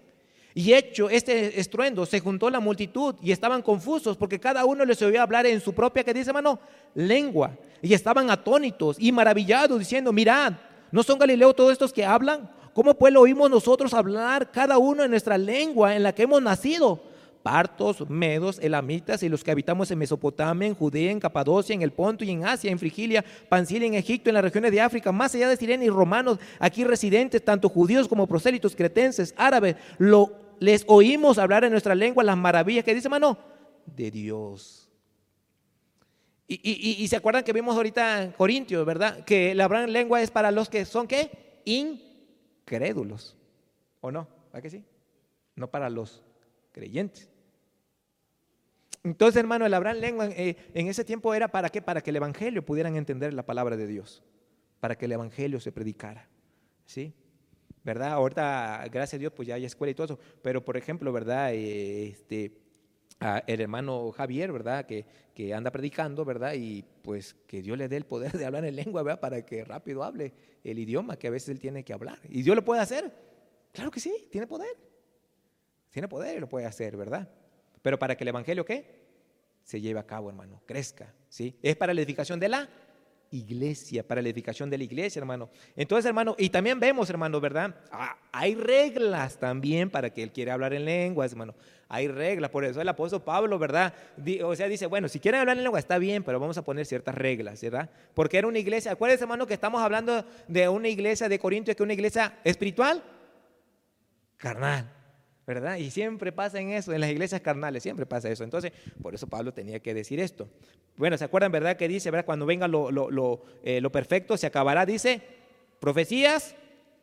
Y 0.54 0.74
hecho 0.74 1.10
este 1.10 1.60
estruendo, 1.60 2.06
se 2.06 2.20
juntó 2.20 2.50
la 2.50 2.60
multitud 2.60 3.16
y 3.22 3.32
estaban 3.32 3.62
confusos 3.62 4.18
porque 4.18 4.40
cada 4.40 4.66
uno 4.66 4.84
les 4.84 5.02
oía 5.02 5.22
hablar 5.22 5.46
en 5.46 5.62
su 5.62 5.74
propia, 5.74 6.04
que 6.04 6.14
dice, 6.14 6.32
hermano, 6.32 6.60
lengua. 6.94 7.56
Y 7.82 7.94
estaban 7.94 8.30
atónitos 8.30 8.98
y 9.00 9.12
maravillados 9.12 9.80
diciendo, 9.80 10.12
mirad, 10.12 10.54
¿no 10.92 11.04
son 11.04 11.20
Galileo 11.20 11.54
todos 11.54 11.72
estos 11.72 11.94
que 11.94 12.04
hablan? 12.04 12.50
¿Cómo 12.74 12.94
pues 12.96 13.14
lo 13.14 13.22
oímos 13.22 13.50
nosotros 13.50 13.94
hablar 13.94 14.52
cada 14.52 14.78
uno 14.78 15.04
en 15.04 15.12
nuestra 15.12 15.38
lengua 15.38 15.96
en 15.96 16.04
la 16.04 16.14
que 16.14 16.24
hemos 16.24 16.42
nacido? 16.42 17.11
Partos, 17.44 18.10
medos, 18.10 18.60
elamitas 18.60 19.24
y 19.24 19.30
los 19.30 19.44
que 19.44 19.52
habitamos 19.52 19.92
en 19.92 20.00
Mesopotamia, 20.00 20.68
en 20.68 20.76
Judea, 20.76 21.12
en 21.12 21.20
Capadocia, 21.20 21.74
en 21.74 21.82
el 21.82 21.92
Ponto 21.92 22.24
y 22.24 22.32
en 22.32 22.46
Asia, 22.46 22.72
en 22.72 22.80
Frigilia, 22.80 23.24
Pancilia, 23.50 23.88
en 23.88 23.96
Egipto, 23.96 24.30
en 24.30 24.36
las 24.36 24.44
regiones 24.44 24.72
de 24.72 24.82
África, 24.82 25.12
más 25.12 25.34
allá 25.36 25.50
de 25.50 25.58
Sirene 25.58 25.86
y 25.86 25.90
romanos, 25.90 26.40
aquí 26.60 26.84
residentes, 26.84 27.44
tanto 27.44 27.70
judíos 27.70 28.08
como 28.08 28.28
prosélitos, 28.28 28.76
cretenses, 28.76 29.34
árabes, 29.38 29.76
lo, 29.98 30.34
les 30.60 30.84
oímos 30.88 31.38
hablar 31.38 31.64
en 31.64 31.72
nuestra 31.72 31.96
lengua 31.96 32.24
las 32.24 32.38
maravillas 32.38 32.86
que 32.86 32.94
dice, 32.94 33.08
hermano, 33.08 33.38
de 33.86 34.12
Dios. 34.12 34.82
Y, 36.54 37.08
se 37.08 37.16
acuerdan 37.16 37.46
que 37.46 37.54
vimos 37.54 37.78
ahorita 37.78 38.24
en 38.24 38.32
Corintios, 38.34 38.86
¿verdad? 38.86 39.24
Que 39.24 39.56
la 39.56 39.70
gran 39.70 39.94
lengua 39.94 40.22
es 40.22 40.32
para 40.32 40.52
los 40.52 40.68
que 40.68 40.84
son, 40.84 41.08
¿qué? 41.08 41.62
Incrédulos. 41.64 43.38
¿O 44.02 44.12
no? 44.12 44.28
¿A 44.52 44.60
que 44.60 44.70
sí? 44.70 44.84
No 45.56 45.72
para 45.72 45.90
los 45.90 46.22
creyentes. 46.74 47.31
Entonces, 49.04 49.40
hermano, 49.40 49.66
el 49.66 49.74
hablar 49.74 49.96
lengua 49.96 50.28
eh, 50.28 50.56
en 50.74 50.88
ese 50.88 51.04
tiempo 51.04 51.34
era 51.34 51.48
para 51.48 51.70
qué? 51.70 51.82
Para 51.82 52.02
que 52.02 52.12
el 52.12 52.18
evangelio 52.18 52.64
pudieran 52.64 52.96
entender 52.96 53.34
la 53.34 53.46
palabra 53.46 53.76
de 53.76 53.88
Dios, 53.88 54.24
para 54.80 54.96
que 54.96 55.06
el 55.06 55.12
evangelio 55.14 55.60
se 55.60 55.72
predicara. 55.72 56.30
¿Sí? 56.86 57.14
¿Verdad? 57.84 58.14
Ahorita, 58.14 58.86
gracias 58.92 59.16
a 59.16 59.20
Dios, 59.20 59.34
pues 59.36 59.48
ya 59.48 59.56
hay 59.56 59.66
escuela 59.66 59.92
y 59.92 59.96
todo 59.96 60.06
eso. 60.06 60.20
Pero, 60.44 60.64
por 60.64 60.78
ejemplo, 60.78 61.12
¿verdad? 61.12 61.54
Eh, 61.54 62.10
este, 62.10 62.62
el 63.48 63.62
hermano 63.62 64.12
Javier, 64.12 64.52
¿verdad? 64.52 64.86
Que, 64.86 65.06
que, 65.34 65.54
anda 65.54 65.72
predicando, 65.72 66.24
¿verdad? 66.24 66.54
Y 66.54 66.84
pues 67.02 67.34
que 67.48 67.64
Dios 67.64 67.78
le 67.78 67.88
dé 67.88 67.98
el 67.98 68.06
poder 68.06 68.34
de 68.34 68.46
hablar 68.46 68.66
en 68.66 68.76
lengua, 68.76 69.02
¿verdad? 69.02 69.20
Para 69.20 69.44
que 69.44 69.64
rápido 69.64 70.04
hable 70.04 70.34
el 70.64 70.78
idioma 70.78 71.18
que 71.18 71.28
a 71.28 71.32
veces 71.32 71.50
él 71.50 71.60
tiene 71.60 71.84
que 71.84 71.94
hablar. 71.94 72.20
¿Y 72.30 72.44
Dios 72.44 72.56
lo 72.56 72.64
puede 72.64 72.82
hacer? 72.82 73.12
Claro 73.72 73.90
que 73.90 74.00
sí, 74.00 74.28
tiene 74.30 74.46
poder. 74.46 74.78
Tiene 75.90 76.08
poder 76.08 76.38
y 76.38 76.40
lo 76.40 76.48
puede 76.48 76.66
hacer, 76.66 76.96
¿verdad? 76.96 77.30
Pero 77.82 77.98
para 78.00 78.16
que 78.16 78.24
el 78.24 78.30
Evangelio, 78.30 78.66
¿qué? 78.66 79.02
Se 79.64 79.80
lleve 79.80 80.00
a 80.00 80.06
cabo, 80.06 80.30
hermano, 80.30 80.62
crezca, 80.66 81.14
¿sí? 81.30 81.58
Es 81.62 81.76
para 81.76 81.94
la 81.94 82.02
edificación 82.02 82.40
de 82.40 82.50
la 82.50 82.70
iglesia, 83.32 84.06
para 84.06 84.22
la 84.22 84.28
edificación 84.28 84.70
de 84.70 84.78
la 84.78 84.84
iglesia, 84.84 85.20
hermano. 85.20 85.50
Entonces, 85.76 86.06
hermano, 86.06 86.36
y 86.38 86.50
también 86.50 86.80
vemos, 86.80 87.10
hermano, 87.10 87.40
¿verdad? 87.40 87.76
Ah, 87.92 88.18
hay 88.32 88.56
reglas 88.56 89.38
también 89.38 89.90
para 89.90 90.10
que 90.10 90.22
él 90.22 90.32
quiere 90.32 90.52
hablar 90.52 90.74
en 90.74 90.86
lenguas, 90.86 91.32
hermano. 91.32 91.56
Hay 91.88 92.08
reglas, 92.08 92.50
por 92.52 92.64
eso 92.66 92.82
el 92.82 92.88
apóstol 92.88 93.22
Pablo, 93.22 93.58
¿verdad? 93.58 93.94
O 94.44 94.56
sea, 94.56 94.68
dice, 94.68 94.86
bueno, 94.86 95.08
si 95.08 95.20
quieren 95.20 95.42
hablar 95.42 95.58
en 95.58 95.64
lengua 95.64 95.80
está 95.80 95.98
bien, 95.98 96.24
pero 96.24 96.40
vamos 96.40 96.58
a 96.58 96.64
poner 96.64 96.86
ciertas 96.86 97.16
reglas, 97.16 97.62
¿verdad? 97.62 97.90
Porque 98.14 98.38
era 98.38 98.48
una 98.48 98.60
iglesia, 98.60 98.92
acuérdense, 98.92 99.24
hermano, 99.24 99.48
que 99.48 99.54
estamos 99.54 99.82
hablando 99.82 100.26
de 100.48 100.70
una 100.70 100.88
iglesia 100.90 101.28
de 101.30 101.40
Corintios, 101.40 101.76
que 101.76 101.84
es 101.84 101.86
una 101.86 101.94
iglesia 101.94 102.38
espiritual, 102.44 103.02
carnal. 104.38 104.90
Y 105.80 105.92
siempre 105.92 106.32
pasa 106.32 106.60
en 106.60 106.70
eso, 106.70 106.94
en 106.94 107.02
las 107.02 107.10
iglesias 107.10 107.42
carnales, 107.42 107.84
siempre 107.84 108.06
pasa 108.06 108.30
eso. 108.30 108.44
Entonces, 108.44 108.72
por 109.02 109.14
eso 109.14 109.28
Pablo 109.28 109.54
tenía 109.54 109.80
que 109.80 109.94
decir 109.94 110.20
esto. 110.20 110.48
Bueno, 110.98 111.18
¿se 111.18 111.26
acuerdan, 111.26 111.52
verdad? 111.52 111.78
Que 111.78 111.88
dice, 111.88 112.12
¿verdad? 112.12 112.26
Cuando 112.26 112.46
venga 112.46 112.68
lo, 112.68 112.92
lo, 112.92 113.44
eh, 113.64 113.82
perfecto, 113.92 114.38
se 114.38 114.48
acabará, 114.48 114.86
dice, 114.86 115.22
profecías, 115.80 116.56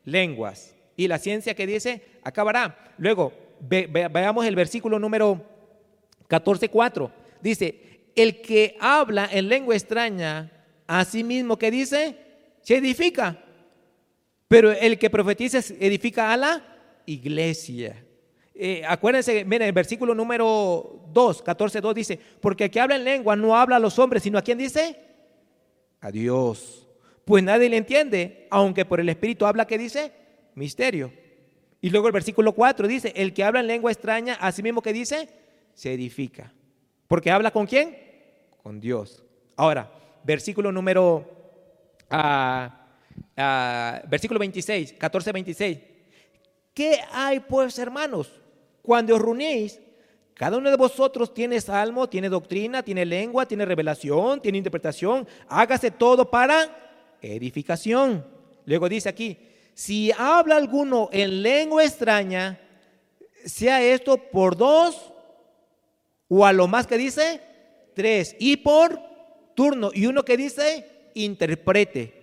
lenguas. 0.04 0.74
Y 0.96 1.08
la 1.08 1.18
ciencia 1.18 1.54
que 1.54 1.66
dice, 1.66 2.02
acabará. 2.22 2.94
Luego, 2.98 3.32
veamos 3.60 4.46
el 4.46 4.56
versículo 4.56 4.98
número 4.98 5.44
14.4. 6.28 7.10
Dice, 7.40 8.10
el 8.16 8.40
que 8.40 8.76
habla 8.80 9.28
en 9.30 9.48
lengua 9.48 9.74
extraña, 9.74 10.50
a 10.86 11.04
sí 11.04 11.22
mismo 11.22 11.58
que 11.58 11.70
dice, 11.70 12.16
se 12.62 12.76
edifica. 12.76 13.38
Pero 14.48 14.72
el 14.72 14.98
que 14.98 15.10
profetiza 15.10 15.58
edifica 15.78 16.32
a 16.32 16.36
la 16.36 16.64
iglesia. 17.06 18.04
Eh, 18.60 18.82
acuérdense, 18.84 19.44
miren, 19.44 19.68
el 19.68 19.72
versículo 19.72 20.16
número 20.16 21.04
2, 21.12 21.42
14, 21.42 21.80
2 21.80 21.94
dice, 21.94 22.18
porque 22.40 22.64
el 22.64 22.70
que 22.72 22.80
habla 22.80 22.96
en 22.96 23.04
lengua 23.04 23.36
no 23.36 23.56
habla 23.56 23.76
a 23.76 23.78
los 23.78 23.96
hombres, 24.00 24.24
sino 24.24 24.36
a 24.36 24.42
quién 24.42 24.58
dice? 24.58 24.98
A 26.00 26.10
Dios. 26.10 26.88
Pues 27.24 27.44
nadie 27.44 27.68
le 27.68 27.76
entiende, 27.76 28.48
aunque 28.50 28.84
por 28.84 28.98
el 28.98 29.08
Espíritu 29.08 29.46
habla, 29.46 29.64
¿qué 29.64 29.78
dice? 29.78 30.10
Misterio. 30.56 31.12
Y 31.80 31.90
luego 31.90 32.08
el 32.08 32.12
versículo 32.12 32.52
4 32.52 32.88
dice, 32.88 33.12
el 33.14 33.32
que 33.32 33.44
habla 33.44 33.60
en 33.60 33.68
lengua 33.68 33.92
extraña, 33.92 34.34
así 34.40 34.60
mismo 34.60 34.82
que 34.82 34.92
dice, 34.92 35.28
se 35.72 35.92
edifica. 35.92 36.52
Porque 37.06 37.30
habla 37.30 37.52
con 37.52 37.64
quién? 37.64 37.96
Con 38.60 38.80
Dios. 38.80 39.22
Ahora, 39.54 39.88
versículo 40.24 40.72
número, 40.72 41.24
ah, 42.10 42.88
ah, 43.36 44.02
versículo 44.08 44.40
26, 44.40 44.94
14, 44.94 45.30
26. 45.30 45.78
¿Qué 46.74 46.98
hay 47.12 47.38
pues, 47.38 47.78
hermanos? 47.78 48.32
Cuando 48.88 49.16
os 49.16 49.20
reunéis, 49.20 49.78
cada 50.32 50.56
uno 50.56 50.70
de 50.70 50.76
vosotros 50.78 51.34
tiene 51.34 51.60
salmo, 51.60 52.08
tiene 52.08 52.30
doctrina, 52.30 52.82
tiene 52.82 53.04
lengua, 53.04 53.44
tiene 53.44 53.66
revelación, 53.66 54.40
tiene 54.40 54.56
interpretación. 54.56 55.28
Hágase 55.46 55.90
todo 55.90 56.30
para 56.30 57.18
edificación. 57.20 58.24
Luego 58.64 58.88
dice 58.88 59.10
aquí, 59.10 59.36
si 59.74 60.10
habla 60.16 60.56
alguno 60.56 61.10
en 61.12 61.42
lengua 61.42 61.84
extraña, 61.84 62.58
sea 63.44 63.82
esto 63.82 64.16
por 64.16 64.56
dos 64.56 65.12
o 66.26 66.46
a 66.46 66.54
lo 66.54 66.66
más 66.66 66.86
que 66.86 66.96
dice 66.96 67.42
tres 67.94 68.36
y 68.38 68.56
por 68.56 68.98
turno 69.54 69.90
y 69.92 70.06
uno 70.06 70.24
que 70.24 70.38
dice 70.38 71.10
interprete. 71.12 72.14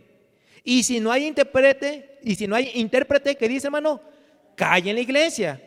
Y 0.64 0.82
si 0.82 1.00
no 1.00 1.12
hay 1.12 1.28
interprete, 1.28 2.18
y 2.24 2.34
si 2.34 2.48
no 2.48 2.56
hay 2.56 2.72
intérprete 2.74 3.36
que 3.36 3.48
dice, 3.48 3.68
hermano, 3.68 4.02
calle 4.56 4.90
en 4.90 4.96
la 4.96 5.02
iglesia 5.04 5.62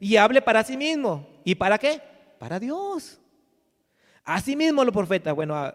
y 0.00 0.16
hable 0.16 0.42
para 0.42 0.62
sí 0.62 0.76
mismo. 0.76 1.26
¿Y 1.44 1.54
para 1.54 1.78
qué? 1.78 2.00
Para 2.38 2.58
Dios. 2.58 3.18
Así 4.24 4.56
mismo 4.56 4.84
los 4.84 4.92
profetas, 4.92 5.34
bueno, 5.34 5.72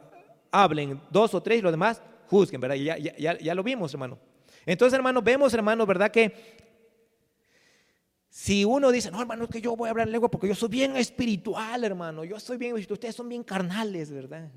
hablen 0.52 1.00
dos 1.10 1.34
o 1.34 1.42
tres 1.42 1.60
y 1.60 1.62
los 1.62 1.72
demás 1.72 2.02
juzguen, 2.28 2.60
¿verdad? 2.60 2.76
Ya, 2.76 2.98
ya, 2.98 3.38
ya 3.38 3.56
lo 3.56 3.64
vimos, 3.64 3.94
hermano. 3.94 4.18
Entonces, 4.66 4.96
hermano, 4.96 5.22
vemos, 5.22 5.54
hermano, 5.54 5.86
¿verdad? 5.86 6.12
Que 6.12 6.58
si 8.30 8.64
uno 8.64 8.92
dice, 8.92 9.10
no, 9.12 9.20
hermano, 9.20 9.46
es 9.46 9.50
que 9.50 9.62
yo 9.62 9.76
voy 9.76 9.88
a 9.88 9.92
hablar 9.92 10.08
lengua 10.08 10.30
porque 10.30 10.48
yo 10.48 10.56
soy 10.56 10.70
bien 10.70 10.96
espiritual, 10.96 11.84
hermano, 11.84 12.24
yo 12.24 12.40
soy 12.40 12.58
bien, 12.58 12.74
ustedes 12.76 13.16
son 13.16 13.28
bien 13.28 13.44
carnales, 13.44 14.12
¿verdad? 14.12 14.50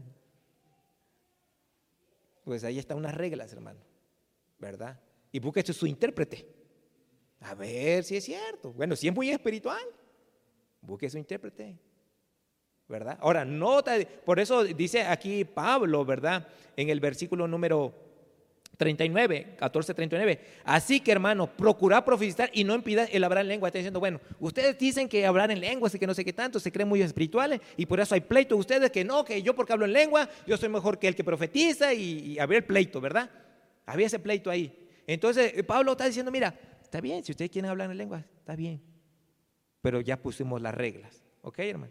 Pues 2.45 2.65
ahí 2.65 2.79
están 2.79 2.99
unas 2.99 3.15
reglas, 3.15 3.53
hermano, 3.53 3.81
¿verdad? 4.59 5.01
Y 5.31 5.39
busque 5.39 5.63
su 5.73 5.87
intérprete. 5.87 6.47
A 7.45 7.55
ver 7.55 8.05
si 8.05 8.17
es 8.17 8.25
cierto. 8.25 8.73
Bueno, 8.73 8.97
si 8.97 9.09
es 9.09 9.15
muy 9.15 9.31
espiritual, 9.31 9.83
busque 10.81 11.11
su 11.11 11.19
intérprete. 11.19 11.79
¿Verdad? 12.89 13.19
Ahora, 13.21 13.45
nota, 13.45 13.95
por 14.25 14.39
eso 14.39 14.65
dice 14.65 15.03
aquí 15.03 15.45
Pablo, 15.45 16.05
¿verdad? 16.05 16.47
En 16.77 16.91
el 16.91 17.01
versículo 17.01 17.49
número 17.49 17.95
39, 18.77 19.55
14, 19.57 19.95
39. 19.95 20.41
Así 20.65 21.01
que, 21.01 21.13
hermano, 21.13 21.47
procura 21.47 22.05
profetizar 22.05 22.51
y 22.53 22.65
no 22.65 22.75
impida 22.75 23.05
el 23.05 23.25
hablar 23.25 23.43
en 23.43 23.49
lengua. 23.49 23.69
Está 23.69 23.79
diciendo, 23.79 24.01
bueno, 24.01 24.21
ustedes 24.41 24.79
dicen 24.79 25.09
que 25.09 25.25
hablar 25.25 25.51
en 25.51 25.61
lengua 25.61 25.89
y 25.93 25.99
que 25.99 26.07
no 26.07 26.15
sé 26.15 26.25
qué 26.25 26.33
tanto, 26.33 26.61
se 26.61 26.73
creen 26.73 26.89
muy 26.89 27.01
espirituales 27.01 27.61
y 27.77 27.87
por 27.87 28.01
eso 28.01 28.15
hay 28.15 28.21
pleito. 28.21 28.57
Ustedes 28.57 28.91
que 28.91 29.05
no, 29.05 29.25
que 29.25 29.43
yo 29.43 29.55
porque 29.55 29.73
hablo 29.73 29.85
en 29.85 29.93
lengua, 29.93 30.29
yo 30.47 30.57
soy 30.57 30.69
mejor 30.69 30.99
que 30.99 31.09
el 31.09 31.15
que 31.15 31.25
profetiza 31.25 31.95
y, 31.95 32.33
y 32.33 32.39
había 32.39 32.59
el 32.59 32.65
pleito, 32.65 33.01
¿verdad? 33.01 33.31
Había 33.87 34.07
ese 34.07 34.19
pleito 34.19 34.51
ahí. 34.51 34.77
Entonces, 35.07 35.63
Pablo 35.65 35.93
está 35.93 36.07
diciendo, 36.07 36.31
mira, 36.31 36.55
Está 36.93 37.01
bien, 37.01 37.25
si 37.25 37.33
ustedes 37.33 37.51
quieren 37.51 37.71
hablar 37.71 37.91
en 37.91 37.97
lengua, 37.97 38.23
está 38.37 38.55
bien. 38.55 38.83
Pero 39.81 40.03
ya 40.03 40.21
pusimos 40.21 40.61
las 40.61 40.75
reglas. 40.75 41.25
¿Ok, 41.41 41.59
hermano? 41.61 41.91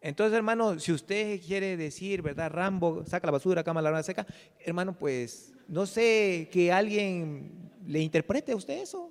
Entonces, 0.00 0.36
hermano, 0.36 0.78
si 0.78 0.92
usted 0.92 1.40
quiere 1.40 1.76
decir, 1.76 2.22
¿verdad? 2.22 2.52
Rambo, 2.52 3.04
saca 3.04 3.26
la 3.26 3.32
basura, 3.32 3.64
cama 3.64 3.82
la 3.82 4.00
seca, 4.04 4.24
hermano, 4.60 4.96
pues 4.96 5.52
no 5.66 5.86
sé 5.86 6.48
que 6.52 6.70
alguien 6.70 7.72
le 7.84 7.98
interprete 7.98 8.52
a 8.52 8.56
usted 8.56 8.78
eso. 8.80 9.10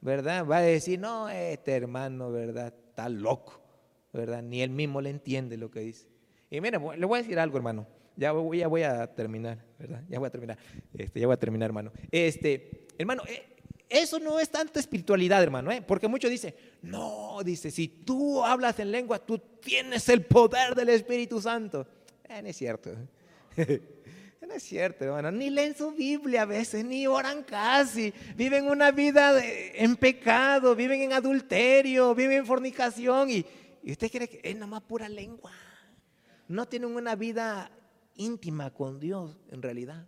¿Verdad? 0.00 0.44
Va 0.44 0.56
a 0.56 0.62
decir, 0.62 0.98
no, 0.98 1.28
este 1.28 1.70
hermano, 1.70 2.32
¿verdad? 2.32 2.74
Está 2.88 3.08
loco. 3.08 3.62
¿Verdad? 4.12 4.42
Ni 4.42 4.62
él 4.62 4.70
mismo 4.70 5.00
le 5.00 5.10
entiende 5.10 5.56
lo 5.56 5.70
que 5.70 5.78
dice. 5.78 6.08
Y 6.50 6.60
mire, 6.60 6.80
le 6.80 7.06
voy 7.06 7.20
a 7.20 7.22
decir 7.22 7.38
algo, 7.38 7.56
hermano. 7.56 7.86
Ya 8.16 8.32
voy, 8.32 8.58
ya 8.58 8.66
voy 8.66 8.82
a 8.82 9.14
terminar, 9.14 9.64
¿verdad? 9.78 10.02
Ya 10.08 10.18
voy 10.18 10.26
a 10.26 10.30
terminar. 10.30 10.58
Este, 10.92 11.20
ya 11.20 11.26
voy 11.28 11.34
a 11.34 11.38
terminar, 11.38 11.68
hermano. 11.68 11.92
Este, 12.10 12.88
hermano, 12.98 13.22
eh, 13.28 13.52
eso 13.88 14.18
no 14.18 14.40
es 14.40 14.48
tanta 14.50 14.80
espiritualidad, 14.80 15.42
hermano, 15.42 15.70
¿eh? 15.70 15.80
porque 15.80 16.08
muchos 16.08 16.30
dicen, 16.30 16.54
no, 16.82 17.38
dice, 17.44 17.70
si 17.70 17.86
tú 17.86 18.44
hablas 18.44 18.78
en 18.80 18.90
lengua, 18.90 19.18
tú 19.18 19.38
tienes 19.38 20.08
el 20.08 20.24
poder 20.24 20.74
del 20.74 20.88
Espíritu 20.88 21.40
Santo. 21.40 21.86
Eh, 22.24 22.42
no 22.42 22.48
es 22.48 22.56
cierto. 22.56 22.90
no 23.56 24.54
es 24.54 24.62
cierto, 24.64 25.04
hermano. 25.04 25.30
Ni 25.30 25.50
leen 25.50 25.76
su 25.76 25.92
Biblia 25.92 26.42
a 26.42 26.46
veces, 26.46 26.84
ni 26.84 27.06
oran 27.06 27.44
casi. 27.44 28.12
Viven 28.34 28.68
una 28.68 28.90
vida 28.90 29.40
en 29.42 29.94
pecado, 29.96 30.74
viven 30.74 31.02
en 31.02 31.12
adulterio, 31.12 32.14
viven 32.14 32.38
en 32.38 32.46
fornicación. 32.46 33.30
Y, 33.30 33.46
usted 33.88 34.10
cree 34.10 34.28
que 34.28 34.40
es 34.42 34.56
nomás 34.56 34.82
pura 34.82 35.08
lengua. 35.08 35.52
No 36.48 36.66
tienen 36.66 36.94
una 36.94 37.14
vida 37.14 37.70
íntima 38.16 38.72
con 38.72 38.98
Dios, 38.98 39.36
en 39.50 39.62
realidad 39.62 40.06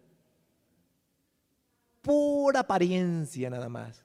pura 2.08 2.60
apariencia 2.60 3.50
nada 3.50 3.68
más. 3.68 4.02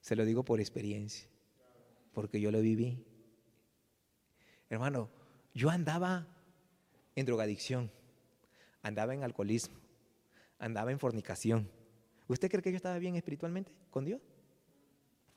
Se 0.00 0.16
lo 0.16 0.24
digo 0.24 0.46
por 0.46 0.60
experiencia, 0.60 1.28
porque 2.14 2.40
yo 2.40 2.50
lo 2.50 2.62
viví. 2.62 3.04
Hermano, 4.70 5.10
yo 5.52 5.68
andaba 5.68 6.26
en 7.14 7.26
drogadicción, 7.26 7.90
andaba 8.80 9.12
en 9.12 9.24
alcoholismo, 9.24 9.76
andaba 10.58 10.90
en 10.90 10.98
fornicación. 10.98 11.70
¿Usted 12.28 12.50
cree 12.50 12.62
que 12.62 12.70
yo 12.70 12.76
estaba 12.76 12.96
bien 12.98 13.14
espiritualmente 13.14 13.70
con 13.90 14.06
Dios? 14.06 14.22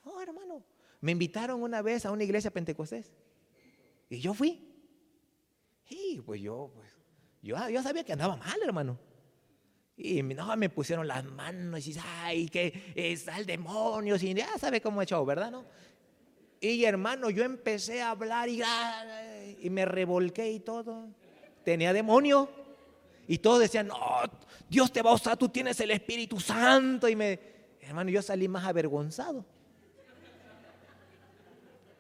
No, 0.06 0.22
hermano. 0.22 0.64
Me 1.02 1.12
invitaron 1.12 1.62
una 1.62 1.82
vez 1.82 2.06
a 2.06 2.12
una 2.12 2.24
iglesia 2.24 2.52
pentecostés 2.52 3.12
y 4.10 4.22
yo 4.22 4.34
fui. 4.34 4.66
Y 5.89 6.22
pues 6.22 6.39
yo, 6.39 6.72
pues, 6.74 6.89
yo, 7.41 7.58
yo 7.68 7.84
sabía 7.84 8.06
que 8.06 8.14
andaba 8.14 8.38
mal, 8.38 8.58
hermano. 8.64 8.98
Y 9.96 10.24
no, 10.24 10.56
me 10.58 10.70
pusieron 10.70 11.08
las 11.08 11.24
manos 11.24 11.86
y 11.88 11.96
ay, 12.24 12.50
que 12.50 12.94
está 12.96 13.38
el 13.38 13.46
demonio, 13.46 14.16
y 14.16 14.34
ya 14.34 14.58
sabe 14.58 14.82
cómo 14.82 15.02
he 15.02 15.04
hecho, 15.04 15.24
¿verdad? 15.24 15.52
No? 15.52 15.66
Y 16.60 16.86
hermano, 16.86 17.30
yo 17.30 17.44
empecé 17.44 18.02
a 18.02 18.12
hablar 18.12 18.48
y, 18.48 18.62
y 19.60 19.70
me 19.70 19.86
revolqué 19.86 20.50
y 20.50 20.62
todo. 20.62 21.10
Tenía 21.64 21.91
demonio. 21.91 22.50
Y 23.28 23.38
todos 23.38 23.60
decían, 23.60 23.88
no, 23.88 23.98
Dios 24.70 24.91
te 24.91 25.02
va 25.02 25.12
a 25.12 25.16
usar, 25.16 25.38
tú 25.38 25.50
tienes 25.50 25.80
el 25.82 25.91
Espíritu 25.91 26.39
Santo. 26.39 27.10
Y 27.10 27.18
me, 27.18 27.39
hermano, 27.82 28.10
yo 28.10 28.22
salí 28.22 28.48
más 28.48 28.64
avergonzado. 28.64 29.46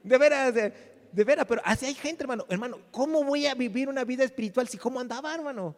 De 0.01 0.17
veras, 0.17 0.53
de, 0.53 0.73
de 1.11 1.23
veras, 1.25 1.45
pero 1.45 1.61
así 1.65 1.85
hay 1.85 1.93
gente, 1.93 2.23
hermano. 2.23 2.45
Hermano, 2.49 2.79
¿cómo 2.89 3.23
voy 3.23 3.45
a 3.47 3.55
vivir 3.55 3.89
una 3.89 4.05
vida 4.05 4.23
espiritual 4.23 4.67
si 4.69 4.77
cómo 4.77 4.99
andaba, 4.99 5.35
hermano? 5.35 5.75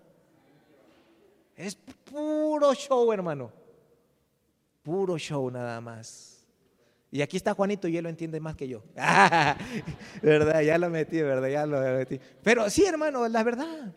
Es 1.55 1.75
puro 1.75 2.73
show, 2.73 3.11
hermano. 3.11 3.51
Puro 4.83 5.17
show 5.17 5.49
nada 5.49 5.79
más. 5.81 6.45
Y 7.11 7.21
aquí 7.21 7.37
está 7.37 7.53
Juanito 7.53 7.87
y 7.87 7.95
él 7.97 8.03
lo 8.03 8.09
entiende 8.09 8.39
más 8.39 8.55
que 8.55 8.67
yo. 8.67 8.83
¿Verdad? 10.21 10.61
Ya 10.61 10.77
lo 10.77 10.89
metí, 10.89 11.21
¿verdad? 11.21 11.47
Ya 11.47 11.65
lo 11.65 11.79
metí. 11.79 12.19
Pero 12.43 12.69
sí, 12.69 12.83
hermano, 12.85 13.27
la 13.27 13.43
verdad. 13.43 13.93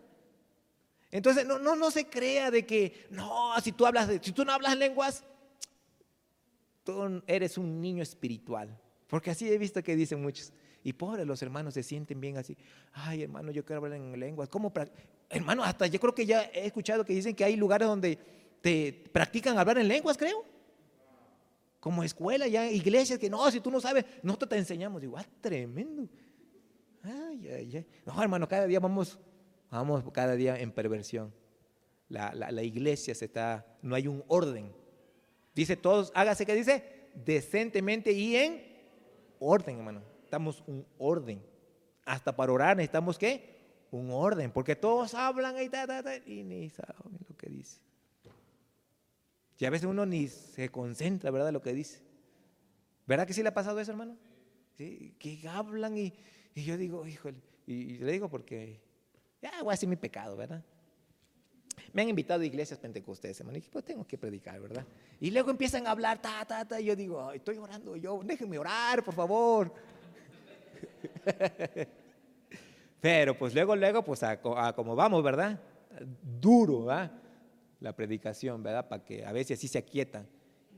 Entonces, 1.10 1.46
no, 1.46 1.58
no, 1.58 1.74
no 1.74 1.90
se 1.90 2.06
crea 2.06 2.50
de 2.50 2.64
que, 2.64 3.06
no, 3.10 3.52
si 3.62 3.72
tú, 3.72 3.86
hablas, 3.86 4.08
de- 4.08 4.20
si 4.22 4.30
tú 4.32 4.44
no 4.44 4.52
hablas 4.52 4.76
lenguas, 4.76 5.24
tú 6.84 7.22
eres 7.26 7.58
un 7.58 7.80
niño 7.80 8.02
espiritual. 8.02 8.78
Porque 9.08 9.30
así 9.30 9.50
he 9.50 9.58
visto 9.58 9.82
que 9.82 9.96
dicen 9.96 10.22
muchos. 10.22 10.52
Y 10.84 10.92
pobres 10.92 11.26
los 11.26 11.42
hermanos 11.42 11.74
se 11.74 11.82
sienten 11.82 12.20
bien 12.20 12.36
así. 12.36 12.56
Ay, 12.92 13.22
hermano, 13.22 13.50
yo 13.50 13.64
quiero 13.64 13.82
hablar 13.82 13.98
en 13.98 14.18
lenguas. 14.20 14.48
¿Cómo? 14.48 14.72
Prac-?" 15.28 15.36
Hermano, 15.38 15.62
hasta 15.64 15.86
yo 15.86 16.00
creo 16.00 16.14
que 16.14 16.26
ya 16.26 16.42
he 16.52 16.66
escuchado 16.66 17.04
que 17.04 17.12
dicen 17.14 17.34
que 17.34 17.44
hay 17.44 17.56
lugares 17.56 17.86
donde 17.88 18.18
te 18.60 18.92
practican 19.12 19.58
hablar 19.58 19.78
en 19.78 19.88
lenguas, 19.88 20.16
creo. 20.16 20.44
Como 21.80 22.02
escuela, 22.02 22.48
ya 22.48 22.68
iglesias 22.70 23.18
que 23.18 23.30
no, 23.30 23.48
si 23.50 23.60
tú 23.60 23.70
no 23.70 23.80
sabes, 23.80 24.04
nosotros 24.22 24.48
te 24.48 24.56
enseñamos. 24.58 25.00
Digo, 25.00 25.16
ah, 25.16 25.24
tremendo. 25.40 26.08
Ay, 27.02 27.48
ay, 27.48 27.76
ay. 27.76 27.86
No, 28.04 28.20
hermano, 28.20 28.48
cada 28.48 28.66
día 28.66 28.80
vamos, 28.80 29.18
vamos 29.70 30.02
cada 30.12 30.34
día 30.34 30.58
en 30.58 30.72
perversión. 30.72 31.32
La, 32.08 32.34
la- 32.34 32.50
la 32.50 32.62
iglesia 32.62 33.14
se 33.14 33.26
está, 33.26 33.64
no 33.82 33.94
hay 33.94 34.08
un 34.08 34.24
orden. 34.26 34.72
Dice 35.54 35.76
todos, 35.76 36.10
hágase 36.14 36.44
que 36.46 36.54
dice, 36.54 37.10
decentemente 37.14 38.10
y 38.12 38.34
en 38.36 38.62
orden, 39.38 39.76
hermano. 39.78 40.02
Estamos 40.24 40.64
un 40.66 40.84
orden. 40.98 41.40
Hasta 42.04 42.34
para 42.34 42.52
orar 42.52 42.76
necesitamos 42.76 43.18
qué? 43.18 43.57
Un 43.90 44.10
orden. 44.10 44.50
Porque 44.50 44.76
todos 44.76 45.14
hablan 45.14 45.60
y, 45.62 45.68
ta, 45.68 45.86
ta, 45.86 46.02
ta, 46.02 46.16
y 46.16 46.44
ni 46.44 46.68
saben 46.70 47.18
lo 47.28 47.36
que 47.36 47.48
dice. 47.48 47.80
Y 49.58 49.64
a 49.64 49.70
veces 49.70 49.88
uno 49.88 50.06
ni 50.06 50.28
se 50.28 50.68
concentra, 50.68 51.30
¿verdad? 51.30 51.52
Lo 51.52 51.60
que 51.60 51.72
dice. 51.72 52.00
¿Verdad 53.06 53.26
que 53.26 53.32
sí 53.32 53.42
le 53.42 53.48
ha 53.48 53.54
pasado 53.54 53.80
eso, 53.80 53.90
hermano? 53.90 54.16
Sí, 54.76 55.14
que 55.18 55.48
hablan 55.48 55.98
y, 55.98 56.12
y 56.54 56.62
yo 56.62 56.76
digo, 56.76 57.06
híjole, 57.06 57.38
y, 57.66 57.98
le 57.98 58.12
digo 58.12 58.28
porque 58.28 58.80
ya 59.42 59.62
voy 59.62 59.72
a 59.72 59.74
hacer 59.74 59.88
mi 59.88 59.96
pecado, 59.96 60.36
¿verdad? 60.36 60.62
Me 61.92 62.02
han 62.02 62.08
invitado 62.08 62.42
a 62.42 62.44
iglesias 62.44 62.78
pentecostés, 62.78 63.40
hermano, 63.40 63.58
y 63.58 63.62
pues 63.62 63.84
tengo 63.84 64.06
que 64.06 64.18
predicar, 64.18 64.60
¿verdad? 64.60 64.84
Y 65.20 65.30
luego 65.30 65.50
empiezan 65.50 65.86
a 65.86 65.90
hablar, 65.90 66.20
ta, 66.20 66.44
ta, 66.44 66.64
ta, 66.64 66.80
y 66.80 66.84
yo 66.84 66.94
digo, 66.94 67.28
"Ay, 67.28 67.38
estoy 67.38 67.56
orando, 67.56 67.96
yo, 67.96 68.20
déjenme 68.22 68.58
orar, 68.58 69.02
por 69.02 69.14
favor. 69.14 69.72
Pero 73.00 73.38
pues 73.38 73.54
luego, 73.54 73.76
luego, 73.76 74.02
pues 74.02 74.22
a, 74.22 74.40
co- 74.40 74.58
a 74.58 74.74
como 74.74 74.96
vamos, 74.96 75.22
¿verdad? 75.22 75.60
Duro, 76.40 76.84
¿verdad? 76.84 77.12
La 77.80 77.94
predicación, 77.94 78.62
¿verdad? 78.62 78.88
Para 78.88 79.04
que 79.04 79.24
a 79.24 79.32
veces 79.32 79.58
así 79.58 79.68
se 79.68 79.78
aquietan. 79.78 80.26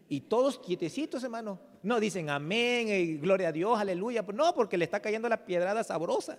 Y 0.08 0.22
todos 0.22 0.58
quietecitos, 0.58 1.22
hermano. 1.24 1.58
No 1.82 1.98
dicen 2.00 2.28
amén, 2.28 2.88
y 2.88 3.16
gloria 3.16 3.48
a 3.48 3.52
Dios, 3.52 3.78
aleluya. 3.78 4.24
Pues 4.24 4.36
no, 4.36 4.54
porque 4.54 4.76
le 4.76 4.84
está 4.84 5.00
cayendo 5.00 5.28
la 5.28 5.44
piedrada 5.46 5.82
sabrosa. 5.84 6.38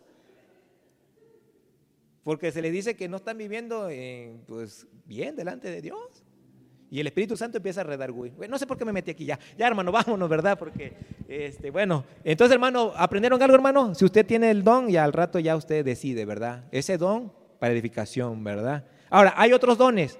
Porque 2.24 2.52
se 2.52 2.62
les 2.62 2.72
dice 2.72 2.96
que 2.96 3.10
no 3.10 3.18
están 3.18 3.38
viviendo 3.38 3.90
eh, 3.90 4.36
pues, 4.46 4.86
bien 5.06 5.36
delante 5.36 5.70
de 5.72 5.82
Dios. 5.82 6.24
Y 6.92 7.00
el 7.00 7.08
Espíritu 7.08 7.38
Santo 7.38 7.58
empieza 7.58 7.82
a 7.82 7.84
redarguir. 7.86 8.34
Bueno, 8.34 8.52
no 8.52 8.60
sé 8.60 8.68
por 8.68 8.78
qué 8.78 8.84
me 8.84 8.92
metí 8.92 9.12
aquí 9.12 9.24
ya. 9.24 9.39
Ya, 9.58 9.66
hermano, 9.66 9.92
vámonos, 9.94 10.30
¿verdad? 10.30 10.60
Porque, 10.60 10.94
este, 11.30 11.72
bueno, 11.72 12.04
entonces, 12.26 12.54
hermano, 12.54 12.92
¿aprendieron 12.98 13.42
algo, 13.42 13.56
hermano? 13.56 13.96
Si 13.96 14.04
usted 14.04 14.26
tiene 14.26 14.52
el 14.52 14.62
don, 14.62 14.89
y 14.89 14.98
al 14.98 15.14
rato 15.14 15.39
ya 15.39 15.56
usted 15.56 15.86
decide, 15.86 16.26
¿verdad? 16.26 16.66
Ese 16.70 16.98
don 16.98 17.32
para 17.60 17.72
edificación, 17.72 18.44
¿verdad? 18.44 18.84
Ahora, 19.10 19.34
hay 19.38 19.54
otros 19.54 19.78
dones. 19.78 20.20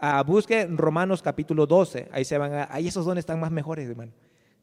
Ah, 0.00 0.22
busque 0.22 0.66
Romanos 0.66 1.20
capítulo 1.20 1.66
12. 1.66 2.08
Ahí 2.10 2.24
se 2.24 2.38
van 2.38 2.54
a, 2.54 2.68
ahí 2.70 2.88
esos 2.88 3.04
dones 3.04 3.20
están 3.22 3.38
más 3.38 3.50
mejores, 3.50 3.86
hermano. 3.86 4.12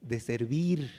De 0.01 0.19
servir. 0.19 0.89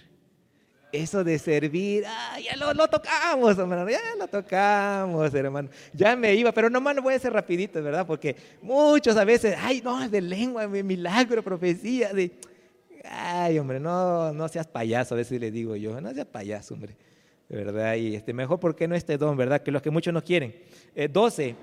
Eso 0.94 1.24
de 1.24 1.40
servir, 1.40 2.04
ah, 2.06 2.38
ya 2.38 2.54
lo, 2.54 2.86
tocamos, 2.88 3.58
hermano, 3.58 3.90
ya 3.90 3.98
lo 4.16 4.28
tocamos, 4.28 5.34
hermano. 5.34 5.68
Ya 5.92 6.14
me 6.14 6.32
iba, 6.36 6.52
pero 6.52 6.70
nomás 6.70 6.94
lo 6.94 7.02
voy 7.02 7.14
a 7.14 7.16
hacer 7.16 7.32
rapidito, 7.32 7.82
¿verdad? 7.82 8.06
Porque 8.06 8.36
muchos 8.62 9.16
a 9.16 9.24
veces, 9.24 9.56
ay, 9.60 9.80
no, 9.84 10.00
es 10.04 10.08
de 10.12 10.20
lengua, 10.20 10.68
milagro, 10.68 11.42
profecía, 11.42 12.12
de... 12.12 12.30
Ay, 13.10 13.58
hombre, 13.58 13.80
no, 13.80 14.32
no 14.32 14.46
seas 14.46 14.68
payaso, 14.68 15.14
a 15.14 15.18
veces 15.18 15.40
le 15.40 15.50
digo 15.50 15.74
yo, 15.74 16.00
no 16.00 16.14
seas 16.14 16.26
payaso, 16.26 16.74
hombre, 16.74 16.96
¿verdad? 17.48 17.96
Y 17.96 18.14
este, 18.14 18.32
mejor, 18.32 18.60
¿por 18.60 18.76
qué 18.76 18.86
no 18.86 18.94
este 18.94 19.18
don, 19.18 19.36
verdad? 19.36 19.60
Que 19.64 19.72
los 19.72 19.82
que 19.82 19.90
muchos 19.90 20.14
no 20.14 20.22
quieren. 20.22 20.54
Eh, 20.94 21.08
12, 21.08 21.56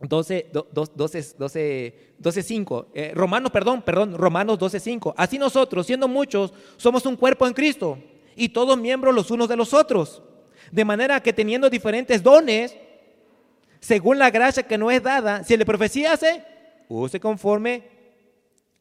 12, 0.00 0.46
do- 0.52 0.68
do- 0.70 0.84
12, 0.94 1.24
12, 1.38 1.94
12, 2.18 2.42
5. 2.42 2.88
Eh, 2.92 3.12
Romanos, 3.14 3.50
perdón, 3.50 3.80
perdón, 3.80 4.18
Romanos 4.18 4.58
12, 4.58 4.80
5. 4.80 5.14
Así 5.16 5.38
nosotros, 5.38 5.86
siendo 5.86 6.08
muchos, 6.08 6.52
somos 6.76 7.06
un 7.06 7.16
cuerpo 7.16 7.46
en 7.46 7.54
Cristo 7.54 7.98
y 8.36 8.50
todos 8.50 8.78
miembros 8.78 9.14
los 9.14 9.30
unos 9.30 9.48
de 9.48 9.56
los 9.56 9.74
otros. 9.74 10.22
De 10.70 10.84
manera 10.84 11.20
que 11.20 11.32
teniendo 11.32 11.70
diferentes 11.70 12.22
dones, 12.22 12.76
según 13.80 14.18
la 14.18 14.30
gracia 14.30 14.62
que 14.62 14.78
nos 14.78 14.92
es 14.92 15.02
dada, 15.02 15.44
si 15.44 15.56
profecía 15.58 16.12
hace, 16.12 16.42
use 16.88 17.20
conforme 17.20 17.82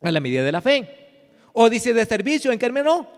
a 0.02 0.12
la 0.12 0.20
medida 0.20 0.44
de 0.44 0.52
la 0.52 0.62
fe. 0.62 0.88
O 1.54 1.70
dice 1.70 1.94
de 1.94 2.06
servicio, 2.06 2.52
¿en 2.52 2.60
qué 2.60 2.70
no? 2.70 3.10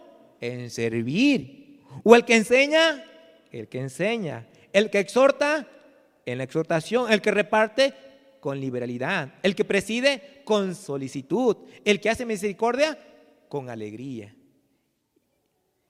En 0.42 0.70
servir. 0.70 1.80
O 2.04 2.16
el 2.16 2.26
que 2.26 2.36
enseña, 2.36 3.04
el 3.52 3.68
que 3.68 3.80
enseña. 3.80 4.48
El 4.74 4.90
que 4.90 5.00
exhorta, 5.00 5.68
en 6.26 6.38
la 6.38 6.44
exhortación. 6.44 7.12
El 7.12 7.22
que 7.22 7.32
reparte, 7.32 7.94
con 8.40 8.60
liberalidad. 8.60 9.34
El 9.42 9.56
que 9.56 9.64
preside, 9.64 10.42
con 10.44 10.76
solicitud. 10.76 11.58
El 11.86 12.02
que 12.02 12.10
hace 12.10 12.26
misericordia, 12.26 12.98
con 13.48 13.70
alegría. 13.70 14.36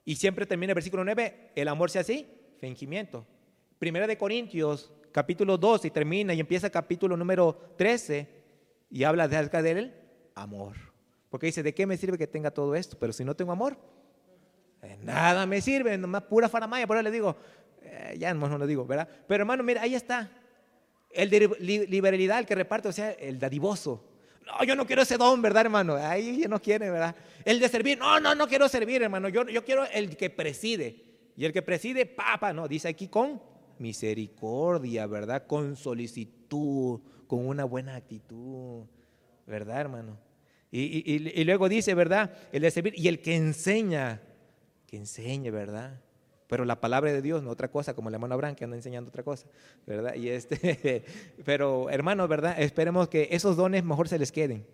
Y 0.06 0.16
siempre 0.16 0.46
termina 0.46 0.72
el 0.72 0.76
versículo 0.76 1.04
9, 1.04 1.52
el 1.56 1.68
amor 1.68 1.90
sea 1.90 2.02
así, 2.02 2.28
fingimiento. 2.60 3.26
Primera 3.80 4.06
de 4.08 4.18
Corintios, 4.18 4.94
capítulo 5.12 5.58
12, 5.58 5.88
y 5.88 5.92
termina 5.92 6.34
y 6.34 6.40
empieza 6.40 6.70
capítulo 6.70 7.18
número 7.18 7.74
13 7.78 8.28
y 8.92 9.04
habla 9.04 9.24
acerca 9.26 9.62
del 9.62 9.94
amor. 10.36 10.76
Porque 11.30 11.48
dice, 11.48 11.64
¿de 11.64 11.74
qué 11.74 11.86
me 11.88 11.98
sirve 11.98 12.18
que 12.18 12.28
tenga 12.28 12.52
todo 12.52 12.76
esto? 12.76 12.98
Pero 13.00 13.12
si 13.12 13.26
no 13.26 13.36
tengo 13.36 13.52
amor, 13.52 13.78
nada 15.02 15.46
me 15.46 15.60
sirve, 15.62 15.98
nomás 15.98 16.24
pura 16.24 16.48
faramaya. 16.48 16.86
Por 16.88 16.98
eso 16.98 17.04
le 17.04 17.12
digo, 17.12 17.36
eh, 17.82 18.16
ya 18.18 18.34
no, 18.34 18.48
no 18.48 18.58
lo 18.58 18.68
digo, 18.68 18.86
¿verdad? 18.86 19.10
Pero 19.28 19.42
hermano, 19.42 19.64
mira, 19.64 19.82
ahí 19.82 19.96
está. 19.96 20.32
El 21.10 21.30
de 21.30 21.50
li- 21.60 21.88
liberalidad, 21.88 22.40
el 22.40 22.46
que 22.46 22.56
reparte, 22.56 22.88
o 22.88 22.92
sea, 22.92 23.12
el 23.12 23.40
dadivoso. 23.40 24.04
No, 24.46 24.64
yo 24.64 24.76
no 24.76 24.86
quiero 24.86 25.02
ese 25.02 25.18
don, 25.18 25.42
¿verdad, 25.42 25.66
hermano? 25.66 25.96
Ahí 25.96 26.46
no 26.48 26.62
quiere, 26.62 26.90
¿verdad? 26.92 27.16
El 27.44 27.60
de 27.60 27.68
servir, 27.70 27.98
no, 27.98 28.20
no, 28.20 28.36
no 28.36 28.48
quiero 28.48 28.68
servir, 28.70 29.02
hermano. 29.02 29.28
Yo, 29.30 29.48
yo 29.48 29.64
quiero 29.66 29.86
el 29.86 30.16
que 30.16 30.30
preside. 30.30 31.04
Y 31.36 31.46
el 31.46 31.52
que 31.54 31.62
preside, 31.62 32.06
papa, 32.06 32.54
no, 32.54 32.68
dice 32.68 32.88
aquí 32.88 33.08
con 33.08 33.42
misericordia, 33.80 35.08
¿verdad? 35.08 35.46
Con 35.48 35.76
solicitud, 35.76 37.02
con 37.28 37.46
una 37.46 37.66
buena 37.66 37.96
actitud, 37.96 38.86
¿verdad, 39.46 39.82
hermano? 39.82 40.18
Y- 40.72 41.04
y- 41.06 41.42
y 41.42 41.44
luego 41.44 41.68
dice, 41.70 41.94
¿verdad? 41.94 42.32
El 42.52 42.62
de 42.62 42.72
servir 42.72 42.94
y 42.98 43.08
el 43.08 43.22
que 43.22 43.36
enseña, 43.36 44.22
que 44.88 44.98
enseñe, 44.98 45.50
¿verdad? 45.52 46.02
Pero 46.48 46.64
la 46.64 46.80
palabra 46.80 47.12
de 47.12 47.22
Dios, 47.22 47.42
no 47.42 47.50
otra 47.50 47.70
cosa, 47.70 47.96
como 47.96 48.10
el 48.10 48.16
hermano 48.16 48.36
Abraham 48.36 48.56
que 48.56 48.64
anda 48.64 48.76
enseñando 48.76 49.10
otra 49.10 49.24
cosa, 49.24 49.48
¿verdad? 49.86 50.16
Y 50.16 50.30
este, 50.30 51.04
pero 51.46 51.90
hermanos, 51.90 52.30
¿verdad? 52.30 52.60
Esperemos 52.60 53.08
que 53.08 53.30
esos 53.32 53.58
dones 53.58 53.84
mejor 53.84 54.08
se 54.08 54.20
les 54.20 54.32
queden. 54.32 54.66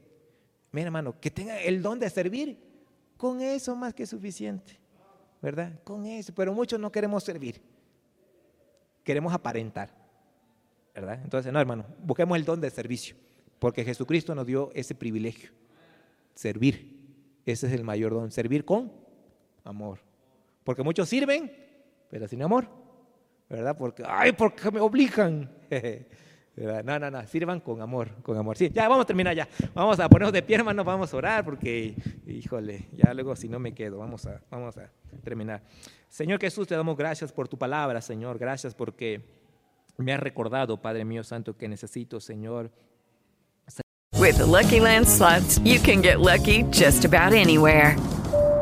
Mira, 0.72 0.88
hermano, 0.88 1.19
que 1.19 1.32
tenga 1.32 1.59
el 1.59 1.82
don 1.82 1.99
de 1.99 2.09
servir, 2.09 2.57
con 3.17 3.41
eso 3.41 3.76
más 3.76 3.93
que 3.93 4.05
suficiente, 4.07 4.80
¿verdad? 5.41 5.80
Con 5.84 6.05
eso, 6.05 6.34
pero 6.34 6.53
muchos 6.53 6.80
no 6.80 6.91
queremos 6.91 7.24
servir, 7.24 7.61
queremos 9.03 9.34
aparentar, 9.34 9.93
¿verdad? 10.95 11.19
Entonces, 11.24 11.53
no, 11.53 11.59
hermano, 11.59 11.86
busquemos 11.99 12.38
el 12.38 12.45
don 12.45 12.59
de 12.59 12.69
servicio, 12.69 13.15
porque 13.59 13.84
Jesucristo 13.84 14.34
nos 14.34 14.45
dio 14.45 14.72
ese 14.74 14.95
privilegio, 14.95 15.51
servir. 16.34 16.99
Ese 17.45 17.67
es 17.67 17.74
el 17.74 17.84
mayor 17.84 18.13
don, 18.13 18.32
servir 18.32 18.65
con 18.65 18.91
amor. 19.63 19.99
Porque 20.63 20.84
muchos 20.84 21.09
sirven, 21.09 21.51
pero 22.12 22.28
sin 22.28 22.43
amor, 22.43 22.68
¿verdad? 23.49 23.76
Porque, 23.76 24.03
ay, 24.05 24.34
porque 24.34 24.70
me 24.70 24.80
obligan. 24.80 25.49
¿Verdad? 26.53 26.84
No, 26.84 26.99
no, 26.99 27.09
no, 27.09 27.26
sirvan 27.28 27.62
con 27.62 27.82
amor, 27.82 28.09
con 28.22 28.38
amor. 28.38 28.57
Sí, 28.57 28.70
ya 28.70 28.89
vamos 28.89 29.03
a 29.03 29.07
terminar 29.07 29.34
ya. 29.34 29.47
Vamos 29.74 29.97
a 30.01 30.09
ponernos 30.09 30.34
de 30.34 30.43
pie, 30.43 30.57
hermanos, 30.57 30.86
vamos 30.86 31.12
a 31.14 31.18
orar 31.18 31.45
porque, 31.45 31.95
híjole, 32.28 32.89
ya 32.91 33.14
luego 33.14 33.36
si 33.38 33.47
no 33.47 33.57
me 33.57 33.74
quedo, 33.74 33.99
vamos 33.99 34.26
a, 34.26 34.41
vamos 34.51 34.78
a 34.78 34.91
terminar. 35.24 35.64
Señor 36.09 36.41
Jesús, 36.41 36.68
te 36.68 36.76
damos 36.76 36.97
gracias 36.97 37.32
por 37.32 37.47
tu 37.47 37.57
palabra, 37.57 38.01
Señor. 38.01 38.38
Gracias 38.38 38.76
porque 38.76 39.22
me 39.97 40.14
has 40.14 40.20
recordado, 40.20 40.82
Padre 40.82 41.05
mío 41.05 41.24
santo, 41.24 41.55
que 41.55 41.70
necesito, 41.70 42.20
Señor, 42.20 42.70
With 44.22 44.38
the 44.38 44.45
Lucky 44.45 44.80
Land 44.80 45.07
slots, 45.07 45.57
you 45.59 45.80
can 45.80 46.01
get 46.01 46.20
lucky 46.20 46.62
just 46.70 47.05
about 47.05 47.34
anywhere. 47.34 47.97